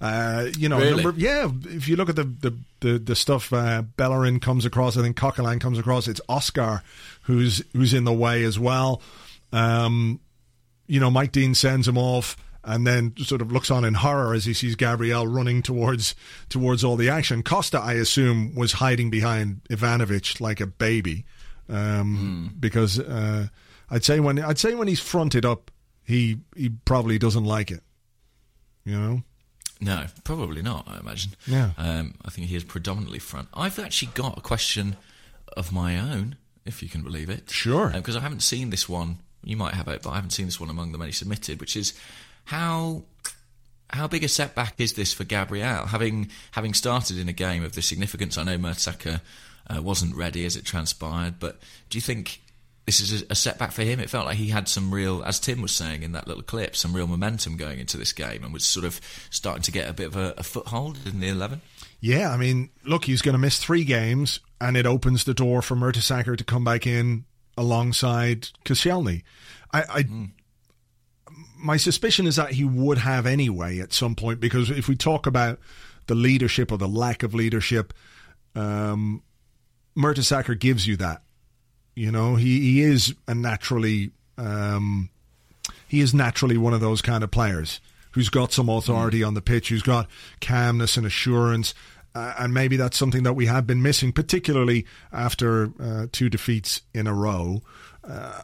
Uh, 0.00 0.48
you 0.58 0.68
know, 0.68 0.78
Really? 0.78 1.02
number- 1.02 1.18
yeah. 1.18 1.50
If 1.64 1.88
you 1.88 1.96
look 1.96 2.08
at 2.08 2.16
the 2.16 2.24
the 2.24 2.56
the, 2.80 2.98
the 2.98 3.16
stuff 3.16 3.52
uh, 3.52 3.82
Bellerin 3.96 4.40
comes 4.40 4.64
across, 4.66 4.96
I 4.96 5.02
think 5.02 5.16
Coquelin 5.16 5.58
comes 5.60 5.78
across. 5.78 6.06
It's 6.08 6.20
Oscar 6.28 6.82
who's 7.22 7.62
who's 7.72 7.94
in 7.94 8.04
the 8.04 8.12
way 8.12 8.44
as 8.44 8.58
well. 8.58 9.00
Um, 9.52 10.20
you 10.86 11.00
know, 11.00 11.10
Mike 11.10 11.32
Dean 11.32 11.54
sends 11.54 11.88
him 11.88 11.96
off 11.98 12.36
and 12.66 12.86
then 12.86 13.14
sort 13.18 13.40
of 13.40 13.52
looks 13.52 13.70
on 13.70 13.84
in 13.84 13.94
horror 13.94 14.34
as 14.34 14.44
he 14.44 14.52
sees 14.52 14.74
Gabriel 14.74 15.26
running 15.26 15.62
towards 15.62 16.14
towards 16.48 16.82
all 16.84 16.96
the 16.96 17.08
action. 17.08 17.42
Costa, 17.42 17.78
I 17.78 17.94
assume, 17.94 18.54
was 18.54 18.72
hiding 18.72 19.08
behind 19.08 19.62
Ivanovic 19.70 20.40
like 20.40 20.60
a 20.60 20.66
baby 20.66 21.24
um, 21.68 22.54
because 22.58 22.98
uh, 22.98 23.48
I'd 23.90 24.04
say 24.04 24.20
when 24.20 24.38
I'd 24.38 24.58
say 24.58 24.74
when 24.74 24.88
he's 24.88 25.00
fronted 25.00 25.46
up, 25.46 25.70
he 26.04 26.38
he 26.56 26.68
probably 26.68 27.18
doesn't 27.18 27.44
like 27.44 27.70
it. 27.70 27.82
You 28.84 28.98
know. 28.98 29.22
No, 29.80 30.06
probably 30.24 30.62
not. 30.62 30.88
I 30.88 30.98
imagine. 30.98 31.32
Yeah. 31.46 31.70
Um, 31.76 32.14
I 32.24 32.30
think 32.30 32.48
he 32.48 32.56
is 32.56 32.64
predominantly 32.64 33.18
front. 33.18 33.48
I've 33.52 33.78
actually 33.78 34.12
got 34.14 34.38
a 34.38 34.40
question 34.40 34.96
of 35.54 35.70
my 35.70 35.98
own, 35.98 36.36
if 36.64 36.82
you 36.82 36.88
can 36.88 37.02
believe 37.02 37.28
it. 37.28 37.50
Sure. 37.50 37.90
Because 37.90 38.16
I 38.16 38.20
haven't 38.20 38.40
seen 38.42 38.70
this 38.70 38.88
one. 38.88 39.18
You 39.44 39.56
might 39.56 39.74
have 39.74 39.86
it, 39.88 40.02
but 40.02 40.10
I 40.10 40.14
haven't 40.14 40.30
seen 40.30 40.46
this 40.46 40.58
one 40.58 40.70
among 40.70 40.92
the 40.92 40.98
many 40.98 41.12
submitted, 41.12 41.60
which 41.60 41.76
is 41.76 41.92
how 42.46 43.02
how 43.90 44.08
big 44.08 44.24
a 44.24 44.28
setback 44.28 44.74
is 44.78 44.94
this 44.94 45.12
for 45.12 45.24
Gabriel? 45.24 45.86
Having 45.86 46.30
having 46.52 46.74
started 46.74 47.18
in 47.18 47.28
a 47.28 47.32
game 47.32 47.62
of 47.62 47.74
this 47.74 47.86
significance, 47.86 48.38
I 48.38 48.44
know 48.44 48.58
Mertesacker 48.58 49.20
uh, 49.68 49.82
wasn't 49.82 50.16
ready 50.16 50.44
as 50.44 50.56
it 50.56 50.64
transpired, 50.64 51.38
but 51.38 51.58
do 51.90 51.98
you 51.98 52.02
think 52.02 52.40
this 52.84 53.00
is 53.00 53.22
a, 53.22 53.26
a, 53.30 53.34
setback 53.34 53.72
for 53.72 53.82
him? 53.82 53.98
It 53.98 54.10
felt 54.10 54.26
like 54.26 54.36
he 54.36 54.48
had 54.48 54.68
some 54.68 54.94
real, 54.94 55.24
as 55.24 55.40
Tim 55.40 55.60
was 55.60 55.72
saying 55.72 56.04
in 56.04 56.12
that 56.12 56.28
little 56.28 56.42
clip, 56.42 56.76
some 56.76 56.94
real 56.94 57.08
momentum 57.08 57.56
going 57.56 57.80
into 57.80 57.96
this 57.96 58.12
game 58.12 58.44
and 58.44 58.52
was 58.52 58.64
sort 58.64 58.86
of 58.86 59.00
starting 59.30 59.62
to 59.62 59.72
get 59.72 59.88
a 59.88 59.92
bit 59.92 60.06
of 60.06 60.16
a, 60.16 60.34
a 60.38 60.42
foothold 60.42 60.98
in 61.04 61.20
the 61.20 61.28
eleven. 61.28 61.60
Yeah, 62.00 62.30
I 62.30 62.36
mean, 62.36 62.70
look, 62.84 63.06
he's 63.06 63.22
going 63.22 63.32
to 63.32 63.38
miss 63.38 63.58
three 63.58 63.84
games, 63.84 64.38
and 64.60 64.76
it 64.76 64.86
opens 64.86 65.24
the 65.24 65.34
door 65.34 65.62
for 65.62 65.74
Mertesacker 65.74 66.36
to 66.36 66.44
come 66.44 66.62
back 66.62 66.86
in 66.86 67.24
alongside 67.56 68.50
Koscielny. 68.64 69.22
I, 69.72 69.82
I 69.82 70.02
mm 70.04 70.30
my 71.56 71.76
suspicion 71.76 72.26
is 72.26 72.36
that 72.36 72.52
he 72.52 72.64
would 72.64 72.98
have 72.98 73.26
anyway 73.26 73.78
at 73.80 73.92
some 73.92 74.14
point 74.14 74.40
because 74.40 74.70
if 74.70 74.88
we 74.88 74.96
talk 74.96 75.26
about 75.26 75.58
the 76.06 76.14
leadership 76.14 76.70
or 76.70 76.78
the 76.78 76.88
lack 76.88 77.22
of 77.22 77.34
leadership, 77.34 77.92
um, 78.54 79.22
Mertesacker 79.96 80.58
gives 80.58 80.86
you 80.86 80.96
that. 80.96 81.22
You 81.94 82.12
know, 82.12 82.36
he, 82.36 82.60
he 82.60 82.82
is 82.82 83.14
a 83.26 83.34
naturally 83.34 84.12
um, 84.38 85.08
he 85.88 86.00
is 86.00 86.12
naturally 86.14 86.56
one 86.56 86.74
of 86.74 86.80
those 86.80 87.02
kind 87.02 87.24
of 87.24 87.30
players 87.30 87.80
who's 88.12 88.28
got 88.28 88.52
some 88.52 88.68
authority 88.68 89.22
on 89.22 89.34
the 89.34 89.42
pitch, 89.42 89.68
who's 89.68 89.82
got 89.82 90.08
calmness 90.40 90.96
and 90.96 91.06
assurance. 91.06 91.74
Uh, 92.14 92.34
and 92.38 92.54
maybe 92.54 92.76
that's 92.76 92.96
something 92.96 93.24
that 93.24 93.34
we 93.34 93.44
have 93.44 93.66
been 93.66 93.82
missing, 93.82 94.10
particularly 94.10 94.86
after 95.12 95.70
uh, 95.78 96.06
two 96.12 96.30
defeats 96.30 96.80
in 96.94 97.06
a 97.06 97.12
row. 97.12 97.60
Uh, 98.02 98.40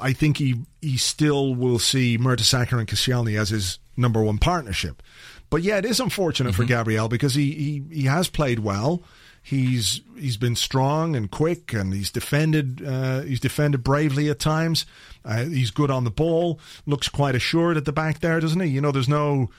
I 0.00 0.12
think 0.12 0.38
he 0.38 0.62
he 0.80 0.96
still 0.96 1.54
will 1.54 1.78
see 1.78 2.18
Mertesacker 2.18 2.78
and 2.78 2.88
Koscielny 2.88 3.38
as 3.38 3.50
his 3.50 3.78
number 3.96 4.22
one 4.22 4.38
partnership. 4.38 5.02
But 5.50 5.62
yeah, 5.62 5.78
it 5.78 5.84
is 5.84 6.00
unfortunate 6.00 6.50
mm-hmm. 6.50 6.62
for 6.62 6.66
Gabriel 6.66 7.08
because 7.08 7.34
he, 7.34 7.52
he, 7.52 8.00
he 8.00 8.02
has 8.04 8.28
played 8.28 8.58
well. 8.60 9.02
He's 9.42 10.00
he's 10.18 10.36
been 10.36 10.56
strong 10.56 11.14
and 11.14 11.30
quick, 11.30 11.72
and 11.72 11.94
he's 11.94 12.10
defended 12.10 12.84
uh, 12.84 13.20
he's 13.20 13.40
defended 13.40 13.84
bravely 13.84 14.28
at 14.28 14.40
times. 14.40 14.86
Uh, 15.24 15.44
he's 15.44 15.70
good 15.70 15.90
on 15.90 16.04
the 16.04 16.10
ball. 16.10 16.58
Looks 16.84 17.08
quite 17.08 17.36
assured 17.36 17.76
at 17.76 17.84
the 17.84 17.92
back 17.92 18.20
there, 18.20 18.40
doesn't 18.40 18.60
he? 18.60 18.68
You 18.70 18.80
know, 18.80 18.90
there's 18.90 19.08
no 19.08 19.50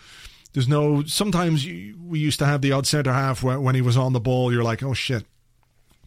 there's 0.54 0.68
no. 0.68 1.04
Sometimes 1.04 1.66
we 1.66 2.20
used 2.20 2.40
to 2.40 2.46
have 2.46 2.62
the 2.62 2.72
odd 2.72 2.88
centre 2.88 3.14
half 3.14 3.44
when, 3.44 3.62
when 3.62 3.76
he 3.76 3.82
was 3.82 3.96
on 3.96 4.14
the 4.14 4.20
ball. 4.20 4.52
You're 4.52 4.64
like, 4.64 4.84
oh 4.84 4.94
shit, 4.94 5.24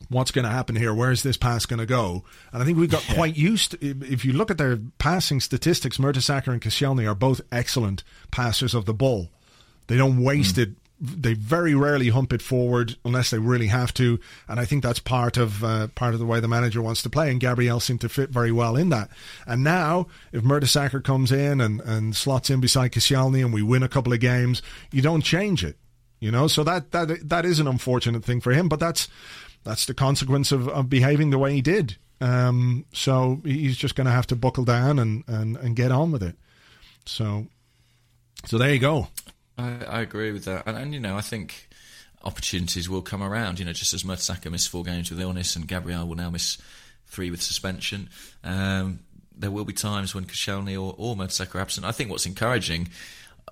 what's 0.09 0.31
going 0.31 0.45
to 0.45 0.51
happen 0.51 0.77
here? 0.77 0.95
Where's 0.95 1.23
this 1.23 1.37
pass 1.37 1.67
going 1.67 1.79
to 1.79 1.87
go? 1.87 2.25
And 2.53 2.63
I 2.63 2.67
think 2.67 2.79
we've 2.79 2.91
got 2.91 3.09
yeah. 3.09 3.15
quite 3.15 3.37
used. 3.37 3.73
To, 3.73 3.79
if 3.81 4.25
you 4.25 4.33
look 4.33 4.51
at 4.51 4.59
their 4.59 4.79
passing 4.99 5.41
statistics, 5.41 5.99
Mertesacker 5.99 6.49
and 6.49 6.61
Koscielny 6.61 7.09
are 7.09 7.15
both 7.15 7.41
excellent 7.53 8.03
passers 8.31 8.75
of 8.75 8.87
the 8.87 8.95
ball. 8.95 9.29
They 9.87 9.97
don't 9.97 10.23
waste 10.23 10.57
mm. 10.57 10.63
it. 10.63 10.71
They 11.03 11.33
very 11.33 11.75
rarely 11.75 12.11
hump 12.11 12.31
it 12.31 12.43
forward 12.43 12.97
unless 13.07 13.31
they 13.31 13.39
really 13.39 13.69
have 13.69 13.95
to, 13.95 14.21
and 14.47 14.61
I 14.61 14.67
think 14.67 14.83
that's 14.83 14.99
part 14.99 15.39
of 15.39 15.65
uh, 15.65 15.87
part 15.95 16.13
of 16.13 16.21
the 16.21 16.27
way 16.27 16.41
the 16.41 16.47
manager 16.47 16.83
wants 16.83 17.01
to 17.05 17.09
play. 17.09 17.31
And 17.31 17.41
Gabriel 17.41 17.81
seemed 17.81 18.03
to 18.03 18.11
fit 18.11 18.29
very 18.29 18.53
well 18.53 18.77
in 18.77 18.91
that. 18.91 19.09
And 19.47 19.65
now, 19.65 20.09
if 20.31 20.43
Mertesacker 20.43 21.03
comes 21.03 21.33
in 21.33 21.63
and, 21.63 21.81
and 21.81 22.15
slots 22.15 22.51
in 22.51 22.61
beside 22.61 22.93
Koscielny 22.93 23.43
and 23.43 23.51
we 23.51 23.63
win 23.63 23.83
a 23.83 23.89
couple 23.89 24.13
of 24.13 24.21
games, 24.21 24.61
you 24.93 25.01
don't 25.01 25.23
change 25.23 25.65
it, 25.65 25.79
you 26.19 26.31
know. 26.31 26.47
So 26.49 26.63
that 26.65 26.91
that 26.91 27.31
that 27.31 27.47
is 27.47 27.61
an 27.61 27.67
unfortunate 27.67 28.23
thing 28.23 28.43
for 28.43 28.53
him, 28.53 28.69
but 28.69 28.79
that's 28.79 29.09
that's 29.65 29.87
the 29.87 29.95
consequence 29.95 30.53
of, 30.53 30.69
of 30.69 30.89
behaving 30.89 31.31
the 31.31 31.39
way 31.39 31.53
he 31.53 31.63
did. 31.63 31.97
Um, 32.21 32.85
so 32.93 33.41
he's 33.45 33.77
just 33.77 33.95
going 33.95 34.07
to 34.07 34.13
have 34.13 34.27
to 34.29 34.37
buckle 34.37 34.65
down 34.65 34.99
and, 34.99 35.25
and, 35.27 35.57
and 35.57 35.75
get 35.75 35.91
on 35.91 36.13
with 36.13 36.23
it. 36.23 36.37
So, 37.07 37.47
so 38.45 38.59
there 38.59 38.73
you 38.73 38.79
go. 38.79 39.09
I, 39.57 39.85
I 39.85 40.01
agree 40.01 40.33
with 40.33 40.45
that, 40.45 40.67
and, 40.67 40.77
and, 40.77 40.95
you 40.95 41.01
know, 41.01 41.17
I 41.17 41.21
think 41.23 41.69
opportunities 42.23 42.89
will 42.89 43.03
come 43.03 43.23
around. 43.23 43.59
You 43.59 43.65
know, 43.65 43.73
just 43.73 43.95
as 43.95 44.03
Mertesacker 44.03 44.51
missed 44.51 44.69
four 44.69 44.85
games 44.85 45.11
with 45.11 45.21
illness, 45.21 45.57
and 45.57 45.67
Gabriel 45.67 46.07
will 46.07 46.17
now 46.17 46.31
miss 46.31 46.59
three 47.07 47.31
with 47.31 47.43
suspension. 47.43 48.09
Um, 48.45 49.01
there 49.37 49.51
will 49.51 49.65
be 49.65 49.73
times 49.73 50.15
when 50.15 50.25
Koscielny 50.25 50.75
or, 50.75 50.95
or 50.97 51.17
Mertesacker 51.17 51.57
are 51.57 51.61
absent. 51.61 51.87
I 51.87 51.93
think 51.93 52.11
what's 52.11 52.27
encouraging 52.27 52.89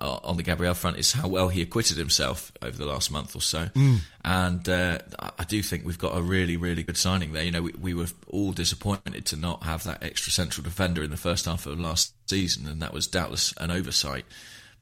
uh, 0.01 0.19
on 0.23 0.37
the 0.37 0.43
Gabriel 0.43 0.73
front 0.73 0.97
is 0.97 1.11
how 1.11 1.27
well 1.27 1.49
he 1.49 1.61
acquitted 1.61 1.97
himself 1.97 2.51
over 2.61 2.77
the 2.77 2.85
last 2.85 3.11
month 3.11 3.35
or 3.35 3.41
so. 3.41 3.65
Mm. 3.67 3.99
And 4.23 4.69
uh, 4.69 4.99
I 5.37 5.43
do 5.43 5.61
think 5.61 5.85
we've 5.85 5.99
got 5.99 6.17
a 6.17 6.21
really, 6.21 6.57
really 6.57 6.83
good 6.83 6.97
signing 6.97 7.33
there. 7.33 7.43
You 7.43 7.51
know, 7.51 7.61
we, 7.61 7.73
we, 7.73 7.93
were 7.93 8.07
all 8.27 8.51
disappointed 8.51 9.25
to 9.27 9.35
not 9.35 9.63
have 9.63 9.83
that 9.83 10.03
extra 10.03 10.31
central 10.31 10.63
defender 10.63 11.03
in 11.03 11.11
the 11.11 11.17
first 11.17 11.45
half 11.45 11.65
of 11.65 11.79
last 11.79 12.13
season, 12.27 12.67
and 12.67 12.81
that 12.81 12.93
was 12.93 13.07
doubtless 13.07 13.53
an 13.57 13.71
oversight. 13.71 14.25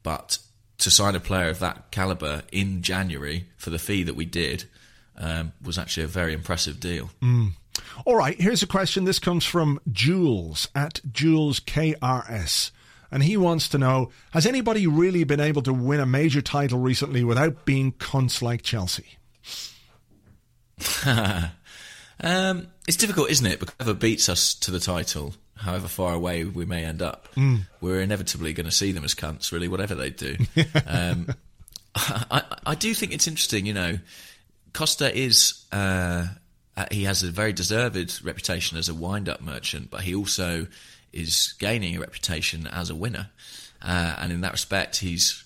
But 0.03 0.39
to 0.79 0.91
sign 0.91 1.15
a 1.15 1.19
player 1.19 1.49
of 1.49 1.59
that 1.59 1.91
calibre 1.91 2.43
in 2.51 2.81
January 2.81 3.47
for 3.57 3.71
the 3.71 3.79
fee 3.79 4.03
that 4.03 4.15
we 4.15 4.25
did 4.25 4.65
um, 5.17 5.53
was 5.63 5.77
actually 5.77 6.03
a 6.03 6.07
very 6.07 6.33
impressive 6.33 6.79
deal. 6.79 7.09
Mm. 7.21 7.53
All 8.05 8.15
right, 8.15 8.39
here's 8.39 8.63
a 8.63 8.67
question. 8.67 9.05
This 9.05 9.19
comes 9.19 9.45
from 9.45 9.79
Jules 9.91 10.67
at 10.75 11.01
Jules 11.11 11.59
KRS 11.59 12.71
and 13.11 13.23
he 13.23 13.37
wants 13.37 13.67
to 13.69 13.77
know 13.77 14.11
Has 14.31 14.45
anybody 14.45 14.87
really 14.87 15.23
been 15.23 15.39
able 15.39 15.61
to 15.63 15.73
win 15.73 15.99
a 15.99 16.05
major 16.05 16.41
title 16.41 16.79
recently 16.79 17.23
without 17.23 17.65
being 17.65 17.91
cunts 17.93 18.41
like 18.41 18.61
Chelsea? 18.61 19.17
um, 22.21 22.67
it's 22.87 22.97
difficult, 22.97 23.29
isn't 23.29 23.45
it? 23.45 23.59
Because 23.59 23.75
whoever 23.79 23.93
beats 23.93 24.29
us 24.29 24.53
to 24.55 24.71
the 24.71 24.79
title, 24.79 25.33
however 25.55 25.87
far 25.87 26.13
away 26.13 26.43
we 26.43 26.65
may 26.65 26.85
end 26.85 27.01
up, 27.01 27.27
mm. 27.35 27.61
we're 27.81 28.01
inevitably 28.01 28.53
going 28.53 28.65
to 28.65 28.71
see 28.71 28.91
them 28.91 29.03
as 29.03 29.15
cunts, 29.15 29.51
really, 29.51 29.67
whatever 29.67 29.95
they 29.95 30.09
do. 30.09 30.35
um, 30.85 31.27
I, 31.95 32.43
I, 32.65 32.75
do 32.75 32.93
think 32.93 33.11
it's 33.11 33.27
interesting, 33.27 33.65
you 33.65 33.73
know. 33.73 33.97
Costa 34.73 35.15
is. 35.15 35.65
Uh, 35.71 36.27
he 36.91 37.05
has 37.05 37.23
a 37.23 37.31
very 37.31 37.53
deserved 37.53 38.23
reputation 38.23 38.77
as 38.77 38.87
a 38.87 38.93
wind 38.93 39.27
up 39.27 39.41
merchant, 39.41 39.89
but 39.89 40.01
he 40.01 40.13
also 40.13 40.67
is 41.17 41.55
gaining 41.59 41.95
a 41.97 41.99
reputation 41.99 42.67
as 42.67 42.89
a 42.89 42.95
winner. 42.95 43.29
Uh, 43.81 44.15
and 44.19 44.31
in 44.31 44.41
that 44.41 44.51
respect, 44.51 44.97
he's 44.97 45.43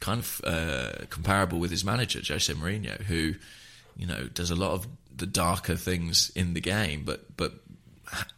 kind 0.00 0.20
of 0.20 0.40
uh, 0.44 1.04
comparable 1.10 1.58
with 1.58 1.70
his 1.70 1.84
manager, 1.84 2.20
Jose 2.26 2.52
Mourinho, 2.52 3.00
who, 3.02 3.34
you 3.96 4.06
know, 4.06 4.28
does 4.32 4.50
a 4.50 4.54
lot 4.54 4.72
of 4.72 4.86
the 5.16 5.26
darker 5.26 5.76
things 5.76 6.30
in 6.34 6.54
the 6.54 6.60
game, 6.60 7.02
but 7.04 7.36
but 7.36 7.54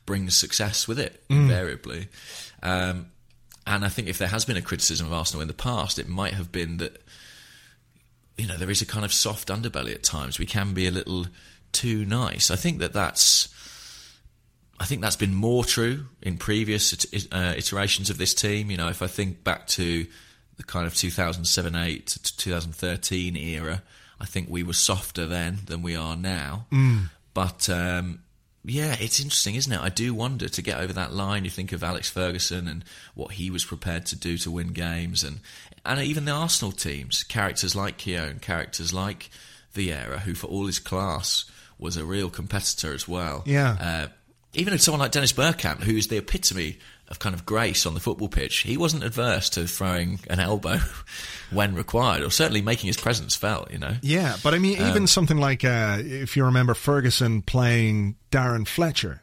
brings 0.06 0.36
success 0.36 0.88
with 0.88 0.98
it 0.98 1.22
mm. 1.28 1.36
invariably. 1.36 2.08
Um, 2.62 3.06
and 3.66 3.84
I 3.84 3.88
think 3.88 4.08
if 4.08 4.18
there 4.18 4.28
has 4.28 4.44
been 4.44 4.56
a 4.56 4.62
criticism 4.62 5.06
of 5.06 5.12
Arsenal 5.12 5.42
in 5.42 5.48
the 5.48 5.54
past, 5.54 5.98
it 5.98 6.08
might 6.08 6.34
have 6.34 6.52
been 6.52 6.78
that 6.78 7.02
you 8.38 8.46
know 8.46 8.56
there 8.56 8.70
is 8.70 8.82
a 8.82 8.86
kind 8.86 9.04
of 9.04 9.12
soft 9.12 9.48
underbelly 9.48 9.94
at 9.94 10.02
times. 10.02 10.38
We 10.38 10.46
can 10.46 10.72
be 10.72 10.86
a 10.86 10.90
little 10.90 11.26
too 11.72 12.04
nice. 12.04 12.50
I 12.50 12.56
think 12.56 12.78
that 12.78 12.92
that's 12.92 13.48
I 14.78 14.84
think 14.84 15.00
that's 15.00 15.16
been 15.16 15.34
more 15.34 15.64
true 15.64 16.06
in 16.22 16.36
previous 16.36 17.06
uh, 17.32 17.54
iterations 17.56 18.10
of 18.10 18.18
this 18.18 18.34
team. 18.34 18.70
You 18.70 18.76
know, 18.76 18.88
if 18.88 19.02
I 19.02 19.06
think 19.06 19.42
back 19.42 19.66
to 19.68 20.06
the 20.56 20.62
kind 20.62 20.86
of 20.86 20.94
2007 20.94 21.74
8 21.74 22.06
to 22.06 22.36
2013 22.36 23.36
era, 23.36 23.82
I 24.20 24.26
think 24.26 24.48
we 24.50 24.62
were 24.62 24.72
softer 24.72 25.26
then 25.26 25.58
than 25.66 25.82
we 25.82 25.96
are 25.96 26.16
now. 26.16 26.66
Mm. 26.72 27.10
But 27.32 27.68
um, 27.68 28.20
yeah, 28.64 28.96
it's 28.98 29.20
interesting, 29.20 29.54
isn't 29.54 29.72
it? 29.72 29.80
I 29.80 29.88
do 29.88 30.12
wonder 30.12 30.48
to 30.48 30.62
get 30.62 30.78
over 30.78 30.92
that 30.92 31.12
line. 31.12 31.44
You 31.44 31.50
think 31.50 31.72
of 31.72 31.84
Alex 31.84 32.10
Ferguson 32.10 32.66
and 32.66 32.84
what 33.14 33.32
he 33.32 33.50
was 33.50 33.64
prepared 33.64 34.06
to 34.06 34.16
do 34.16 34.36
to 34.38 34.50
win 34.50 34.68
games, 34.68 35.22
and 35.22 35.40
and 35.84 36.00
even 36.00 36.24
the 36.24 36.32
Arsenal 36.32 36.72
teams, 36.72 37.22
characters 37.24 37.76
like 37.76 37.96
Keown, 37.96 38.40
characters 38.40 38.92
like 38.92 39.30
Vieira, 39.74 40.20
who 40.20 40.34
for 40.34 40.48
all 40.48 40.66
his 40.66 40.78
class 40.78 41.44
was 41.78 41.96
a 41.96 42.04
real 42.04 42.30
competitor 42.30 42.92
as 42.92 43.06
well. 43.06 43.42
Yeah. 43.46 43.76
Uh, 43.80 44.06
even 44.56 44.74
if 44.74 44.80
someone 44.80 45.00
like 45.00 45.12
Dennis 45.12 45.32
Bergkamp, 45.32 45.82
who 45.82 45.96
is 45.96 46.08
the 46.08 46.16
epitome 46.16 46.78
of 47.08 47.18
kind 47.18 47.34
of 47.34 47.46
grace 47.46 47.86
on 47.86 47.94
the 47.94 48.00
football 48.00 48.28
pitch, 48.28 48.58
he 48.58 48.76
wasn't 48.76 49.04
adverse 49.04 49.50
to 49.50 49.66
throwing 49.66 50.18
an 50.28 50.40
elbow 50.40 50.78
when 51.50 51.74
required, 51.74 52.22
or 52.22 52.30
certainly 52.30 52.62
making 52.62 52.88
his 52.88 52.96
presence 52.96 53.36
felt. 53.36 53.70
You 53.70 53.78
know. 53.78 53.96
Yeah, 54.02 54.36
but 54.42 54.54
I 54.54 54.58
mean, 54.58 54.74
even 54.74 55.02
um, 55.02 55.06
something 55.06 55.36
like 55.38 55.64
uh, 55.64 55.98
if 56.00 56.36
you 56.36 56.44
remember 56.44 56.74
Ferguson 56.74 57.42
playing 57.42 58.16
Darren 58.30 58.66
Fletcher 58.66 59.22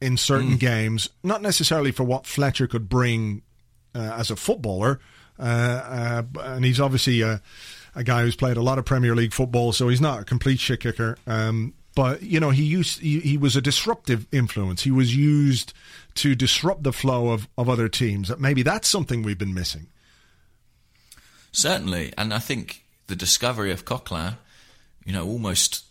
in 0.00 0.16
certain 0.16 0.56
mm. 0.56 0.60
games, 0.60 1.08
not 1.22 1.42
necessarily 1.42 1.90
for 1.90 2.04
what 2.04 2.26
Fletcher 2.26 2.66
could 2.66 2.88
bring 2.88 3.42
uh, 3.94 4.14
as 4.18 4.30
a 4.30 4.36
footballer, 4.36 5.00
uh, 5.38 5.42
uh 5.42 6.22
and 6.40 6.64
he's 6.64 6.80
obviously 6.80 7.22
a, 7.22 7.40
a, 7.94 8.04
guy 8.04 8.22
who's 8.22 8.36
played 8.36 8.56
a 8.56 8.62
lot 8.62 8.78
of 8.78 8.84
Premier 8.84 9.14
League 9.14 9.32
football, 9.32 9.72
so 9.72 9.88
he's 9.88 10.00
not 10.00 10.20
a 10.20 10.24
complete 10.24 10.60
shit 10.60 10.80
kicker. 10.80 11.16
Um, 11.26 11.74
but 11.96 12.22
you 12.22 12.38
know 12.38 12.50
he 12.50 12.62
used 12.62 13.00
he, 13.00 13.18
he, 13.20 13.36
was 13.36 13.56
a 13.56 13.60
disruptive 13.60 14.26
influence. 14.30 14.82
He 14.82 14.92
was 14.92 15.16
used 15.16 15.72
to 16.16 16.36
disrupt 16.36 16.84
the 16.84 16.92
flow 16.92 17.30
of, 17.30 17.48
of 17.58 17.68
other 17.68 17.88
teams. 17.88 18.30
Maybe 18.38 18.62
that's 18.62 18.86
something 18.86 19.22
we've 19.22 19.38
been 19.38 19.54
missing. 19.54 19.88
Certainly, 21.50 22.12
and 22.16 22.32
I 22.34 22.38
think 22.38 22.84
the 23.06 23.16
discovery 23.16 23.72
of 23.72 23.86
Coquelin, 23.86 24.36
you 25.06 25.12
know, 25.12 25.26
almost 25.26 25.84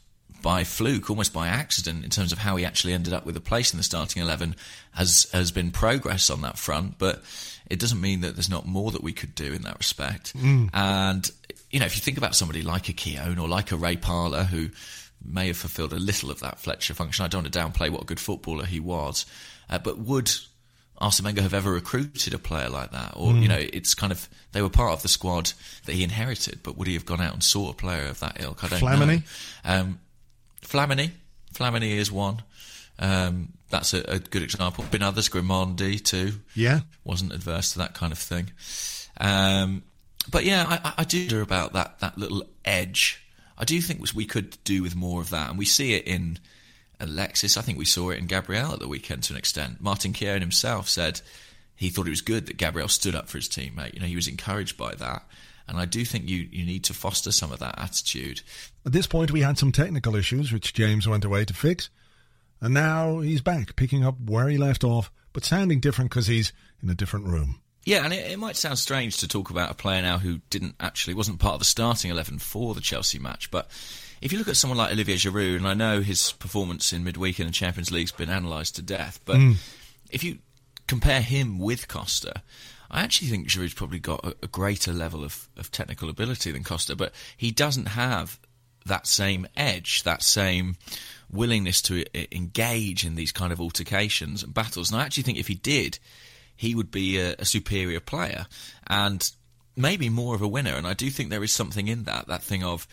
by 0.43 0.63
fluke, 0.63 1.09
almost 1.09 1.33
by 1.33 1.47
accident, 1.47 2.03
in 2.03 2.11
terms 2.11 2.31
of 2.31 2.37
how 2.37 2.55
he 2.55 2.63
actually 2.63 2.93
ended 2.93 3.11
up 3.11 3.25
with 3.25 3.35
a 3.35 3.41
place 3.41 3.73
in 3.73 3.77
the 3.77 3.83
starting 3.83 4.21
eleven, 4.21 4.55
has 4.91 5.27
has 5.33 5.51
been 5.51 5.71
progress 5.71 6.29
on 6.29 6.41
that 6.43 6.59
front. 6.59 6.99
But 6.99 7.23
it 7.67 7.79
doesn't 7.79 7.99
mean 7.99 8.21
that 8.21 8.35
there's 8.35 8.49
not 8.49 8.67
more 8.67 8.91
that 8.91 9.01
we 9.01 9.11
could 9.11 9.33
do 9.33 9.53
in 9.53 9.63
that 9.63 9.79
respect. 9.79 10.37
Mm. 10.37 10.69
And 10.71 11.31
you 11.71 11.79
know, 11.79 11.87
if 11.87 11.95
you 11.95 12.01
think 12.01 12.19
about 12.19 12.35
somebody 12.35 12.61
like 12.61 12.89
a 12.89 12.93
Keown 12.93 13.39
or 13.39 13.47
like 13.47 13.71
a 13.71 13.75
Ray 13.75 13.97
Parler, 13.97 14.43
who 14.43 14.69
may 15.27 15.47
have 15.47 15.57
fulfilled 15.57 15.93
a 15.93 15.97
little 15.99 16.29
of 16.31 16.39
that 16.41 16.59
Fletcher 16.59 16.93
function. 16.93 17.25
I 17.25 17.27
don't 17.27 17.43
want 17.43 17.53
to 17.53 17.59
downplay 17.59 17.89
what 17.89 18.03
a 18.03 18.05
good 18.05 18.19
footballer 18.19 18.65
he 18.65 18.79
was, 18.79 19.25
uh, 19.69 19.79
but 19.79 19.97
would 19.97 20.31
Arsene 20.97 21.25
Wenger 21.25 21.41
have 21.41 21.53
ever 21.53 21.71
recruited 21.71 22.33
a 22.33 22.37
player 22.39 22.69
like 22.69 22.91
that? 22.91 23.13
Or, 23.15 23.33
you 23.33 23.47
know, 23.47 23.57
it's 23.59 23.93
kind 23.93 24.11
of, 24.13 24.29
they 24.53 24.61
were 24.61 24.69
part 24.69 24.93
of 24.93 25.01
the 25.01 25.07
squad 25.09 25.51
that 25.85 25.93
he 25.93 26.03
inherited, 26.03 26.59
but 26.63 26.77
would 26.77 26.87
he 26.87 26.93
have 26.93 27.05
gone 27.05 27.19
out 27.21 27.33
and 27.33 27.43
sought 27.43 27.71
a 27.73 27.77
player 27.77 28.05
of 28.07 28.19
that 28.21 28.39
ilk? 28.39 28.63
I 28.63 28.67
don't 28.69 28.79
Flamini? 28.79 29.23
know. 29.65 29.71
Um, 29.71 29.99
Flamini. 30.61 31.11
Flamini 31.53 31.91
is 31.97 32.11
one. 32.11 32.43
Um, 32.99 33.53
that's 33.69 33.93
a, 33.93 33.99
a 34.09 34.19
good 34.19 34.43
example. 34.43 34.85
Been 34.89 35.01
others, 35.03 35.27
Grimandi 35.27 36.01
too. 36.01 36.33
Yeah. 36.53 36.81
Wasn't 37.03 37.33
adverse 37.33 37.73
to 37.73 37.79
that 37.79 37.93
kind 37.93 38.13
of 38.13 38.17
thing. 38.19 38.51
Um, 39.19 39.83
but 40.31 40.45
yeah, 40.45 40.65
I, 40.67 40.93
I- 40.99 41.03
do 41.03 41.19
wonder 41.21 41.41
about 41.41 41.73
that, 41.73 41.99
that 41.99 42.17
little 42.17 42.43
edge. 42.63 43.21
I 43.57 43.65
do 43.65 43.79
think 43.81 44.13
we 44.13 44.25
could 44.25 44.57
do 44.63 44.83
with 44.83 44.95
more 44.95 45.21
of 45.21 45.29
that, 45.29 45.49
and 45.49 45.57
we 45.57 45.65
see 45.65 45.93
it 45.93 46.05
in 46.05 46.39
Alexis. 46.99 47.57
I 47.57 47.61
think 47.61 47.77
we 47.77 47.85
saw 47.85 48.09
it 48.09 48.19
in 48.19 48.27
Gabriel 48.27 48.73
at 48.73 48.79
the 48.79 48.87
weekend 48.87 49.23
to 49.23 49.33
an 49.33 49.39
extent. 49.39 49.81
Martin 49.81 50.13
Keown 50.13 50.41
himself 50.41 50.89
said 50.89 51.21
he 51.75 51.89
thought 51.89 52.07
it 52.07 52.11
was 52.11 52.21
good 52.21 52.45
that 52.47 52.57
Gabriel 52.57 52.87
stood 52.87 53.15
up 53.15 53.27
for 53.27 53.37
his 53.37 53.49
teammate. 53.49 53.93
You 53.93 53.99
know, 53.99 54.05
he 54.07 54.15
was 54.15 54.27
encouraged 54.27 54.77
by 54.77 54.95
that, 54.95 55.27
and 55.67 55.77
I 55.77 55.85
do 55.85 56.03
think 56.05 56.29
you 56.29 56.47
you 56.51 56.65
need 56.65 56.83
to 56.85 56.93
foster 56.93 57.31
some 57.31 57.51
of 57.51 57.59
that 57.59 57.79
attitude. 57.79 58.41
At 58.85 58.91
this 58.91 59.07
point, 59.07 59.31
we 59.31 59.41
had 59.41 59.57
some 59.57 59.71
technical 59.71 60.15
issues, 60.15 60.51
which 60.51 60.73
James 60.73 61.07
went 61.07 61.25
away 61.25 61.45
to 61.45 61.53
fix. 61.53 61.89
And 62.61 62.73
now 62.73 63.19
he's 63.19 63.41
back, 63.41 63.75
picking 63.75 64.05
up 64.05 64.15
where 64.19 64.47
he 64.47 64.57
left 64.57 64.83
off, 64.83 65.11
but 65.33 65.43
sounding 65.43 65.81
different 65.81 66.09
because 66.09 66.27
he's 66.27 66.53
in 66.81 66.89
a 66.89 66.95
different 66.95 67.27
room. 67.27 67.61
Yeah, 67.85 68.03
and 68.03 68.13
it, 68.13 68.31
it 68.31 68.39
might 68.39 68.57
sound 68.57 68.77
strange 68.77 69.17
to 69.17 69.27
talk 69.27 69.51
about 69.51 69.71
a 69.71 69.75
player 69.75 70.01
now 70.01 70.17
who 70.17 70.41
didn't 70.49 70.75
actually 70.79 71.13
wasn't 71.13 71.39
part 71.39 71.53
of 71.53 71.59
the 71.59 71.65
starting 71.65 72.11
eleven 72.11 72.39
for 72.39 72.73
the 72.73 72.81
Chelsea 72.81 73.19
match, 73.19 73.49
but 73.51 73.69
if 74.21 74.31
you 74.31 74.39
look 74.39 74.47
at 74.47 74.57
someone 74.57 74.77
like 74.77 74.91
Olivier 74.91 75.17
Giroud, 75.17 75.57
and 75.57 75.67
I 75.67 75.73
know 75.75 76.01
his 76.01 76.31
performance 76.33 76.91
in 76.91 77.03
midweek 77.03 77.39
in 77.39 77.45
the 77.45 77.51
Champions 77.51 77.91
League's 77.91 78.11
been 78.11 78.29
analysed 78.29 78.75
to 78.77 78.81
death, 78.81 79.19
but 79.23 79.37
hmm. 79.37 79.51
if 80.09 80.23
you 80.23 80.39
compare 80.87 81.21
him 81.21 81.59
with 81.59 81.87
Costa, 81.87 82.41
I 82.89 83.01
actually 83.01 83.27
think 83.27 83.47
Giroud's 83.47 83.73
probably 83.73 83.99
got 83.99 84.25
a, 84.25 84.35
a 84.43 84.47
greater 84.47 84.93
level 84.93 85.23
of, 85.23 85.47
of 85.57 85.69
technical 85.69 86.09
ability 86.09 86.51
than 86.51 86.63
Costa, 86.63 86.95
but 86.95 87.11
he 87.37 87.51
doesn't 87.51 87.89
have 87.89 88.39
that 88.85 89.05
same 89.05 89.47
edge, 89.57 90.03
that 90.03 90.23
same 90.23 90.77
willingness 91.29 91.81
to 91.83 92.05
engage 92.35 93.05
in 93.05 93.15
these 93.15 93.31
kind 93.31 93.51
of 93.51 93.59
altercations 93.59 94.43
and 94.43 94.53
battles. 94.53 94.91
And 94.91 95.01
I 95.01 95.03
actually 95.03 95.23
think 95.23 95.39
if 95.39 95.47
he 95.47 95.55
did, 95.55 95.99
he 96.55 96.75
would 96.75 96.91
be 96.91 97.19
a, 97.19 97.35
a 97.39 97.45
superior 97.45 97.99
player 97.99 98.45
and 98.87 99.31
maybe 99.75 100.09
more 100.09 100.35
of 100.35 100.41
a 100.41 100.47
winner. 100.47 100.75
And 100.75 100.87
I 100.87 100.93
do 100.93 101.09
think 101.09 101.29
there 101.29 101.43
is 101.43 101.51
something 101.51 101.87
in 101.87 102.03
that, 102.03 102.27
that 102.27 102.43
thing 102.43 102.63
of, 102.63 102.87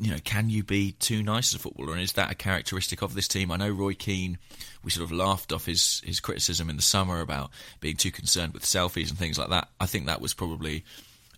you 0.00 0.10
know, 0.10 0.18
can 0.22 0.48
you 0.48 0.62
be 0.62 0.92
too 0.92 1.22
nice 1.22 1.52
as 1.52 1.60
a 1.60 1.62
footballer? 1.62 1.92
And 1.92 2.00
is 2.00 2.12
that 2.12 2.30
a 2.30 2.34
characteristic 2.34 3.02
of 3.02 3.14
this 3.14 3.28
team? 3.28 3.50
I 3.50 3.56
know 3.56 3.70
Roy 3.70 3.94
Keane, 3.94 4.38
we 4.82 4.90
sort 4.90 5.04
of 5.04 5.12
laughed 5.12 5.52
off 5.52 5.66
his, 5.66 6.00
his 6.04 6.20
criticism 6.20 6.70
in 6.70 6.76
the 6.76 6.82
summer 6.82 7.20
about 7.20 7.50
being 7.80 7.96
too 7.96 8.10
concerned 8.10 8.54
with 8.54 8.62
selfies 8.62 9.10
and 9.10 9.18
things 9.18 9.38
like 9.38 9.50
that. 9.50 9.68
I 9.80 9.86
think 9.86 10.06
that 10.06 10.20
was 10.20 10.34
probably 10.34 10.84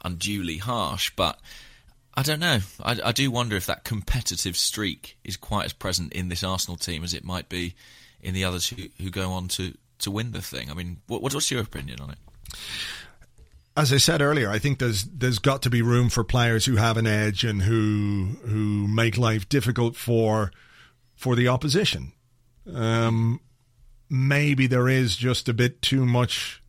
unduly 0.05 0.59
harsh, 0.59 1.11
but 1.17 1.41
I 2.15 2.23
don't 2.23 2.41
know. 2.41 2.59
I, 2.83 3.01
I 3.07 3.13
do 3.13 3.31
wonder 3.31 3.57
if 3.57 3.67
that 3.67 3.85
competitive 3.85 4.57
streak 4.57 5.17
is 5.25 5.37
quite 5.37 5.65
as 5.65 5.73
present 5.73 6.13
in 6.13 6.29
this 6.29 6.45
Arsenal 6.45 6.77
team 6.77 7.03
as 7.03 7.15
it 7.15 7.25
might 7.25 7.49
be 7.49 7.75
in 8.21 8.35
the 8.35 8.45
others 8.45 8.69
who, 8.69 8.77
who 9.01 9.11
go 9.11 9.31
on 9.33 9.49
to, 9.49 9.75
to 10.01 10.11
win 10.11 10.33
the 10.33 10.43
thing. 10.43 10.71
I 10.71 10.75
mean, 10.75 10.99
what, 11.07 11.23
what's 11.23 11.51
your 11.51 11.61
opinion 11.61 12.01
on 12.01 12.11
it? 12.11 12.19
As 13.77 13.93
I 13.93 13.99
said 13.99 14.21
earlier, 14.21 14.51
I 14.51 14.59
think 14.59 14.79
there's 14.79 15.05
there's 15.05 15.39
got 15.39 15.63
to 15.63 15.71
be 15.71 15.81
room 15.81 16.11
for 16.11 16.25
players 16.25 16.67
who 16.67 16.77
have 16.77 16.97
an 16.97 17.07
edge 17.07 17.45
and 17.45 17.63
who 17.63 18.37
who 18.45 18.89
make 18.89 19.17
life 19.17 19.49
difficult 19.49 19.97
for 19.97 20.51
for 21.15 21.37
the 21.37 21.49
opposition. 21.49 22.13
Um, 22.73 23.41
maybe 24.09 24.67
there 24.67 24.89
is 24.89 25.17
just 25.17 25.49
a 25.49 25.55
bit 25.55 25.81
too 25.83 26.05
much 26.05 26.63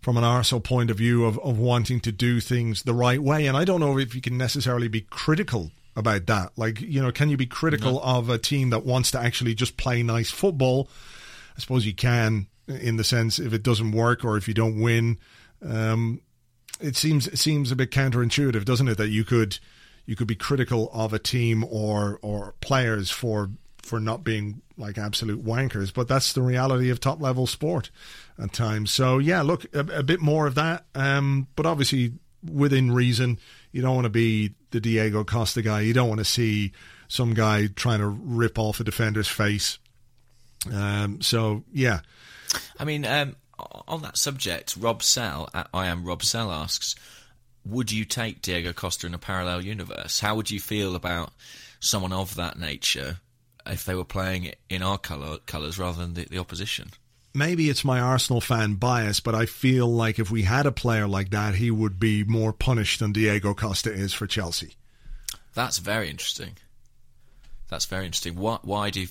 from 0.00 0.16
an 0.16 0.24
Arsenal 0.24 0.60
point 0.60 0.90
of 0.90 0.96
view 0.96 1.24
of, 1.24 1.38
of 1.40 1.58
wanting 1.58 2.00
to 2.00 2.12
do 2.12 2.40
things 2.40 2.82
the 2.82 2.94
right 2.94 3.22
way. 3.22 3.46
And 3.46 3.56
I 3.56 3.64
don't 3.64 3.80
know 3.80 3.98
if 3.98 4.14
you 4.14 4.20
can 4.20 4.38
necessarily 4.38 4.88
be 4.88 5.02
critical 5.02 5.70
about 5.96 6.26
that. 6.26 6.52
Like, 6.56 6.80
you 6.80 7.02
know, 7.02 7.12
can 7.12 7.28
you 7.28 7.36
be 7.36 7.46
critical 7.46 8.00
of 8.02 8.28
a 8.28 8.38
team 8.38 8.70
that 8.70 8.84
wants 8.84 9.10
to 9.12 9.20
actually 9.20 9.54
just 9.54 9.76
play 9.76 10.02
nice 10.02 10.30
football? 10.30 10.88
I 11.60 11.62
suppose 11.62 11.84
you 11.84 11.94
can, 11.94 12.46
in 12.66 12.96
the 12.96 13.04
sense 13.04 13.38
if 13.38 13.52
it 13.52 13.62
doesn't 13.62 13.92
work 13.92 14.24
or 14.24 14.38
if 14.38 14.48
you 14.48 14.54
don't 14.54 14.80
win. 14.80 15.18
Um, 15.62 16.22
it 16.80 16.96
seems 16.96 17.26
it 17.26 17.38
seems 17.38 17.70
a 17.70 17.76
bit 17.76 17.90
counterintuitive, 17.90 18.64
doesn't 18.64 18.88
it? 18.88 18.96
That 18.96 19.08
you 19.08 19.24
could 19.24 19.58
you 20.06 20.16
could 20.16 20.26
be 20.26 20.36
critical 20.36 20.88
of 20.94 21.12
a 21.12 21.18
team 21.18 21.62
or 21.64 22.18
or 22.22 22.54
players 22.62 23.10
for 23.10 23.50
for 23.82 24.00
not 24.00 24.24
being 24.24 24.62
like 24.78 24.96
absolute 24.96 25.44
wankers, 25.44 25.92
but 25.92 26.08
that's 26.08 26.32
the 26.32 26.40
reality 26.40 26.88
of 26.88 26.98
top 26.98 27.20
level 27.20 27.46
sport 27.46 27.90
at 28.42 28.54
times. 28.54 28.90
So 28.90 29.18
yeah, 29.18 29.42
look 29.42 29.66
a, 29.74 29.80
a 29.80 30.02
bit 30.02 30.22
more 30.22 30.46
of 30.46 30.54
that, 30.54 30.86
um, 30.94 31.46
but 31.56 31.66
obviously 31.66 32.12
within 32.50 32.90
reason. 32.90 33.38
You 33.70 33.82
don't 33.82 33.94
want 33.94 34.06
to 34.06 34.10
be 34.10 34.54
the 34.70 34.80
Diego 34.80 35.24
Costa 35.24 35.60
guy. 35.60 35.82
You 35.82 35.92
don't 35.92 36.08
want 36.08 36.20
to 36.20 36.24
see 36.24 36.72
some 37.06 37.34
guy 37.34 37.66
trying 37.66 37.98
to 37.98 38.08
rip 38.08 38.58
off 38.58 38.80
a 38.80 38.84
defender's 38.84 39.28
face. 39.28 39.78
Um, 40.72 41.20
so 41.22 41.64
yeah, 41.72 42.00
I 42.78 42.84
mean, 42.84 43.04
um, 43.04 43.36
on 43.88 44.02
that 44.02 44.16
subject, 44.16 44.76
Rob 44.76 45.02
Sell, 45.02 45.48
at 45.54 45.68
I 45.72 45.86
am 45.86 46.04
Rob 46.04 46.22
Sell 46.22 46.50
asks, 46.50 46.94
would 47.64 47.92
you 47.92 48.04
take 48.04 48.42
Diego 48.42 48.72
Costa 48.72 49.06
in 49.06 49.14
a 49.14 49.18
parallel 49.18 49.62
universe? 49.62 50.20
How 50.20 50.34
would 50.34 50.50
you 50.50 50.60
feel 50.60 50.94
about 50.94 51.32
someone 51.78 52.12
of 52.12 52.34
that 52.36 52.58
nature 52.58 53.18
if 53.66 53.84
they 53.84 53.94
were 53.94 54.04
playing 54.04 54.52
in 54.68 54.82
our 54.82 54.98
colour, 54.98 55.38
colours 55.46 55.78
rather 55.78 55.98
than 56.00 56.14
the, 56.14 56.24
the 56.24 56.38
opposition? 56.38 56.90
maybe 57.34 57.70
it's 57.70 57.84
my 57.84 58.00
Arsenal 58.00 58.40
fan 58.40 58.74
bias, 58.74 59.20
but 59.20 59.34
I 59.34 59.46
feel 59.46 59.86
like 59.86 60.18
if 60.18 60.30
we 60.30 60.42
had 60.42 60.66
a 60.66 60.72
player 60.72 61.06
like 61.06 61.30
that, 61.30 61.54
he 61.54 61.70
would 61.70 61.98
be 61.98 62.24
more 62.24 62.52
punished 62.52 63.00
than 63.00 63.12
Diego 63.12 63.54
Costa 63.54 63.92
is 63.92 64.12
for 64.12 64.26
Chelsea. 64.26 64.74
That's 65.54 65.78
very 65.78 66.08
interesting. 66.10 66.56
That's 67.68 67.86
very 67.86 68.06
interesting. 68.06 68.36
What? 68.36 68.64
Why 68.64 68.90
do 68.90 69.00
you? 69.00 69.08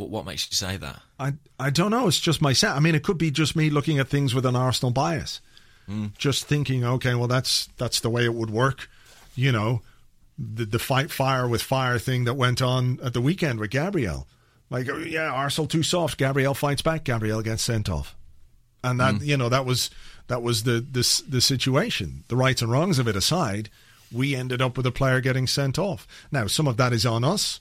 What, 0.00 0.08
what 0.08 0.24
makes 0.24 0.48
you 0.50 0.56
say 0.56 0.76
that? 0.78 1.00
I 1.18 1.34
I 1.58 1.70
don't 1.70 1.90
know. 1.90 2.08
It's 2.08 2.18
just 2.18 2.40
my 2.40 2.54
set. 2.54 2.74
I 2.74 2.80
mean, 2.80 2.94
it 2.94 3.02
could 3.02 3.18
be 3.18 3.30
just 3.30 3.54
me 3.54 3.68
looking 3.68 3.98
at 3.98 4.08
things 4.08 4.34
with 4.34 4.46
an 4.46 4.56
Arsenal 4.56 4.90
bias, 4.90 5.40
hmm. 5.86 6.06
just 6.16 6.46
thinking, 6.46 6.84
okay, 6.84 7.14
well, 7.14 7.28
that's 7.28 7.68
that's 7.76 8.00
the 8.00 8.10
way 8.10 8.24
it 8.24 8.34
would 8.34 8.50
work. 8.50 8.88
You 9.34 9.52
know, 9.52 9.82
the 10.38 10.64
the 10.64 10.78
fight 10.78 11.10
fire 11.10 11.46
with 11.46 11.62
fire 11.62 11.98
thing 11.98 12.24
that 12.24 12.34
went 12.34 12.62
on 12.62 12.98
at 13.04 13.12
the 13.12 13.20
weekend 13.20 13.60
with 13.60 13.70
Gabriel. 13.70 14.26
Like, 14.70 14.88
oh, 14.88 14.98
yeah, 14.98 15.30
Arsenal 15.30 15.66
too 15.66 15.82
soft. 15.82 16.16
Gabriel 16.16 16.54
fights 16.54 16.80
back. 16.80 17.04
Gabriel 17.04 17.42
gets 17.42 17.62
sent 17.62 17.90
off, 17.90 18.16
and 18.82 18.98
that 19.00 19.16
hmm. 19.16 19.24
you 19.24 19.36
know 19.36 19.50
that 19.50 19.66
was 19.66 19.90
that 20.28 20.42
was 20.42 20.62
the 20.62 20.84
this 20.90 21.18
the 21.18 21.42
situation. 21.42 22.24
The 22.28 22.36
rights 22.36 22.62
and 22.62 22.70
wrongs 22.70 22.98
of 22.98 23.06
it 23.06 23.16
aside, 23.16 23.68
we 24.10 24.34
ended 24.34 24.62
up 24.62 24.78
with 24.78 24.86
a 24.86 24.92
player 24.92 25.20
getting 25.20 25.46
sent 25.46 25.78
off. 25.78 26.06
Now, 26.32 26.46
some 26.46 26.66
of 26.66 26.78
that 26.78 26.94
is 26.94 27.04
on 27.04 27.22
us, 27.22 27.60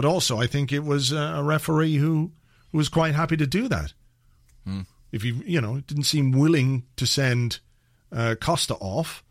but 0.00 0.08
also 0.08 0.38
I 0.38 0.46
think 0.46 0.72
it 0.72 0.82
was 0.82 1.12
uh, 1.12 1.34
a 1.36 1.42
referee 1.42 1.96
who, 1.96 2.32
who 2.72 2.78
was 2.78 2.88
quite 2.88 3.14
happy 3.14 3.36
to 3.36 3.46
do 3.46 3.68
that. 3.68 3.92
If 5.12 5.24
you 5.24 5.42
you 5.44 5.60
know 5.60 5.80
didn't 5.80 6.04
seem 6.04 6.32
willing 6.32 6.84
to 6.96 7.06
send 7.06 7.58
uh, 8.10 8.34
Costa 8.40 8.76
off, 8.76 9.22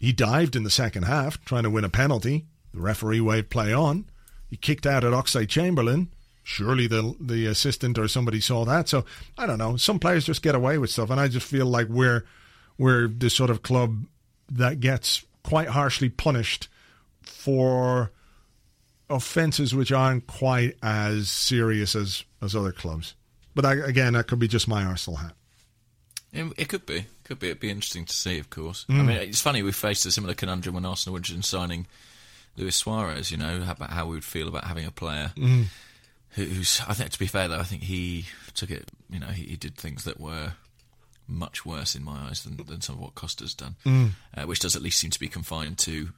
he 0.00 0.12
dived 0.12 0.56
in 0.56 0.64
the 0.64 0.70
second 0.70 1.04
half 1.04 1.44
trying 1.44 1.62
to 1.62 1.70
win 1.70 1.84
a 1.84 1.88
penalty. 1.88 2.46
The 2.74 2.80
referee 2.80 3.20
waved 3.20 3.48
play 3.48 3.72
on. 3.72 4.06
He 4.50 4.56
kicked 4.56 4.84
out 4.84 5.04
at 5.04 5.12
Oxlade 5.12 5.48
Chamberlain. 5.48 6.08
Surely 6.42 6.88
the 6.88 7.14
the 7.20 7.46
assistant 7.46 8.00
or 8.00 8.08
somebody 8.08 8.40
saw 8.40 8.64
that. 8.64 8.88
So 8.88 9.04
I 9.38 9.46
don't 9.46 9.58
know. 9.58 9.76
Some 9.76 10.00
players 10.00 10.24
just 10.24 10.42
get 10.42 10.56
away 10.56 10.76
with 10.76 10.90
stuff, 10.90 11.10
and 11.10 11.20
I 11.20 11.28
just 11.28 11.46
feel 11.46 11.66
like 11.66 11.86
we're 11.86 12.24
we're 12.78 13.06
the 13.06 13.30
sort 13.30 13.50
of 13.50 13.62
club 13.62 14.06
that 14.50 14.80
gets 14.80 15.24
quite 15.44 15.68
harshly 15.68 16.08
punished 16.08 16.66
for 17.22 18.10
offences 19.08 19.74
which 19.74 19.92
aren't 19.92 20.26
quite 20.26 20.76
as 20.82 21.28
serious 21.28 21.94
as 21.94 22.24
as 22.42 22.54
other 22.54 22.72
clubs. 22.72 23.14
But 23.54 23.64
I, 23.64 23.74
again, 23.74 24.12
that 24.12 24.26
could 24.26 24.38
be 24.38 24.48
just 24.48 24.68
my 24.68 24.84
Arsenal 24.84 25.18
hat. 25.18 25.32
It, 26.32 26.52
it 26.58 26.68
could 26.68 26.84
be. 26.84 27.06
Could 27.24 27.38
be. 27.38 27.48
It'd 27.48 27.60
be 27.60 27.70
interesting 27.70 28.04
to 28.04 28.12
see, 28.12 28.38
of 28.38 28.50
course. 28.50 28.84
I 28.88 28.92
hmm. 28.92 29.06
mean, 29.06 29.16
it's 29.16 29.40
funny 29.40 29.62
we 29.62 29.72
faced 29.72 30.04
a 30.06 30.12
similar 30.12 30.34
conundrum 30.34 30.74
when 30.74 30.84
Arsenal 30.84 31.14
were 31.14 31.34
in 31.34 31.42
signing 31.42 31.86
Luis 32.56 32.76
Suarez. 32.76 33.30
You 33.30 33.38
know 33.38 33.64
about 33.68 33.90
how 33.90 34.06
we 34.06 34.16
would 34.16 34.24
feel 34.24 34.48
about 34.48 34.64
having 34.64 34.84
a 34.84 34.90
player 34.90 35.32
hmm. 35.36 35.62
who, 36.30 36.44
who's. 36.44 36.82
I 36.86 36.94
think 36.94 37.10
to 37.10 37.18
be 37.18 37.26
fair 37.26 37.48
though, 37.48 37.58
I 37.58 37.64
think 37.64 37.84
he 37.84 38.26
took 38.54 38.70
it. 38.70 38.90
You 39.08 39.20
know, 39.20 39.28
he, 39.28 39.44
he 39.44 39.56
did 39.56 39.76
things 39.76 40.04
that 40.04 40.20
were 40.20 40.52
much 41.28 41.66
worse 41.66 41.94
in 41.96 42.04
my 42.04 42.28
eyes 42.28 42.44
than, 42.44 42.56
than 42.56 42.80
some 42.80 42.96
of 42.96 43.00
what 43.00 43.14
Costa's 43.14 43.54
done, 43.54 43.76
hmm. 43.82 44.06
uh, 44.36 44.44
which 44.44 44.60
does 44.60 44.76
at 44.76 44.82
least 44.82 44.98
seem 44.98 45.10
to 45.10 45.18
be 45.18 45.28
confined 45.28 45.78
to 45.78 46.10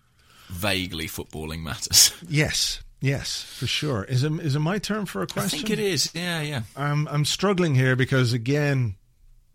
vaguely 0.48 1.06
footballing 1.06 1.62
matters. 1.62 2.12
Yes, 2.28 2.80
yes, 3.00 3.42
for 3.42 3.66
sure. 3.66 4.04
Is 4.04 4.24
it, 4.24 4.32
is 4.40 4.56
it 4.56 4.60
my 4.60 4.78
turn 4.78 5.06
for 5.06 5.22
a 5.22 5.26
question? 5.26 5.58
I 5.58 5.62
think 5.62 5.70
it 5.70 5.78
is. 5.78 6.10
Yeah, 6.14 6.40
yeah. 6.42 6.62
I'm 6.76 7.06
I'm 7.08 7.24
struggling 7.24 7.74
here 7.74 7.96
because 7.96 8.32
again, 8.32 8.96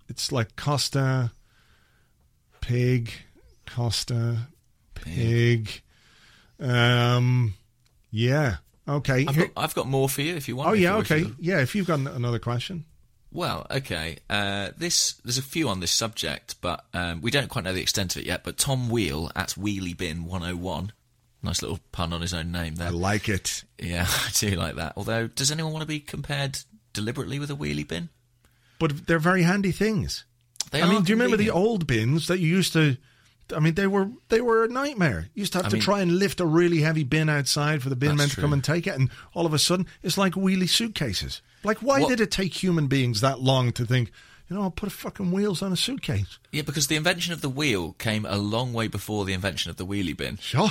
it's 0.08 0.32
like 0.32 0.56
Costa, 0.56 1.32
pig, 2.62 3.12
Costa, 3.68 4.48
pig. 4.96 5.82
Um, 6.60 7.54
yeah. 8.12 8.58
Okay. 8.88 9.26
I've 9.28 9.38
got, 9.38 9.50
I've 9.58 9.76
got 9.76 9.88
more 9.88 10.10
for 10.10 10.22
you 10.22 10.36
if 10.36 10.48
you 10.48 10.56
want. 10.56 10.70
oh 10.70 10.74
yeah. 10.74 10.96
Okay. 10.98 11.26
Yeah. 11.40 11.60
If 11.60 11.76
you've 11.76 11.88
got 11.88 12.00
another 12.00 12.40
question. 12.40 12.86
Well, 13.34 13.66
okay. 13.72 14.20
Uh, 14.30 14.70
this 14.78 15.14
there's 15.24 15.40
a 15.40 15.44
few 15.44 15.68
on 15.68 15.80
this 15.80 15.92
subject, 15.92 16.56
but 16.62 16.86
um, 16.94 17.22
we 17.22 17.32
don't 17.32 17.50
quite 17.50 17.64
know 17.64 17.74
the 17.74 17.82
extent 17.82 18.16
of 18.16 18.22
it 18.22 18.28
yet. 18.28 18.44
But 18.44 18.58
Tom 18.58 18.90
Wheel 18.90 19.32
at 19.36 19.50
Wheelie 19.50 19.98
Bin 19.98 20.26
101, 20.26 20.94
nice 21.42 21.62
little 21.64 21.80
pun 21.92 22.14
on 22.14 22.22
his 22.22 22.34
own 22.34 22.52
name 22.52 22.76
there. 22.76 22.90
I 22.90 22.92
like 22.92 23.28
it. 23.28 23.64
Yeah, 23.80 24.06
I 24.08 24.30
do 24.36 24.52
like 24.52 24.76
that. 24.76 24.94
Although, 24.96 25.28
does 25.28 25.52
anyone 25.52 25.74
want 25.74 25.82
to 25.82 25.88
be 25.88 26.00
compared 26.00 26.60
deliberately 26.94 27.40
with 27.40 27.50
a 27.50 27.56
wheelie 27.56 27.88
bin? 27.88 28.10
But 28.78 29.08
they're 29.08 29.20
very 29.20 29.44
handy 29.44 29.72
things. 29.72 30.26
They 30.72 30.82
I 30.82 30.90
mean, 30.90 31.04
do 31.04 31.12
you 31.12 31.16
remember 31.16 31.38
the 31.38 31.50
old 31.50 31.88
bins 31.88 32.28
that 32.28 32.40
you 32.40 32.48
used 32.48 32.74
to? 32.74 32.98
I 33.56 33.60
mean, 33.60 33.74
they 33.74 33.88
were 33.88 34.10
they 34.30 34.42
were 34.42 34.64
a 34.64 34.68
nightmare. 34.70 35.30
You 35.34 35.42
used 35.42 35.54
to 35.54 35.60
have 35.60 35.66
I 35.66 35.70
to 35.70 35.76
mean- 35.76 35.84
try 35.84 36.02
and 36.02 36.18
lift 36.20 36.40
a 36.40 36.46
really 36.46 36.82
heavy 36.82 37.04
bin 37.04 37.30
outside 37.30 37.82
for 37.84 37.90
the 37.90 37.96
bin 37.96 38.16
men 38.16 38.30
to 38.30 38.40
come 38.42 38.54
and 38.54 38.64
take 38.64 38.88
it, 38.88 38.96
and 38.96 39.10
all 39.34 39.46
of 39.46 39.54
a 39.54 39.60
sudden, 39.60 39.86
it's 40.02 40.18
like 40.18 40.34
wheelie 40.34 40.70
suitcases. 40.70 41.42
Like, 41.64 41.80
why 41.80 42.02
What- 42.02 42.10
did 42.10 42.22
it 42.22 42.32
take 42.32 42.54
human 42.62 42.88
beings 42.88 43.22
that 43.22 43.40
long 43.42 43.72
to 43.74 43.86
think? 43.86 44.12
You 44.50 44.58
know, 44.58 44.64
I'll 44.64 44.72
put 44.72 44.92
fucking 44.92 45.32
wheels 45.32 45.62
on 45.62 45.72
a 45.72 45.78
suitcase. 45.78 46.38
Yeah, 46.52 46.64
because 46.64 46.88
the 46.88 46.96
invention 46.98 47.32
of 47.34 47.42
the 47.42 47.50
wheel 47.50 47.94
came 47.94 48.26
a 48.26 48.38
long 48.38 48.74
way 48.74 48.88
before 48.88 49.24
the 49.26 49.34
invention 49.34 49.70
of 49.72 49.78
the 49.78 49.86
wheelie 49.86 50.16
bin. 50.16 50.38
Sure. 50.38 50.70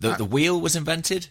The, 0.00 0.12
uh, 0.12 0.16
the 0.16 0.24
wheel 0.24 0.60
was 0.60 0.74
invented, 0.74 1.28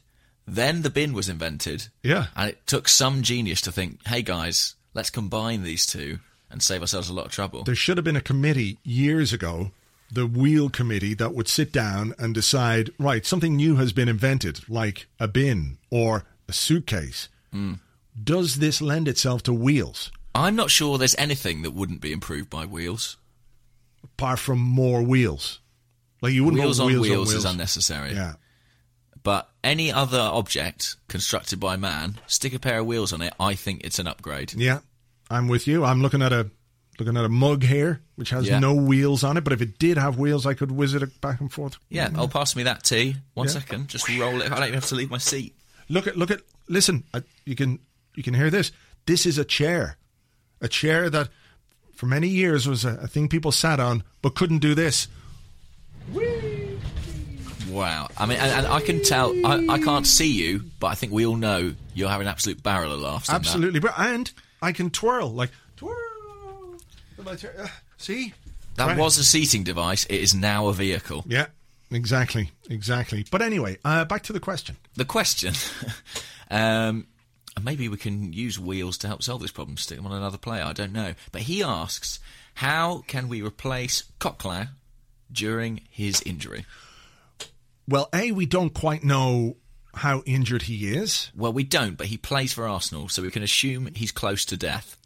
then 0.47 0.83
the 0.83 0.89
bin 0.91 1.13
was 1.13 1.29
invented. 1.29 1.87
Yeah. 2.03 2.27
And 2.35 2.51
it 2.51 2.65
took 2.67 2.87
some 2.87 3.21
genius 3.23 3.59
to 3.61 3.71
think, 3.71 4.05
hey 4.07 4.21
guys, 4.21 4.75
let's 4.93 5.09
combine 5.09 5.63
these 5.63 5.85
two 5.85 6.19
and 6.51 6.61
save 6.61 6.81
ourselves 6.81 7.09
a 7.09 7.13
lot 7.13 7.25
of 7.25 7.31
trouble. 7.31 7.63
There 7.63 7.75
should 7.75 7.97
have 7.97 8.03
been 8.05 8.15
a 8.15 8.21
committee 8.21 8.77
years 8.83 9.33
ago, 9.33 9.71
the 10.13 10.27
wheel 10.27 10.69
committee, 10.69 11.13
that 11.15 11.33
would 11.33 11.47
sit 11.47 11.71
down 11.71 12.13
and 12.19 12.33
decide, 12.35 12.91
right, 12.99 13.25
something 13.25 13.55
new 13.55 13.75
has 13.77 13.91
been 13.93 14.07
invented, 14.07 14.67
like 14.69 15.07
a 15.19 15.27
bin 15.27 15.77
or 15.89 16.25
a 16.47 16.53
suitcase. 16.53 17.29
Hmm. 17.51 17.73
Does 18.21 18.55
this 18.57 18.81
lend 18.81 19.07
itself 19.07 19.41
to 19.43 19.53
wheels? 19.53 20.11
I'm 20.35 20.55
not 20.55 20.69
sure 20.71 20.97
there's 20.97 21.15
anything 21.17 21.61
that 21.63 21.71
wouldn't 21.71 22.01
be 22.01 22.11
improved 22.11 22.49
by 22.49 22.65
wheels. 22.65 23.17
apart 24.03 24.37
from 24.39 24.59
more 24.59 25.01
wheels. 25.01 25.59
Like 26.21 26.33
you 26.33 26.43
wouldn't 26.43 26.61
Wheels 26.61 26.79
on 26.79 26.87
wheels, 26.87 27.01
wheels, 27.09 27.31
on 27.33 27.37
is 27.37 27.45
unnecessary. 27.45 28.13
Yeah, 28.13 28.33
But 29.23 29.49
any 29.63 29.91
other 29.91 30.19
object 30.19 30.95
constructed 31.07 31.59
by 31.59 31.75
man, 31.77 32.19
stick 32.27 32.53
a 32.53 32.59
pair 32.59 32.79
of 32.79 32.85
wheels 32.85 33.11
on 33.13 33.21
it, 33.21 33.33
I 33.39 33.55
think 33.55 33.81
it's 33.83 33.99
an 33.99 34.07
upgrade. 34.07 34.53
yeah, 34.53 34.79
I'm 35.29 35.47
with 35.47 35.67
you. 35.67 35.83
I'm 35.83 36.01
looking 36.01 36.21
at 36.21 36.31
a 36.33 36.49
looking 36.99 37.17
at 37.17 37.25
a 37.25 37.29
mug 37.29 37.63
here 37.63 38.01
which 38.15 38.29
has 38.29 38.47
Yeah. 38.47 38.59
no 38.59 38.73
wheels 38.75 39.23
on 39.23 39.37
it, 39.37 39.43
but 39.43 39.53
if 39.53 39.61
it 39.61 39.79
did 39.79 39.97
have 39.97 40.17
wheels, 40.19 40.45
I 40.45 40.53
could 40.53 40.71
whiz 40.71 40.93
it 40.93 41.21
back 41.21 41.41
and 41.41 41.51
forth. 41.51 41.77
Yeah, 41.89 42.09
oh, 42.15 42.27
pass 42.27 42.55
me 42.55 42.63
that 42.63 42.83
tea. 42.83 43.15
One 43.33 43.47
Yeah. 43.47 43.53
second, 43.53 43.87
just 43.87 44.07
roll 44.09 44.41
it. 44.41 44.51
I 44.51 44.55
don't 44.55 44.63
even 44.63 44.73
have 44.75 44.85
to 44.87 44.95
leave 44.95 45.09
my 45.09 45.17
seat. 45.17 45.55
Look 45.89 46.05
at 46.07 46.15
look 46.17 46.29
at 46.31 46.41
listen. 46.69 47.03
I, 47.13 47.23
you 47.45 47.55
can 47.55 47.79
you 48.15 48.21
can 48.23 48.33
hear 48.35 48.49
this. 48.49 48.71
This 49.05 49.25
is 49.25 49.37
a 49.37 49.43
chair, 49.45 49.97
a 50.61 50.67
chair 50.67 51.09
that 51.09 51.29
for 51.95 52.05
many 52.05 52.27
years 52.27 52.67
was 52.67 52.85
a, 52.85 52.95
a 53.01 53.07
thing 53.07 53.27
people 53.27 53.51
sat 53.51 53.79
on, 53.79 54.03
but 54.21 54.35
couldn't 54.35 54.59
do 54.59 54.75
this. 54.75 55.07
Wow. 57.69 58.07
I 58.17 58.25
mean, 58.27 58.37
and, 58.37 58.51
and 58.65 58.67
I 58.67 58.81
can 58.81 59.01
tell, 59.03 59.33
I, 59.45 59.65
I 59.67 59.79
can't 59.79 60.05
see 60.05 60.31
you, 60.31 60.63
but 60.79 60.87
I 60.87 60.95
think 60.95 61.11
we 61.11 61.25
all 61.25 61.35
know 61.35 61.73
you're 61.95 62.09
having 62.09 62.27
an 62.27 62.31
absolute 62.31 62.61
barrel 62.61 62.93
of 62.93 62.99
laughs. 62.99 63.29
Absolutely, 63.29 63.81
and 63.97 64.31
I 64.61 64.71
can 64.73 64.89
twirl 64.91 65.31
like 65.33 65.49
twirl. 65.75 65.95
with 65.95 66.75
my 66.75 66.77
chair. 66.77 67.12
Uh, 67.27 67.67
See, 67.97 68.33
That 68.75 68.87
Right. 68.87 68.97
was 68.97 69.17
a 69.17 69.23
seating 69.23 69.63
device. 69.63 70.05
It 70.05 70.19
is 70.19 70.33
now 70.33 70.67
a 70.67 70.73
vehicle. 70.73 71.23
Yeah, 71.27 71.45
exactly, 71.91 72.51
exactly. 72.69 73.25
But 73.29 73.41
anyway, 73.43 73.77
uh, 73.85 74.05
back 74.05 74.23
to 74.23 74.33
the 74.33 74.39
question. 74.39 74.77
The 74.95 75.05
question, 75.05 75.53
um, 76.51 77.07
and 77.55 77.63
maybe 77.63 77.87
we 77.87 77.97
can 77.97 78.33
use 78.33 78.59
wheels 78.59 78.97
to 78.99 79.07
help 79.07 79.21
solve 79.21 79.41
this 79.41 79.51
problem, 79.51 79.77
stick 79.77 79.97
them 79.97 80.07
on 80.07 80.11
another 80.11 80.39
player, 80.39 80.63
I 80.63 80.73
don't 80.73 80.91
know. 80.91 81.13
But 81.31 81.43
he 81.43 81.61
asks, 81.63 82.19
how 82.55 83.03
can 83.07 83.29
we 83.29 83.41
replace 83.43 84.03
Coquelin 84.19 84.69
during 85.31 85.81
his 85.89 86.21
injury? 86.25 86.65
Well, 87.87 88.09
A, 88.13 88.31
we 88.31 88.45
don't 88.45 88.73
quite 88.73 89.03
know 89.03 89.57
how 89.95 90.23
injured 90.25 90.63
he 90.63 90.87
is. 90.95 91.29
Well, 91.35 91.53
we 91.53 91.63
don't, 91.63 91.95
but 91.97 92.07
he 92.07 92.17
plays 92.17 92.53
for 92.53 92.67
Arsenal, 92.67 93.07
so 93.09 93.21
we 93.21 93.29
can 93.31 93.43
assume 93.43 93.89
he's 93.93 94.11
close 94.11 94.45
to 94.45 94.57
death. 94.57 94.97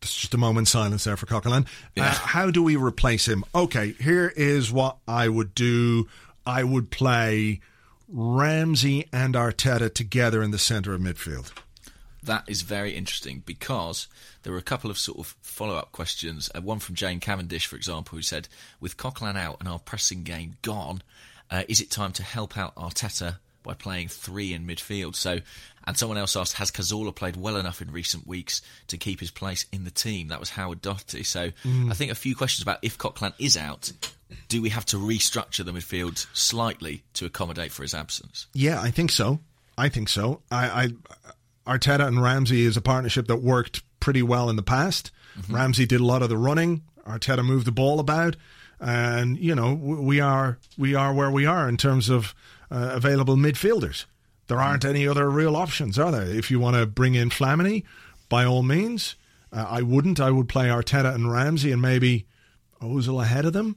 That's 0.00 0.16
just 0.16 0.34
a 0.34 0.38
moment's 0.38 0.70
silence 0.70 1.04
there 1.04 1.16
for 1.16 1.26
Coquelin. 1.26 1.66
Yeah. 1.94 2.06
Uh, 2.06 2.12
how 2.12 2.50
do 2.50 2.62
we 2.62 2.76
replace 2.76 3.28
him? 3.28 3.44
Okay, 3.54 3.92
here 3.92 4.32
is 4.34 4.72
what 4.72 4.96
I 5.06 5.28
would 5.28 5.54
do. 5.54 6.08
I 6.46 6.64
would 6.64 6.90
play 6.90 7.60
Ramsey 8.08 9.06
and 9.12 9.34
Arteta 9.34 9.92
together 9.92 10.42
in 10.42 10.50
the 10.50 10.58
centre 10.58 10.94
of 10.94 11.00
midfield. 11.00 11.52
That 12.22 12.44
is 12.48 12.62
very 12.62 12.94
interesting 12.94 13.42
because 13.46 14.08
there 14.42 14.52
were 14.52 14.58
a 14.58 14.62
couple 14.62 14.90
of 14.90 14.98
sort 14.98 15.18
of 15.18 15.36
follow 15.40 15.76
up 15.76 15.92
questions. 15.92 16.50
Uh, 16.54 16.60
one 16.60 16.78
from 16.78 16.94
Jane 16.94 17.20
Cavendish, 17.20 17.66
for 17.66 17.76
example, 17.76 18.16
who 18.16 18.22
said, 18.22 18.48
With 18.78 18.96
Coquelin 18.96 19.36
out 19.36 19.58
and 19.60 19.68
our 19.68 19.78
pressing 19.78 20.22
game 20.22 20.56
gone, 20.62 21.02
uh, 21.50 21.62
is 21.68 21.80
it 21.80 21.90
time 21.90 22.12
to 22.12 22.22
help 22.22 22.58
out 22.58 22.74
Arteta 22.74 23.36
by 23.62 23.74
playing 23.74 24.08
three 24.08 24.52
in 24.52 24.66
midfield? 24.66 25.14
So, 25.14 25.40
and 25.84 25.96
someone 25.96 26.18
else 26.18 26.36
asked, 26.36 26.54
Has 26.54 26.70
Cazorla 26.70 27.14
played 27.14 27.36
well 27.36 27.56
enough 27.56 27.82
in 27.82 27.90
recent 27.90 28.26
weeks 28.26 28.62
to 28.88 28.96
keep 28.96 29.20
his 29.20 29.30
place 29.30 29.66
in 29.72 29.84
the 29.84 29.90
team? 29.90 30.28
That 30.28 30.40
was 30.40 30.50
Howard 30.50 30.82
Doherty. 30.82 31.22
So, 31.22 31.50
I 31.64 31.94
think 31.94 32.12
a 32.12 32.16
few 32.16 32.34
questions 32.34 32.62
about 32.62 32.78
if 32.82 32.98
Coquelin 32.98 33.34
is 33.38 33.56
out, 33.56 33.92
do 34.48 34.62
we 34.62 34.70
have 34.70 34.84
to 34.86 34.96
restructure 34.96 35.64
the 35.64 35.72
midfield 35.72 36.26
slightly 36.32 37.02
to 37.14 37.26
accommodate 37.26 37.72
for 37.72 37.82
his 37.82 37.94
absence? 37.94 38.46
Yeah, 38.52 38.80
I 38.80 38.90
think 38.90 39.10
so. 39.10 39.40
I 39.76 39.88
think 39.88 40.08
so. 40.08 40.42
I, 40.50 40.92
I 41.66 41.76
Arteta 41.78 42.06
and 42.06 42.22
Ramsey 42.22 42.62
is 42.62 42.76
a 42.76 42.80
partnership 42.80 43.26
that 43.28 43.38
worked 43.38 43.82
pretty 44.00 44.22
well 44.22 44.50
in 44.50 44.56
the 44.56 44.62
past. 44.62 45.10
Mm-hmm. 45.38 45.54
Ramsey 45.54 45.86
did 45.86 46.00
a 46.00 46.04
lot 46.04 46.22
of 46.22 46.28
the 46.28 46.36
running. 46.36 46.82
Arteta 47.06 47.44
moved 47.44 47.66
the 47.66 47.72
ball 47.72 48.00
about, 48.00 48.36
and 48.78 49.38
you 49.38 49.54
know 49.54 49.74
we 49.74 50.20
are 50.20 50.58
we 50.76 50.94
are 50.94 51.14
where 51.14 51.30
we 51.30 51.46
are 51.46 51.68
in 51.68 51.76
terms 51.76 52.08
of 52.08 52.34
uh, 52.70 52.90
available 52.92 53.36
midfielders. 53.36 54.04
There 54.46 54.60
aren't 54.60 54.84
any 54.84 55.06
other 55.06 55.28
real 55.30 55.54
options, 55.56 55.98
are 55.98 56.10
there? 56.10 56.26
If 56.26 56.50
you 56.50 56.58
want 56.58 56.76
to 56.76 56.84
bring 56.86 57.14
in 57.14 57.30
Flamini, 57.30 57.84
by 58.28 58.44
all 58.44 58.62
means. 58.62 59.14
Uh, 59.52 59.66
I 59.68 59.82
wouldn't. 59.82 60.20
I 60.20 60.30
would 60.30 60.48
play 60.48 60.66
Arteta 60.68 61.14
and 61.14 61.30
Ramsey, 61.30 61.72
and 61.72 61.82
maybe 61.82 62.26
Ozil 62.80 63.20
ahead 63.22 63.44
of 63.44 63.52
them. 63.52 63.76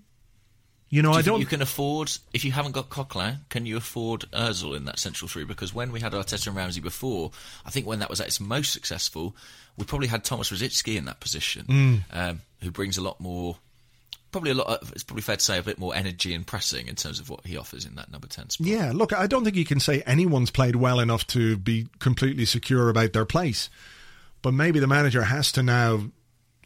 You 0.89 1.01
know, 1.01 1.09
Do 1.09 1.15
you 1.15 1.19
I 1.19 1.21
don't. 1.23 1.39
you 1.39 1.45
can 1.47 1.63
afford 1.63 2.11
if 2.33 2.45
you 2.45 2.51
haven't 2.51 2.73
got 2.73 2.89
Coquelin, 2.91 3.39
can 3.49 3.65
you 3.65 3.77
afford 3.77 4.25
Özil 4.31 4.77
in 4.77 4.85
that 4.85 4.99
central 4.99 5.27
three? 5.27 5.43
Because 5.43 5.73
when 5.73 5.91
we 5.91 5.99
had 5.99 6.11
Arteta 6.13 6.45
and 6.47 6.55
Ramsey 6.55 6.81
before, 6.81 7.31
I 7.65 7.71
think 7.71 7.87
when 7.87 7.97
that 7.99 8.11
was 8.11 8.21
at 8.21 8.27
its 8.27 8.39
most 8.39 8.71
successful, 8.73 9.35
we 9.75 9.85
probably 9.85 10.07
had 10.07 10.23
Thomas 10.23 10.51
Rosicky 10.51 10.95
in 10.95 11.05
that 11.05 11.19
position, 11.19 11.65
Mm. 11.67 12.01
um, 12.11 12.41
who 12.61 12.69
brings 12.69 12.99
a 12.99 13.01
lot 13.01 13.19
more. 13.19 13.57
Probably 14.33 14.51
a 14.51 14.55
lot. 14.55 14.81
Of, 14.81 14.91
it's 14.91 15.03
probably 15.03 15.21
fair 15.21 15.37
to 15.37 15.43
say 15.43 15.59
a 15.59 15.63
bit 15.63 15.79
more 15.79 15.95
energy 15.95 16.33
and 16.33 16.45
pressing 16.45 16.87
in 16.87 16.95
terms 16.95 17.21
of 17.21 17.29
what 17.29 17.45
he 17.45 17.55
offers 17.55 17.85
in 17.85 17.95
that 17.95 18.11
number 18.11 18.27
ten 18.27 18.49
spot. 18.49 18.67
Yeah, 18.67 18.91
look, 18.93 19.13
I 19.13 19.27
don't 19.27 19.45
think 19.45 19.55
you 19.55 19.63
can 19.63 19.79
say 19.79 20.01
anyone's 20.01 20.49
played 20.49 20.75
well 20.75 20.99
enough 20.99 21.25
to 21.27 21.55
be 21.55 21.87
completely 21.99 22.45
secure 22.45 22.89
about 22.89 23.13
their 23.13 23.25
place. 23.25 23.69
But 24.41 24.53
maybe 24.53 24.79
the 24.79 24.87
manager 24.87 25.23
has 25.23 25.53
to 25.53 25.63
now 25.63 26.09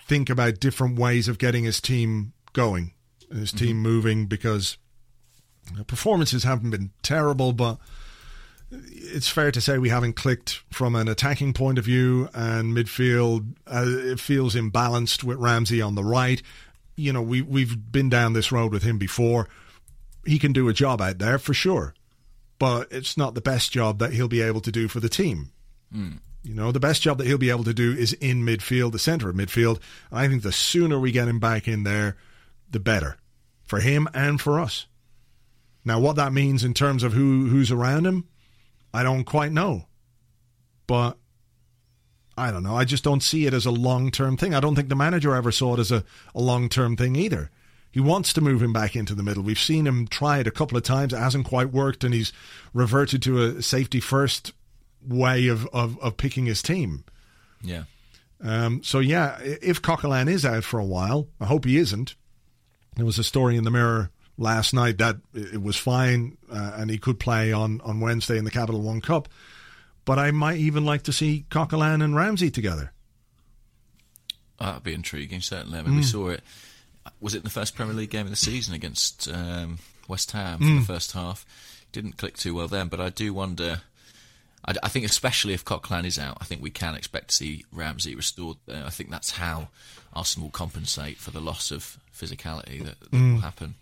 think 0.01 0.29
about 0.29 0.59
different 0.61 0.97
ways 0.97 1.27
of 1.27 1.37
getting 1.37 1.65
his 1.65 1.81
team 1.81 2.31
going, 2.53 2.93
his 3.31 3.51
team 3.51 3.77
moving, 3.81 4.25
because 4.27 4.77
performances 5.85 6.45
haven't 6.45 6.71
been 6.71 6.91
terrible, 7.03 7.51
but 7.51 7.77
it's 8.71 9.29
fair 9.29 9.51
to 9.51 9.61
say 9.61 9.77
we 9.77 9.89
haven't 9.89 10.15
clicked 10.15 10.63
from 10.71 10.95
an 10.95 11.07
attacking 11.07 11.53
point 11.53 11.77
of 11.77 11.85
view, 11.85 12.29
and 12.33 12.75
midfield 12.75 13.55
uh, 13.67 13.83
it 13.85 14.19
feels 14.19 14.55
imbalanced 14.55 15.23
with 15.23 15.37
Ramsey 15.37 15.81
on 15.81 15.95
the 15.95 16.03
right. 16.03 16.41
You 16.97 17.13
know, 17.13 17.21
we 17.21 17.41
we've 17.41 17.91
been 17.91 18.09
down 18.09 18.33
this 18.33 18.51
road 18.51 18.73
with 18.73 18.83
him 18.83 18.97
before. 18.97 19.47
He 20.25 20.39
can 20.39 20.51
do 20.51 20.67
a 20.67 20.73
job 20.73 20.99
out 20.99 21.19
there 21.19 21.39
for 21.39 21.53
sure, 21.53 21.93
but 22.59 22.91
it's 22.91 23.15
not 23.15 23.33
the 23.33 23.41
best 23.41 23.71
job 23.71 23.99
that 23.99 24.11
he'll 24.11 24.27
be 24.27 24.41
able 24.41 24.61
to 24.61 24.71
do 24.71 24.89
for 24.89 24.99
the 24.99 25.07
team. 25.07 25.51
Hmm. 25.91 26.13
You 26.43 26.53
know, 26.53 26.71
the 26.71 26.79
best 26.79 27.01
job 27.01 27.17
that 27.17 27.27
he'll 27.27 27.37
be 27.37 27.49
able 27.49 27.63
to 27.63 27.73
do 27.73 27.93
is 27.93 28.13
in 28.13 28.43
midfield, 28.43 28.91
the 28.91 28.99
centre 28.99 29.29
of 29.29 29.35
midfield. 29.35 29.79
I 30.11 30.27
think 30.27 30.43
the 30.43 30.51
sooner 30.51 30.99
we 30.99 31.11
get 31.11 31.27
him 31.27 31.39
back 31.39 31.67
in 31.67 31.83
there, 31.83 32.17
the 32.69 32.79
better 32.79 33.17
for 33.65 33.79
him 33.79 34.07
and 34.13 34.39
for 34.41 34.59
us. 34.59 34.87
Now, 35.85 35.99
what 35.99 36.15
that 36.15 36.33
means 36.33 36.63
in 36.63 36.73
terms 36.73 37.03
of 37.03 37.13
who 37.13 37.47
who's 37.47 37.71
around 37.71 38.07
him, 38.07 38.27
I 38.93 39.03
don't 39.03 39.23
quite 39.23 39.51
know. 39.51 39.85
But 40.87 41.17
I 42.37 42.51
don't 42.51 42.63
know. 42.63 42.75
I 42.75 42.85
just 42.85 43.03
don't 43.03 43.23
see 43.23 43.45
it 43.45 43.53
as 43.53 43.65
a 43.65 43.71
long 43.71 44.11
term 44.11 44.37
thing. 44.37 44.53
I 44.53 44.59
don't 44.59 44.75
think 44.75 44.89
the 44.89 44.95
manager 44.95 45.35
ever 45.35 45.51
saw 45.51 45.73
it 45.73 45.79
as 45.79 45.91
a, 45.91 46.03
a 46.35 46.41
long 46.41 46.69
term 46.69 46.95
thing 46.95 47.15
either. 47.15 47.49
He 47.91 47.99
wants 47.99 48.31
to 48.33 48.41
move 48.41 48.61
him 48.61 48.73
back 48.73 48.95
into 48.95 49.15
the 49.15 49.23
middle. 49.23 49.41
We've 49.41 49.57
seen 49.57 49.87
him 49.87 50.07
try 50.07 50.39
it 50.39 50.47
a 50.47 50.51
couple 50.51 50.77
of 50.77 50.83
times. 50.83 51.13
It 51.13 51.17
hasn't 51.17 51.47
quite 51.47 51.71
worked, 51.71 52.03
and 52.03 52.13
he's 52.13 52.31
reverted 52.73 53.23
to 53.23 53.41
a 53.41 53.61
safety 53.61 53.99
first 53.99 54.53
way 55.05 55.47
of, 55.47 55.65
of, 55.67 55.97
of 55.99 56.17
picking 56.17 56.45
his 56.45 56.61
team. 56.61 57.05
Yeah. 57.63 57.83
Um, 58.39 58.83
so, 58.83 58.99
yeah, 58.99 59.39
if 59.41 59.81
Coquelin 59.81 60.29
is 60.29 60.45
out 60.45 60.63
for 60.63 60.79
a 60.79 60.85
while, 60.85 61.27
I 61.39 61.45
hope 61.45 61.65
he 61.65 61.77
isn't. 61.77 62.15
There 62.95 63.05
was 63.05 63.17
a 63.17 63.23
story 63.23 63.55
in 63.57 63.63
the 63.63 63.71
Mirror 63.71 64.11
last 64.37 64.73
night 64.73 64.99
that 64.99 65.17
it 65.33 65.61
was 65.63 65.75
fine 65.75 66.37
uh, 66.51 66.73
and 66.75 66.91
he 66.91 66.97
could 66.99 67.19
play 67.19 67.51
on, 67.51 67.81
on 67.81 67.99
Wednesday 67.99 68.37
in 68.37 68.45
the 68.45 68.51
Capital 68.51 68.81
One 68.81 69.01
Cup. 69.01 69.27
But 70.07 70.19
I 70.19 70.31
might 70.31 70.57
even 70.57 70.85
like 70.85 71.03
to 71.03 71.11
see 71.11 71.45
Coquelin 71.51 72.01
and 72.01 72.15
Ramsey 72.15 72.49
together. 72.49 72.93
That'd 74.57 74.81
be 74.81 74.93
intriguing, 74.93 75.41
certainly. 75.41 75.77
I 75.77 75.81
mean, 75.81 75.97
we 75.97 76.01
saw 76.03 76.29
it. 76.29 76.41
Was 77.19 77.35
it 77.35 77.39
in 77.39 77.43
the 77.43 77.49
first 77.49 77.75
Premier 77.75 77.93
League 77.93 78.09
game 78.09 78.25
of 78.25 78.29
the 78.29 78.37
season 78.37 78.73
against 78.73 79.27
um, 79.27 79.79
West 80.07 80.31
Ham 80.31 80.59
for 80.59 80.65
the 80.79 80.85
first 80.85 81.11
half? 81.11 81.45
Didn't 81.91 82.15
click 82.15 82.37
too 82.37 82.55
well 82.55 82.69
then, 82.69 82.87
but 82.87 83.01
I 83.01 83.09
do 83.09 83.33
wonder. 83.33 83.81
I, 84.63 84.75
I 84.81 84.87
think, 84.87 85.05
especially 85.05 85.53
if 85.53 85.65
Coquelin 85.65 86.05
is 86.05 86.17
out, 86.17 86.37
I 86.39 86.45
think 86.45 86.61
we 86.61 86.69
can 86.69 86.95
expect 86.95 87.27
to 87.27 87.35
see 87.35 87.65
Ramsey 87.73 88.15
restored 88.15 88.57
there. 88.65 88.85
I 88.85 88.89
think 88.89 89.11
that's 89.11 89.31
how 89.31 89.67
Arsenal 90.13 90.47
will 90.47 90.51
compensate 90.53 91.17
for 91.17 91.31
the 91.31 91.41
loss 91.41 91.69
of 91.69 91.97
physicality 92.17 92.81
that, 92.81 92.99
that 92.99 93.11
will 93.11 93.41
happen. 93.41 93.75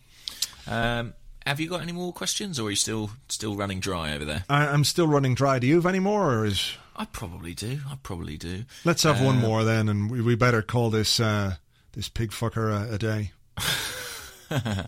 Um, 0.65 1.13
have 1.45 1.59
you 1.59 1.69
got 1.69 1.81
any 1.81 1.91
more 1.91 2.11
questions, 2.13 2.59
or 2.59 2.67
are 2.67 2.69
you 2.71 2.75
still 2.75 3.11
still 3.29 3.55
running 3.55 3.79
dry 3.79 4.13
over 4.13 4.25
there? 4.25 4.43
I, 4.49 4.67
I'm 4.67 4.83
still 4.83 5.07
running 5.07 5.35
dry. 5.35 5.59
Do 5.59 5.67
you 5.67 5.75
have 5.75 5.85
any 5.85 5.99
more, 5.99 6.33
or 6.33 6.45
is 6.45 6.73
I 6.95 7.05
probably 7.05 7.53
do. 7.53 7.79
I 7.89 7.97
probably 8.03 8.37
do. 8.37 8.63
let's 8.83 9.03
have 9.03 9.21
one 9.21 9.37
Uh, 9.37 9.41
more 9.41 9.63
then, 9.63 9.89
and 9.89 10.09
we, 10.09 10.21
we 10.21 10.35
better 10.35 10.61
call 10.61 10.89
this 10.89 11.19
uh, 11.19 11.55
this 11.93 12.09
pig 12.09 12.31
fucker 12.31 12.89
a, 12.89 12.93
a 12.93 12.97
day. 12.97 13.31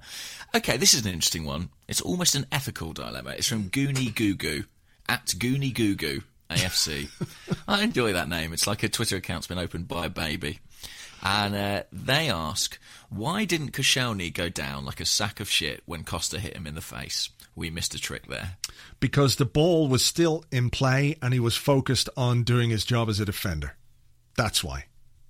Okay, 0.55 0.77
this 0.77 0.93
is 0.93 1.05
an 1.05 1.11
interesting 1.11 1.43
one. 1.43 1.69
It's 1.89 1.99
almost 1.99 2.33
an 2.33 2.45
ethical 2.53 2.93
dilemma. 2.93 3.31
It's 3.31 3.47
from 3.49 3.69
Goonie 3.69 4.15
Goo 4.15 4.33
Goo 4.33 4.63
at 5.09 5.25
Goonie 5.27 5.73
Goo 5.73 6.21
AFC. 6.49 7.09
I 7.67 7.83
enjoy 7.83 8.13
that 8.13 8.29
name. 8.29 8.53
It's 8.53 8.65
like 8.65 8.81
a 8.81 8.87
Twitter 8.89 9.17
account's 9.17 9.45
been 9.47 9.57
opened 9.59 9.89
by 9.89 10.05
a 10.05 10.09
baby. 10.09 10.59
And 11.23 11.55
uh, 11.55 11.83
they 11.91 12.29
ask, 12.29 12.77
why 13.09 13.45
didn't 13.45 13.71
Koscielny 13.71 14.33
go 14.33 14.49
down 14.49 14.85
like 14.85 14.99
a 14.99 15.05
sack 15.05 15.39
of 15.39 15.49
shit 15.49 15.81
when 15.85 16.03
Costa 16.03 16.39
hit 16.39 16.55
him 16.55 16.67
in 16.67 16.75
the 16.75 16.81
face? 16.81 17.29
We 17.55 17.69
missed 17.71 17.95
a 17.95 17.99
trick 17.99 18.27
there. 18.27 18.57
because 18.99 19.35
the 19.37 19.45
ball 19.45 19.87
was 19.87 20.05
still 20.05 20.43
in 20.51 20.69
play 20.69 21.15
and 21.21 21.33
he 21.33 21.39
was 21.39 21.55
focused 21.55 22.07
on 22.15 22.43
doing 22.43 22.69
his 22.69 22.85
job 22.85 23.09
as 23.09 23.19
a 23.19 23.25
defender. 23.25 23.75
That's 24.35 24.63
why. 24.63 24.85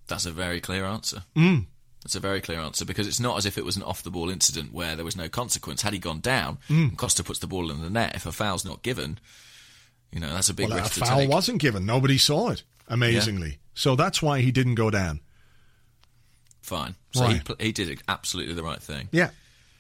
That's 0.07 0.25
a 0.25 0.31
very 0.31 0.59
clear 0.59 0.83
answer. 0.85 1.23
Mm. 1.35 1.67
That's 2.03 2.15
a 2.15 2.19
very 2.19 2.41
clear 2.41 2.59
answer 2.59 2.83
because 2.85 3.07
it's 3.07 3.19
not 3.21 3.37
as 3.37 3.45
if 3.45 3.57
it 3.57 3.63
was 3.65 3.77
an 3.77 3.83
off 3.83 4.03
the 4.03 4.11
ball 4.11 4.29
incident 4.29 4.73
where 4.73 4.95
there 4.95 5.05
was 5.05 5.15
no 5.15 5.29
consequence. 5.29 5.81
Had 5.81 5.93
he 5.93 5.99
gone 5.99 6.19
down, 6.19 6.57
and 6.69 6.97
Costa 6.97 7.23
puts 7.23 7.39
the 7.39 7.47
ball 7.47 7.71
in 7.71 7.81
the 7.81 7.89
net, 7.89 8.15
if 8.15 8.25
a 8.25 8.31
foul's 8.33 8.63
not 8.65 8.83
given, 8.83 9.19
you 10.11 10.19
know, 10.19 10.33
that's 10.33 10.49
a 10.49 10.53
big 10.53 10.69
Well, 10.69 10.77
a 10.79 10.81
risk 10.81 10.93
to 10.95 10.99
foul 11.01 11.19
take. 11.19 11.29
wasn't 11.29 11.59
given. 11.61 11.85
Nobody 11.85 12.17
saw 12.17 12.49
it, 12.49 12.63
amazingly. 12.89 13.59
So 13.73 13.95
that's 13.95 14.21
why 14.21 14.41
he 14.41 14.51
didn't 14.51 14.75
go 14.75 14.89
down. 14.89 15.19
Fine. 16.67 16.95
So 17.13 17.25
he, 17.25 17.33
Right. 17.35 17.45
pl- 17.45 17.55
he 17.59 17.71
did 17.71 18.01
absolutely 18.09 18.53
the 18.53 18.61
right 18.63 18.81
thing. 18.81 19.07
Yeah. 19.11 19.29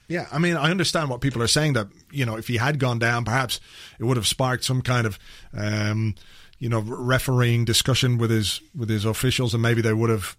Yeah, 0.07 0.25
I 0.31 0.39
mean, 0.39 0.55
I 0.55 0.71
understand 0.71 1.09
what 1.09 1.19
people 1.19 1.43
are 1.43 1.47
saying 1.49 1.73
that, 1.73 1.87
you 2.11 2.25
know, 2.25 2.37
if 2.37 2.47
he 2.47 2.55
had 2.55 2.79
gone 2.79 2.97
down, 2.97 3.25
perhaps 3.25 3.59
it 3.99 4.05
would 4.05 4.15
have 4.15 4.25
sparked 4.25 4.63
some 4.63 4.81
kind 4.81 5.05
of, 5.05 5.19
um, 5.53 6.15
you 6.59 6.69
know, 6.69 6.79
refereeing 6.79 7.65
discussion 7.65 8.17
with 8.17 8.31
his 8.31 8.61
with 8.73 8.87
his 8.89 9.03
officials, 9.03 9.53
and 9.53 9.61
maybe 9.61 9.81
they 9.81 9.91
would 9.91 10.09
have 10.09 10.37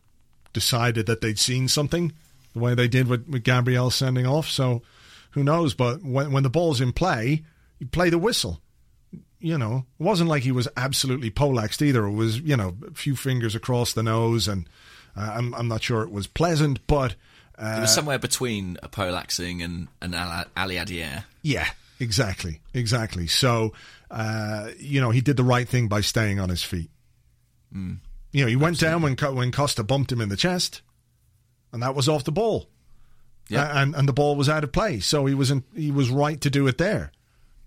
decided 0.55 1.05
that 1.05 1.21
they'd 1.21 1.39
seen 1.39 1.69
something 1.69 2.13
the 2.55 2.61
way 2.61 2.75
they 2.75 2.89
did 2.89 3.09
with, 3.09 3.29
with 3.29 3.45
Gabriel 3.45 3.91
sending 3.91 4.27
off. 4.27 4.49
So 4.49 4.81
who 5.33 5.45
knows? 5.45 5.75
But 5.75 6.03
when 6.03 6.33
when 6.33 6.45
the 6.45 6.51
ball's 6.51 6.81
in 6.81 6.93
play, 6.95 7.45
you 7.79 7.87
play 7.89 8.09
the 8.09 8.17
whistle. 8.19 8.63
You 9.39 9.59
know, 9.59 9.85
it 10.01 10.03
wasn't 10.03 10.31
like 10.31 10.45
he 10.45 10.51
was 10.51 10.67
absolutely 10.79 11.29
polaxed 11.31 11.83
either. 11.83 12.07
It 12.07 12.13
was, 12.15 12.41
you 12.41 12.57
know, 12.57 12.75
a 12.91 12.95
few 12.95 13.15
fingers 13.17 13.55
across 13.55 13.93
the 13.93 14.03
nose, 14.03 14.49
and 14.49 14.67
uh, 15.19 15.33
I'm 15.35 15.55
I'm 15.55 15.69
not 15.69 15.83
sure 15.83 16.03
it 16.03 16.11
was 16.11 16.27
pleasant, 16.27 16.87
but. 16.87 17.15
Uh, 17.59 17.75
It 17.79 17.81
was 17.81 17.95
somewhere 17.95 18.21
between 18.21 18.77
a 18.83 18.89
polaxing 18.89 19.65
and 19.65 19.89
an 20.01 20.13
Aliadière. 20.13 21.25
Yeah, 21.43 21.67
exactly, 21.99 22.61
exactly. 22.73 23.27
So, 23.27 23.73
uh, 24.13 24.69
you 24.79 25.01
know, 25.01 25.11
he 25.11 25.21
did 25.21 25.37
the 25.37 25.43
right 25.43 25.69
thing 25.69 25.89
by 25.89 26.01
staying 26.01 26.39
on 26.39 26.49
his 26.51 26.63
feet. 26.63 26.91
You 27.73 27.99
know, 28.33 28.47
he 28.47 28.57
went 28.57 28.79
down 28.79 29.03
when 29.03 29.17
when 29.17 29.51
Costa 29.53 29.83
bumped 29.83 30.13
him 30.13 30.21
in 30.21 30.29
the 30.29 30.37
chest, 30.37 30.83
and 31.73 31.83
that 31.83 31.95
was 31.95 32.09
off 32.09 32.25
the 32.25 32.33
ball. 32.33 32.69
Yeah. 33.49 33.83
And 33.83 33.95
and 33.97 34.09
the 34.09 34.13
ball 34.13 34.37
was 34.37 34.49
out 34.49 34.63
of 34.65 34.73
play, 34.73 35.01
so 35.01 35.27
he 35.27 35.35
was 35.35 35.51
in, 35.51 35.65
he 35.75 35.91
was 35.91 36.11
right 36.11 36.41
to 36.43 36.51
do 36.51 36.67
it 36.69 36.79
there. 36.79 37.13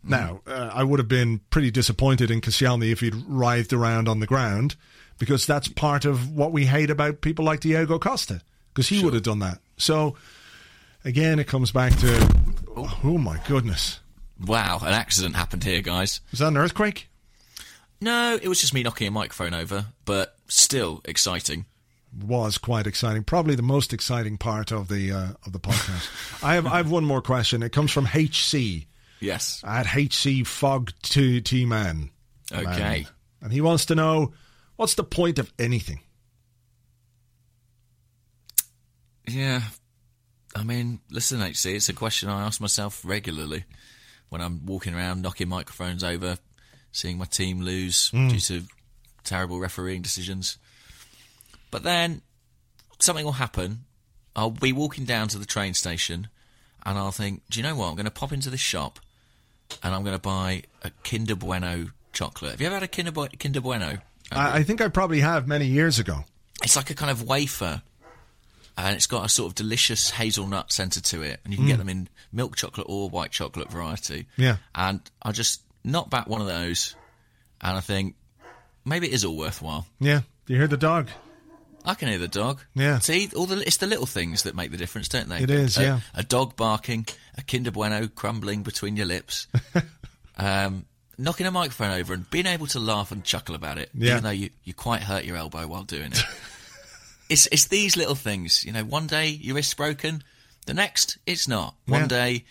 Now, 0.03 0.41
uh, 0.47 0.71
I 0.73 0.83
would 0.83 0.99
have 0.99 1.07
been 1.07 1.41
pretty 1.51 1.69
disappointed 1.69 2.31
in 2.31 2.41
Koscielny 2.41 2.91
if 2.91 3.01
he'd 3.01 3.13
writhed 3.27 3.71
around 3.73 4.07
on 4.07 4.19
the 4.19 4.25
ground, 4.25 4.75
because 5.21 5.45
that's 5.45 5.67
part 5.67 6.03
of 6.05 6.35
what 6.35 6.51
we 6.51 6.65
hate 6.65 6.89
about 6.89 7.21
people 7.21 7.45
like 7.45 7.59
Diego 7.59 7.99
Costa, 7.99 8.41
because 8.73 8.89
he 8.89 9.03
would 9.03 9.13
have 9.13 9.21
done 9.21 9.37
that. 9.37 9.59
So, 9.77 10.15
again, 11.05 11.37
it 11.37 11.45
comes 11.45 11.71
back 11.71 11.95
to, 11.99 12.27
oh 12.75 13.19
my 13.19 13.39
goodness. 13.47 13.99
Wow, 14.43 14.79
an 14.81 14.93
accident 14.93 15.35
happened 15.35 15.63
here, 15.63 15.81
guys. 15.83 16.21
Was 16.31 16.39
that 16.39 16.47
an 16.47 16.57
earthquake? 16.57 17.07
No, 18.01 18.39
it 18.41 18.47
was 18.47 18.59
just 18.61 18.73
me 18.73 18.81
knocking 18.81 19.07
a 19.07 19.11
microphone 19.11 19.53
over, 19.53 19.85
but 20.05 20.35
still 20.47 21.01
exciting. 21.05 21.65
Was 22.25 22.57
quite 22.57 22.87
exciting. 22.87 23.23
Probably 23.23 23.53
the 23.53 23.61
most 23.61 23.93
exciting 23.93 24.39
part 24.39 24.71
of 24.71 24.87
the 24.87 25.11
uh, 25.11 25.27
of 25.45 25.53
the 25.53 25.59
podcast. 25.59 26.09
I 26.43 26.55
have 26.55 26.65
I 26.65 26.77
have 26.77 26.89
one 26.89 27.05
more 27.05 27.21
question. 27.21 27.61
It 27.61 27.71
comes 27.71 27.91
from 27.91 28.07
HC 28.07 28.87
Yes. 29.19 29.61
at 29.63 29.85
HC 29.85 30.47
Fog 30.47 30.91
T 31.03 31.39
T 31.41 31.65
Man. 31.67 32.09
Okay. 32.51 33.05
and 33.39 33.53
he 33.53 33.61
wants 33.61 33.85
to 33.85 33.95
know 33.95 34.33
what's 34.75 34.95
the 34.95 35.03
point 35.03 35.39
of 35.39 35.51
anything. 35.59 36.01
Yeah. 39.27 39.61
I 40.55 40.63
mean, 40.63 40.99
listen, 41.09 41.41
HC, 41.41 41.67
it's 41.67 41.89
a 41.89 41.93
question 41.93 42.29
I 42.29 42.45
ask 42.45 42.59
myself 42.59 43.01
regularly 43.05 43.63
when 44.29 44.41
I'm 44.41 44.65
walking 44.65 44.93
around 44.93 45.21
knocking 45.21 45.47
microphones 45.47 46.03
over, 46.03 46.37
seeing 46.91 47.17
my 47.17 47.25
team 47.25 47.61
lose 47.61 48.09
hmm. 48.09 48.29
due 48.29 48.39
to 48.39 48.63
terrible 49.23 49.59
refereeing 49.59 50.01
decisions. 50.01 50.57
But 51.69 51.83
then 51.83 52.21
something 52.99 53.25
will 53.25 53.33
happen. 53.33 53.85
I'll 54.35 54.51
be 54.51 54.73
walking 54.73 55.05
down 55.05 55.27
to 55.29 55.37
the 55.37 55.45
train 55.45 55.73
station 55.73 56.27
and 56.85 56.97
I'll 56.97 57.11
think, 57.11 57.43
do 57.49 57.59
you 57.59 57.63
know 57.63 57.75
what? 57.75 57.87
I'm 57.87 57.95
going 57.95 58.05
to 58.05 58.11
pop 58.11 58.31
into 58.31 58.49
this 58.49 58.59
shop 58.59 58.99
and 59.83 59.93
I'm 59.93 60.03
going 60.03 60.15
to 60.15 60.21
buy 60.21 60.63
a 60.83 60.91
Kinder 61.03 61.35
Bueno 61.35 61.87
chocolate. 62.13 62.51
Have 62.51 62.61
you 62.61 62.67
ever 62.67 62.75
had 62.75 62.83
a 62.83 62.87
Kinder, 62.87 63.11
Bu- 63.11 63.29
Kinder 63.39 63.61
Bueno? 63.61 63.99
I, 64.31 64.57
I 64.59 64.63
think 64.63 64.81
I 64.81 64.87
probably 64.87 65.19
have 65.19 65.47
many 65.47 65.67
years 65.67 65.99
ago. 65.99 66.23
it's 66.63 66.75
like 66.75 66.89
a 66.89 66.95
kind 66.95 67.11
of 67.11 67.23
wafer 67.23 67.81
and 68.77 68.95
it's 68.95 69.07
got 69.07 69.25
a 69.25 69.29
sort 69.29 69.49
of 69.49 69.55
delicious 69.55 70.09
hazelnut 70.11 70.71
centre 70.71 71.01
to 71.01 71.21
it 71.21 71.39
and 71.43 71.53
you 71.53 71.57
can 71.57 71.67
get 71.67 71.77
them 71.77 71.89
in 71.89 72.07
milk 72.31 72.55
chocolate 72.55 72.87
or 72.89 73.09
white 73.09 73.31
chocolate 73.31 73.69
variety 73.69 74.27
Yeah. 74.37 74.57
and 74.73 75.01
i 75.21 75.31
just 75.33 75.61
knock 75.83 76.09
back 76.09 76.27
one 76.27 76.39
of 76.41 76.47
those 76.47 76.95
and 77.59 77.75
i 77.77 77.81
think 77.81 78.15
maybe 78.85 79.07
it 79.07 79.13
is 79.13 79.25
all 79.25 79.35
worthwhile 79.37 79.85
Yeah. 79.99 80.21
Do 80.45 80.53
you 80.53 80.59
hear 80.59 80.67
the 80.69 80.77
dog? 80.77 81.09
i 81.83 81.95
can 81.95 82.07
hear 82.07 82.17
the 82.19 82.27
dog 82.29 82.61
Yeah. 82.73 82.99
see 82.99 83.29
all 83.35 83.45
the 83.45 83.57
it's 83.67 83.77
the 83.77 83.87
little 83.87 84.05
things 84.05 84.43
that 84.43 84.55
make 84.55 84.71
the 84.71 84.77
difference 84.77 85.09
don't 85.09 85.27
they 85.29 85.41
It 85.43 85.49
is, 85.49 85.77
A- 85.77 85.81
yeah. 85.83 85.99
a 86.15 86.23
dog 86.23 86.55
barking 86.55 87.05
a 87.37 87.41
kinder 87.41 87.71
bueno 87.71 88.07
crumbling 88.07 88.63
between 88.63 88.95
your 88.95 89.07
lips 89.07 89.47
um 90.37 90.85
knocking 91.21 91.45
a 91.45 91.51
microphone 91.51 91.91
over 91.91 92.13
and 92.13 92.29
being 92.31 92.45
able 92.47 92.67
to 92.67 92.79
laugh 92.79 93.11
and 93.11 93.23
chuckle 93.23 93.55
about 93.55 93.77
it 93.77 93.89
Yeah. 93.93 94.11
even 94.11 94.23
though 94.23 94.29
you, 94.31 94.49
you 94.63 94.73
quite 94.73 95.01
hurt 95.03 95.23
your 95.23 95.37
elbow 95.37 95.67
while 95.67 95.83
doing 95.83 96.11
it 96.11 96.23
it's 97.29 97.47
it's 97.51 97.67
these 97.67 97.95
little 97.95 98.15
things. 98.15 98.65
You 98.65 98.73
know, 98.73 98.83
one 98.83 99.07
day 99.07 99.29
your 99.29 99.55
wrist's 99.55 99.73
broken, 99.73 100.23
the 100.65 100.73
next 100.73 101.17
it's 101.25 101.47
not. 101.47 101.75
One 101.85 102.01
Yeah. 102.01 102.07
day 102.07 102.45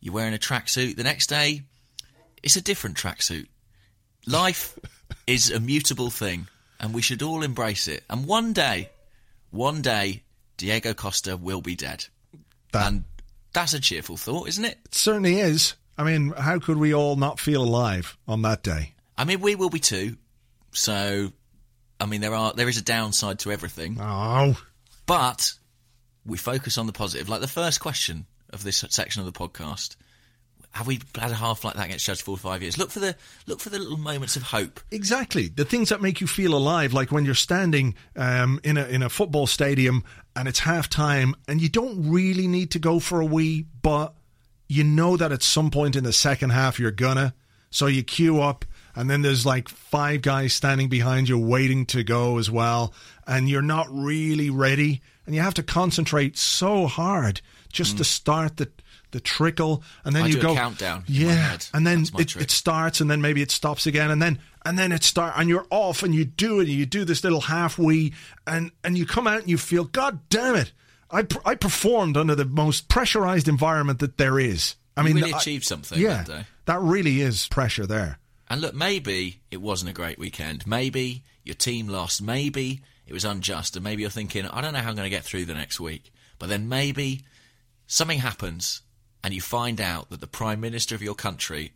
you're 0.00 0.14
wearing 0.14 0.34
a 0.34 0.38
tracksuit, 0.38 0.96
the 0.96 1.04
next 1.04 1.26
day 1.28 1.62
it's 2.42 2.56
a 2.56 2.62
different 2.62 2.96
tracksuit. 2.96 3.48
Life 4.26 4.78
is 5.26 5.50
a 5.50 5.60
mutable 5.60 6.10
thing, 6.10 6.48
and 6.80 6.94
we 6.94 7.02
should 7.02 7.22
all 7.22 7.42
embrace 7.42 7.88
it. 7.88 8.04
And 8.08 8.26
one 8.26 8.52
day, 8.52 8.90
one 9.50 9.82
day, 9.82 10.22
Diego 10.56 10.94
Costa 10.94 11.36
will 11.36 11.60
be 11.60 11.74
dead, 11.76 12.06
That- 12.72 12.86
and 12.86 13.04
that's 13.52 13.74
a 13.74 13.80
cheerful 13.80 14.16
thought, 14.16 14.48
isn't 14.48 14.64
it? 14.64 14.78
It 14.84 14.94
certainly 14.94 15.40
is. 15.40 15.74
I 15.98 16.04
mean, 16.04 16.32
how 16.36 16.58
could 16.58 16.76
we 16.76 16.94
all 16.94 17.16
not 17.16 17.40
feel 17.40 17.62
alive 17.62 18.16
on 18.28 18.42
that 18.42 18.62
day? 18.62 18.94
I 19.16 19.24
mean, 19.24 19.40
we 19.40 19.54
will 19.54 19.70
be 19.70 19.80
too. 19.80 20.16
So, 20.72 21.32
I 21.98 22.06
mean, 22.06 22.20
there 22.20 22.34
are 22.34 22.52
there 22.52 22.68
is 22.68 22.76
a 22.76 22.82
downside 22.82 23.38
to 23.40 23.52
everything. 23.52 23.98
Oh, 24.00 24.60
But 25.06 25.54
we 26.26 26.36
focus 26.36 26.76
on 26.76 26.86
the 26.86 26.92
positive. 26.92 27.28
Like 27.28 27.40
the 27.40 27.48
first 27.48 27.80
question 27.80 28.26
of 28.50 28.62
this 28.62 28.84
section 28.90 29.20
of 29.20 29.32
the 29.32 29.38
podcast. 29.38 29.96
Have 30.72 30.86
we 30.86 31.00
had 31.14 31.30
a 31.30 31.34
half 31.34 31.64
like 31.64 31.74
that 31.76 31.86
against 31.86 32.04
Judge 32.04 32.20
for 32.20 32.36
five 32.36 32.60
years? 32.60 32.76
Look 32.76 32.90
for 32.90 33.00
the 33.00 33.16
look 33.46 33.60
for 33.60 33.70
the 33.70 33.78
little 33.78 33.96
moments 33.96 34.36
of 34.36 34.42
hope. 34.42 34.78
Exactly, 34.90 35.48
the 35.48 35.64
things 35.64 35.88
that 35.88 36.02
make 36.02 36.20
you 36.20 36.26
feel 36.26 36.54
alive, 36.54 36.92
like 36.92 37.10
when 37.10 37.24
you're 37.24 37.34
standing 37.34 37.94
um, 38.14 38.60
in 38.62 38.76
a 38.76 38.84
in 38.84 39.02
a 39.02 39.08
football 39.08 39.46
stadium 39.46 40.04
and 40.34 40.46
it's 40.46 40.58
half 40.58 40.90
time, 40.90 41.34
and 41.48 41.62
you 41.62 41.70
don't 41.70 42.10
really 42.10 42.46
need 42.46 42.72
to 42.72 42.78
go 42.78 43.00
for 43.00 43.22
a 43.22 43.24
wee, 43.24 43.64
but 43.80 44.14
you 44.68 44.84
know 44.84 45.16
that 45.16 45.32
at 45.32 45.42
some 45.42 45.70
point 45.70 45.96
in 45.96 46.04
the 46.04 46.12
second 46.12 46.50
half 46.50 46.78
you're 46.78 46.90
gonna. 46.90 47.34
So 47.70 47.86
you 47.86 48.02
queue 48.02 48.40
up, 48.40 48.64
and 48.94 49.10
then 49.10 49.22
there's 49.22 49.44
like 49.44 49.68
five 49.68 50.22
guys 50.22 50.52
standing 50.52 50.88
behind 50.88 51.28
you 51.28 51.38
waiting 51.38 51.84
to 51.86 52.02
go 52.02 52.38
as 52.38 52.50
well, 52.50 52.94
and 53.26 53.48
you're 53.48 53.62
not 53.62 53.86
really 53.90 54.50
ready, 54.50 55.02
and 55.26 55.34
you 55.34 55.40
have 55.42 55.54
to 55.54 55.62
concentrate 55.62 56.38
so 56.38 56.86
hard 56.86 57.40
just 57.72 57.98
to 57.98 58.04
start 58.04 58.56
the 58.56 58.70
the 59.12 59.20
trickle, 59.20 59.82
and 60.04 60.14
then 60.14 60.24
I 60.24 60.26
you 60.28 60.40
go 60.40 60.54
countdown 60.54 61.04
Yeah, 61.06 61.56
and 61.72 61.86
then 61.86 62.04
it, 62.18 62.36
it 62.36 62.50
starts, 62.50 63.00
and 63.00 63.10
then 63.10 63.20
maybe 63.20 63.42
it 63.42 63.50
stops 63.50 63.86
again, 63.86 64.10
and 64.10 64.20
then 64.20 64.38
and 64.64 64.78
then 64.78 64.90
it 64.92 65.04
start, 65.04 65.34
and 65.36 65.48
you're 65.48 65.66
off, 65.70 66.02
and 66.02 66.14
you 66.14 66.24
do 66.24 66.58
it, 66.60 66.68
and 66.68 66.72
you 66.72 66.86
do 66.86 67.04
this 67.04 67.22
little 67.22 67.42
half 67.42 67.78
wee, 67.78 68.14
and 68.46 68.72
and 68.82 68.96
you 68.98 69.06
come 69.06 69.26
out 69.26 69.40
and 69.40 69.48
you 69.50 69.58
feel, 69.58 69.84
God 69.84 70.18
damn 70.28 70.56
it, 70.56 70.72
I 71.10 71.22
pr- 71.22 71.38
I 71.44 71.54
performed 71.54 72.16
under 72.16 72.34
the 72.34 72.44
most 72.44 72.88
pressurized 72.88 73.48
environment 73.48 73.98
that 74.00 74.18
there 74.18 74.38
is. 74.38 74.74
I 74.96 75.02
You 75.02 75.06
mean, 75.06 75.16
really 75.16 75.32
I- 75.34 75.38
achieved 75.38 75.64
something 75.64 75.98
Yeah, 76.00 76.22
that 76.22 76.26
day. 76.26 76.44
that 76.66 76.80
really 76.80 77.20
is 77.20 77.46
pressure 77.48 77.86
there. 77.86 78.18
And 78.48 78.60
look, 78.60 78.74
maybe 78.74 79.40
it 79.50 79.60
wasn't 79.60 79.90
a 79.90 79.94
great 79.94 80.18
weekend. 80.18 80.66
Maybe 80.66 81.24
your 81.44 81.54
team 81.56 81.88
lost. 81.88 82.22
Maybe 82.22 82.80
it 83.06 83.12
was 83.12 83.24
unjust. 83.24 83.76
And 83.76 83.82
maybe 83.84 84.02
you're 84.02 84.10
thinking, 84.10 84.46
I 84.46 84.60
don't 84.60 84.72
know 84.72 84.78
how 84.80 84.88
I'm 84.90 84.96
going 84.96 85.06
to 85.06 85.10
get 85.16 85.24
through 85.24 85.44
the 85.46 85.54
next 85.54 85.80
week. 85.80 86.12
But 86.38 86.48
then 86.48 86.68
maybe 86.68 87.22
something 87.88 88.18
happens 88.20 88.82
and 89.24 89.34
you 89.34 89.40
find 89.40 89.80
out 89.80 90.10
that 90.10 90.20
the 90.20 90.26
Prime 90.28 90.60
Minister 90.60 90.94
of 90.94 91.02
your 91.02 91.14
country 91.16 91.72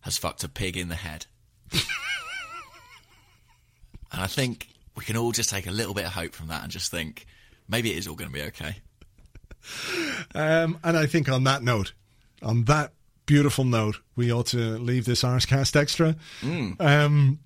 has 0.00 0.16
fucked 0.16 0.44
a 0.44 0.48
pig 0.48 0.76
in 0.78 0.88
the 0.88 0.94
head. 0.94 1.26
and 1.72 1.82
I 4.20 4.26
think 4.26 4.68
we 4.96 5.04
can 5.04 5.16
all 5.16 5.32
just 5.32 5.50
take 5.50 5.66
a 5.66 5.70
little 5.72 5.94
bit 5.94 6.06
of 6.06 6.12
hope 6.12 6.34
from 6.34 6.48
that 6.48 6.62
and 6.62 6.72
just 6.72 6.90
think 6.90 7.26
maybe 7.68 7.90
it 7.92 7.98
is 7.98 8.08
all 8.08 8.14
going 8.14 8.30
to 8.30 8.34
be 8.34 8.42
okay. 8.42 8.76
Um, 10.34 10.78
and 10.84 10.96
I 10.96 11.06
think 11.06 11.28
on 11.28 11.44
that 11.44 11.62
note, 11.62 11.92
on 12.42 12.64
that 12.64 12.92
beautiful 13.26 13.64
note, 13.64 14.00
we 14.16 14.32
ought 14.32 14.46
to 14.48 14.78
leave 14.78 15.04
this 15.06 15.22
Arsecast 15.22 15.74
Extra. 15.76 16.16
Mm. 16.42 16.80
Um, 16.80 17.38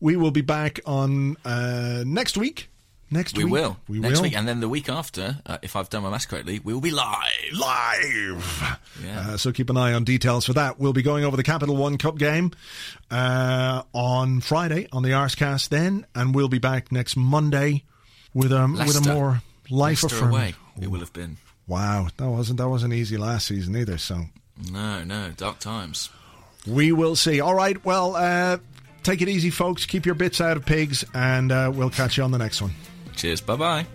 we 0.00 0.16
will 0.16 0.30
be 0.30 0.40
back 0.40 0.80
on 0.86 1.36
uh, 1.44 2.02
next 2.06 2.36
week. 2.36 2.70
Next 3.10 3.36
We 3.36 3.44
week. 3.44 3.52
will. 3.52 3.76
We 3.86 4.00
Next 4.00 4.16
will. 4.16 4.22
week. 4.22 4.36
And 4.36 4.48
then 4.48 4.60
the 4.60 4.68
week 4.68 4.88
after, 4.88 5.36
uh, 5.46 5.58
if 5.62 5.76
I've 5.76 5.88
done 5.90 6.02
my 6.02 6.10
maths 6.10 6.26
correctly, 6.26 6.60
we 6.64 6.72
will 6.72 6.80
be 6.80 6.90
live. 6.90 7.52
live. 7.52 8.78
Yeah. 9.04 9.20
Uh, 9.20 9.36
so 9.36 9.52
keep 9.52 9.70
an 9.70 9.76
eye 9.76 9.92
on 9.92 10.04
details 10.04 10.46
for 10.46 10.54
that. 10.54 10.80
We'll 10.80 10.94
be 10.94 11.02
going 11.02 11.22
over 11.24 11.36
the 11.36 11.42
Capital 11.44 11.76
One 11.76 11.96
Cup 11.98 12.16
game 12.18 12.50
uh, 13.10 13.82
on 13.92 14.40
Friday 14.40 14.88
on 14.90 15.02
the 15.02 15.10
Arsecast 15.10 15.68
then, 15.68 16.06
and 16.14 16.34
we'll 16.34 16.48
be 16.48 16.58
back 16.58 16.90
next 16.90 17.16
Monday 17.16 17.84
with 18.34 18.52
a 18.52 18.66
with 18.86 19.06
a 19.06 19.12
more 19.14 19.42
life 19.70 20.02
Leicester 20.02 20.06
affirming. 20.16 20.34
away. 20.34 20.54
It 20.80 20.90
will 20.90 21.00
have 21.00 21.12
been. 21.12 21.36
Wow, 21.66 22.08
that 22.18 22.28
wasn't 22.28 22.58
that 22.58 22.68
wasn't 22.68 22.92
easy 22.92 23.16
last 23.16 23.46
season 23.46 23.74
either. 23.76 23.96
So 23.96 24.24
No, 24.70 25.02
no, 25.04 25.30
dark 25.36 25.58
times. 25.60 26.10
we 26.66 26.92
will 26.92 27.16
see. 27.16 27.40
All 27.40 27.54
right, 27.54 27.82
well, 27.84 28.16
uh, 28.16 28.58
take 29.02 29.22
it 29.22 29.28
easy, 29.28 29.50
folks. 29.50 29.86
Keep 29.86 30.04
your 30.06 30.14
bits 30.14 30.40
out 30.40 30.56
of 30.58 30.66
pigs, 30.66 31.04
and 31.14 31.50
uh, 31.50 31.70
we'll 31.74 31.90
catch 31.90 32.18
you 32.18 32.24
on 32.24 32.32
the 32.32 32.38
next 32.38 32.60
one. 32.60 32.72
Cheers. 33.16 33.40
Bye 33.40 33.56
bye. 33.56 33.86